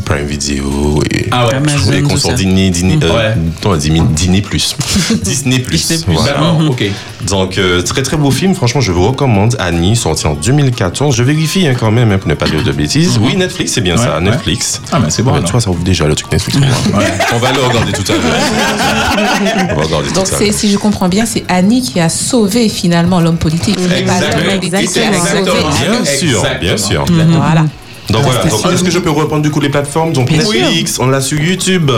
Prime 0.06 0.26
Video 0.26 1.02
et, 1.14 1.28
Ah 1.32 1.48
ouais. 1.48 1.56
Amazon, 1.56 1.92
et 1.94 2.02
qu'on 2.02 2.10
tout 2.12 2.18
sort 2.18 2.32
ça. 2.32 2.38
Disney, 2.38 2.70
Disney, 2.70 2.98
euh, 3.04 3.16
Ouais. 3.16 3.36
non, 3.66 3.76
Disney, 3.76 4.02
Disney 4.12 4.42
plus, 4.42 4.76
Disney 5.24 5.60
plus. 5.60 6.04
voilà. 6.08 6.34
D'accord, 6.34 6.62
ok. 6.70 6.84
Donc 7.28 7.58
euh, 7.58 7.82
très 7.82 8.02
très 8.04 8.18
beau 8.18 8.32
film, 8.32 8.54
franchement 8.56 8.82
je 8.82 8.92
vous 8.92 9.06
recommande 9.08 9.56
Annie, 9.70 9.96
sorti 9.96 10.26
en 10.26 10.34
2014. 10.34 11.16
Je 11.16 11.22
vérifie 11.24 11.68
hein, 11.68 11.76
quand 11.80 11.92
même 11.92 12.12
hein, 12.12 12.18
pour 12.18 12.28
ne 12.28 12.34
pas 12.34 12.48
dire 12.48 12.64
de 12.64 12.72
bêtises. 12.72 13.20
Oui 13.22 13.36
Netflix, 13.36 13.74
c'est 13.74 13.82
bien 13.82 13.96
Ouais, 13.96 14.04
ça, 14.04 14.16
ouais. 14.16 14.22
Netflix. 14.22 14.82
Ah, 14.92 15.00
mais 15.00 15.12
c'est 15.12 15.22
bon, 15.22 15.40
tu 15.44 15.52
vois, 15.52 15.62
ça 15.62 15.70
ouvre 15.70 15.84
déjà 15.84 16.06
le 16.06 16.16
truc 16.16 16.32
Netflix 16.32 16.58
pour 16.58 16.68
moi. 16.96 17.04
On 17.34 17.38
va 17.38 17.52
le 17.52 17.62
regarder 17.62 17.92
tout 17.92 18.04
à 18.12 18.16
l'heure. 18.16 19.70
On 19.72 19.76
va 19.76 19.84
regarder 19.84 20.12
Donc 20.12 20.28
tout 20.28 20.36
à 20.36 20.40
l'heure. 20.40 20.54
si 20.54 20.72
je 20.72 20.78
comprends 20.78 21.08
bien, 21.08 21.26
c'est 21.28 21.44
Annie 21.48 21.84
qui 21.84 22.00
a 22.00 22.10
sauvé 22.10 22.68
finalement 22.68 23.20
l'homme 23.20 23.38
politique. 23.38 23.78
Exactement. 23.80 24.52
Exactement. 24.62 25.70
Bien 25.92 26.06
sûr, 26.06 26.44
bien 26.60 26.78
sûr. 26.78 27.06
Voilà. 27.08 27.66
Donc 28.10 28.24
voilà, 28.24 28.44
donc, 28.44 28.74
est-ce 28.74 28.84
que 28.84 28.90
je 28.90 28.98
peux 28.98 29.12
reprendre 29.12 29.44
du 29.44 29.52
coup 29.52 29.60
les 29.60 29.70
plateformes? 29.70 30.14
Donc 30.14 30.32
Netflix, 30.32 30.98
on 31.00 31.06
l'a 31.08 31.22
sur 31.22 31.40
YouTube, 31.40 31.92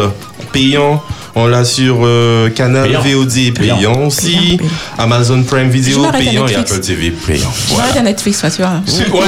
payant. 0.51 1.01
On 1.35 1.47
l'a 1.47 1.63
sur 1.63 1.99
euh, 2.01 2.49
Canal 2.49 2.89
Payant. 2.89 3.01
VOD 3.01 3.53
payant, 3.53 3.75
Payant. 3.77 4.05
aussi, 4.05 4.59
Amazon 4.97 5.43
Prime 5.43 5.69
Video 5.69 6.01
m'arrête 6.01 6.25
payant 6.25 6.45
et. 6.47 6.55
Apple 6.55 6.79
TV 6.81 7.11
payant. 7.11 7.51
Je 7.69 7.75
vais 7.93 7.99
à 7.99 8.01
Netflix, 8.01 8.39
toi, 8.41 8.49
tu 8.51 8.61
vois. 8.61 8.71
Ouais, 8.71 8.81
c'est 8.85 9.05
je 9.05 9.09
bon, 9.09 9.19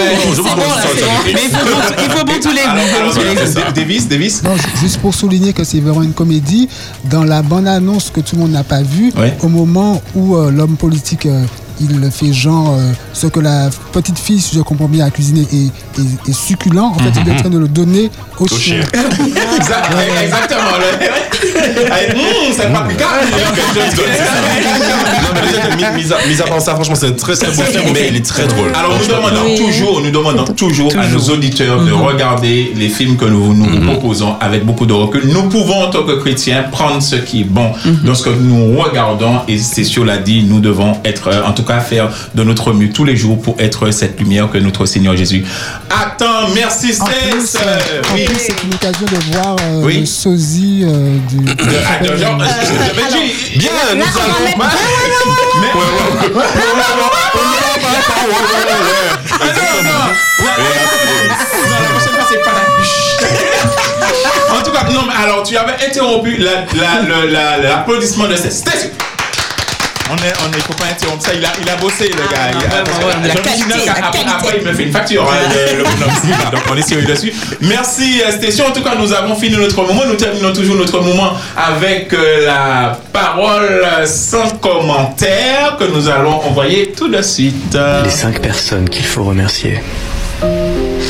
Mais 1.25 1.31
il 1.43 2.11
faut 2.11 2.25
bon- 2.25 2.33
tous 2.41 2.51
les 2.51 2.61
alors, 2.61 3.71
Davis, 3.75 4.07
Davis. 4.07 4.41
Juste 4.81 4.99
pour 4.99 5.13
souligner 5.15 5.53
que 5.53 5.63
c'est 5.63 5.79
vraiment 5.79 6.01
une 6.03 6.13
comédie, 6.13 6.67
dans 7.05 7.23
la 7.23 7.41
bande-annonce 7.41 8.09
que 8.13 8.19
tout 8.19 8.35
le 8.35 8.41
monde 8.41 8.51
n'a 8.51 8.63
pas 8.63 8.81
vue, 8.81 9.13
au 9.41 9.47
moment 9.47 10.01
où 10.15 10.35
euh, 10.35 10.51
l'homme 10.51 10.75
politique 10.75 11.25
euh, 11.25 11.43
il 11.89 12.09
fait 12.11 12.33
genre 12.33 12.75
euh, 12.77 12.91
ce 13.13 13.27
que 13.27 13.39
la 13.39 13.69
petite 13.91 14.17
fille, 14.19 14.39
si 14.39 14.55
je 14.55 14.61
comprends 14.61 14.87
bien, 14.87 15.05
a 15.05 15.09
cuisiné 15.11 15.41
est, 15.41 15.55
est- 16.01 16.29
est 16.29 16.33
succulent, 16.33 16.87
en 16.95 16.99
fait, 16.99 17.11
il 17.21 17.29
est 17.29 17.33
en 17.33 17.37
train 17.39 17.49
de 17.49 17.57
le 17.59 17.67
donner 17.67 18.09
au, 18.39 18.47
chien. 18.47 18.79
Exact- 18.93 19.91
Exactement. 20.23 20.61
le- 20.79 21.07
Allez, 21.91 22.13
hum, 22.13 22.53
c'est 22.55 22.71
pas 22.71 22.83
mis 25.77 26.11
à, 26.13 26.27
mis 26.27 26.41
à 26.41 26.45
part 26.45 26.61
ça, 26.61 26.73
franchement, 26.75 26.95
c'est 26.95 27.07
un 27.07 27.11
très 27.11 27.35
très 27.35 27.51
beau 27.51 27.61
film, 27.63 27.83
mais 27.93 28.07
il 28.09 28.17
est 28.17 28.25
très 28.25 28.45
drôle. 28.47 28.69
Alors 28.75 28.97
nous 28.97 29.05
demandons 29.07 29.55
toujours, 29.57 30.01
nous 30.01 30.11
demandons 30.11 30.45
toujours, 30.53 30.93
à 30.97 31.07
nos 31.07 31.19
auditeurs 31.29 31.83
de 31.83 31.91
regarder 31.91 32.73
les 32.75 32.89
films 32.89 33.17
que 33.17 33.25
nous 33.25 33.53
nous 33.53 33.65
vous 33.65 33.81
proposons 33.91 34.35
avec 34.39 34.65
beaucoup 34.65 34.85
de 34.85 34.93
recul. 34.93 35.27
Nous 35.31 35.43
pouvons 35.49 35.83
en 35.83 35.89
tant 35.89 36.03
que 36.03 36.13
chrétiens 36.13 36.63
prendre 36.71 37.01
ce 37.01 37.15
qui 37.17 37.41
est 37.41 37.45
bon 37.45 37.71
dans 38.03 38.15
ce 38.15 38.23
que 38.23 38.29
nous 38.29 38.77
regardons 38.79 39.39
et 39.47 39.57
c'est 39.57 39.83
sur 39.83 40.05
l'a 40.05 40.17
dit, 40.17 40.43
nous 40.43 40.59
devons 40.59 40.97
être, 41.05 41.27
euh, 41.29 41.43
en 41.45 41.51
tout 41.51 41.63
cas 41.63 41.72
faire 41.79 42.09
de 42.35 42.43
notre 42.43 42.73
mieux 42.73 42.89
tous 42.89 43.05
les 43.05 43.15
jours 43.15 43.41
pour 43.41 43.55
être 43.59 43.91
cette 43.91 44.19
lumière 44.19 44.49
que 44.51 44.57
notre 44.57 44.85
Seigneur 44.85 45.15
Jésus 45.15 45.43
attend. 45.89 46.49
Merci 46.53 46.95
En 46.99 47.05
plus, 47.05 47.15
Stess. 47.47 47.57
euh, 47.65 48.01
en 48.11 48.15
Oui. 48.15 48.25
plus, 48.25 48.35
c'est 48.39 48.63
une 48.63 48.73
occasion 48.73 49.05
de 49.05 49.33
voir 49.33 49.55
euh, 49.61 49.81
Oui. 49.83 49.99
le 50.01 50.05
sosie 50.05 50.83
euh, 50.85 51.17
du. 51.29 51.37
De- 51.37 51.55
ah, 51.85 52.03
de- 52.03 52.17
genre, 52.17 52.37
Bien, 53.55 53.69
nous 53.95 54.03
allons. 54.03 54.61
Ah. 54.61 54.69
En 64.51 64.61
tout 64.63 64.71
cas, 64.71 64.83
non, 64.91 65.01
mais 65.07 65.13
alors, 65.23 65.43
tu 65.43 65.57
avais 65.57 65.73
interrompu 65.87 66.37
la- 66.37 66.65
la- 66.75 67.01
le- 67.01 67.27
la- 67.31 67.57
l'applaudissement 67.57 68.27
de 68.27 68.35
cette 68.35 68.53
station. 68.53 68.89
On 70.13 70.15
est, 70.17 70.33
on 70.45 70.51
est, 70.57 70.61
faut 70.61 70.73
pas 70.73 70.85
interrompre 70.91 71.23
ça. 71.25 71.33
Il 71.33 71.43
a, 71.43 71.49
il 71.61 71.67
a 71.69 71.75
bossé, 71.77 72.07
le 72.09 72.15
gars. 72.31 72.51
Il 72.51 72.65
a- 72.65 72.83
parce 72.83 72.99
que 72.99 73.05
ouais, 73.05 73.13
la 73.27 73.33
je 73.33 73.37
me 73.39 73.43
suis 73.43 73.63
dit, 73.63 73.63
qualité, 73.63 73.79
non, 73.79 73.85
la 73.85 73.91
après, 73.93 74.11
qualité. 74.19 74.31
après, 74.35 74.57
il 74.61 74.67
me 74.67 74.73
fait 74.73 74.83
une 74.83 74.91
facture. 74.91 75.23
hein, 75.23 75.49
le, 75.49 75.77
le 75.77 75.83
bonhomme. 75.83 76.51
Donc, 76.51 76.61
on 76.71 76.75
est 76.77 76.81
sérieux 76.81 77.05
dessus. 77.07 77.33
Merci, 77.61 78.21
euh, 78.25 78.31
Station. 78.31 78.65
En 78.67 78.71
tout 78.71 78.83
cas, 78.83 78.95
nous 78.95 79.11
avons 79.11 79.35
fini 79.35 79.55
notre 79.57 79.81
moment. 79.83 80.03
Nous 80.07 80.15
terminons 80.15 80.53
toujours 80.53 80.75
notre 80.75 80.99
moment 80.99 81.31
avec 81.57 82.13
euh, 82.13 82.45
la 82.45 82.99
parole 83.11 83.83
sans 84.05 84.49
commentaire 84.61 85.77
que 85.79 85.85
nous 85.85 86.07
allons 86.09 86.41
envoyer 86.45 86.91
tout 86.95 87.07
de 87.09 87.21
suite. 87.21 87.77
Les 88.03 88.09
cinq 88.09 88.39
personnes 88.41 88.89
qu'il 88.89 89.05
faut 89.05 89.23
remercier. 89.23 89.81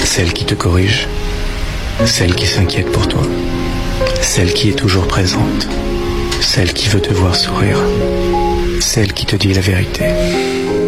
Celle 0.05 0.31
qui 0.31 0.45
te 0.45 0.53
corrige. 0.53 1.07
Celle 2.05 2.35
qui 2.35 2.45
s'inquiète 2.47 2.91
pour 2.91 3.07
toi. 3.07 3.21
Celle 4.21 4.53
qui 4.53 4.69
est 4.69 4.73
toujours 4.73 5.07
présente. 5.07 5.67
Celle 6.41 6.73
qui 6.73 6.89
veut 6.89 7.01
te 7.01 7.13
voir 7.13 7.35
sourire. 7.35 7.77
Celle 8.83 9.13
qui 9.13 9.25
te 9.25 9.35
dit 9.37 9.53
la 9.53 9.61
vérité. 9.61 10.03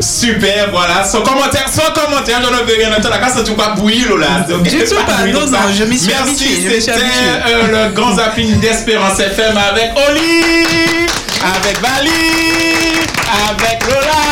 Super, 0.01 0.69
voilà, 0.69 1.03
sans 1.05 1.21
commentaire, 1.21 1.67
sans 1.69 1.91
commentaire, 1.93 2.39
je 2.43 2.49
ne 2.53 2.57
veux 2.67 2.75
rien 2.77 2.91
entendre. 2.91 3.09
La 3.09 3.17
casse, 3.19 3.41
tu 3.43 3.53
vas 3.55 3.69
bouillir 3.69 4.17
là. 4.17 4.45
Du 4.47 4.69
tout 4.83 4.95
pas, 4.95 5.13
bouillir 5.23 5.39
non, 5.39 5.49
non, 5.49 5.57
je 5.75 5.85
m'y 5.85 5.97
suis 5.97 6.09
Merci, 6.09 6.67
c'était 6.69 6.91
euh, 6.91 7.87
le 7.87 7.93
grand 7.93 8.13
zapping 8.15 8.59
d'Espérance 8.59 9.19
FM 9.19 9.57
avec 9.57 9.91
Oli, 10.09 10.67
avec 11.55 11.81
Vali, 11.81 12.99
avec 13.49 13.83
Lola, 13.87 14.23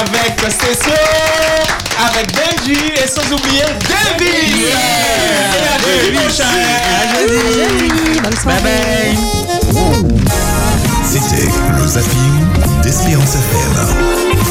avec 0.00 0.40
Stécio, 0.50 0.92
avec 2.08 2.32
Benji 2.32 2.80
et 2.96 3.06
sans 3.06 3.30
oublier 3.32 3.64
David. 3.86 4.56
Et 4.64 5.68
à 5.68 5.78
jeudi 5.84 6.16
prochain. 6.16 6.52
Bye 8.44 8.62
bye. 8.62 9.16
C'était 11.04 11.48
le 11.78 11.86
zapping 11.86 12.55
Esperança 12.96 13.38
FM. 13.38 14.45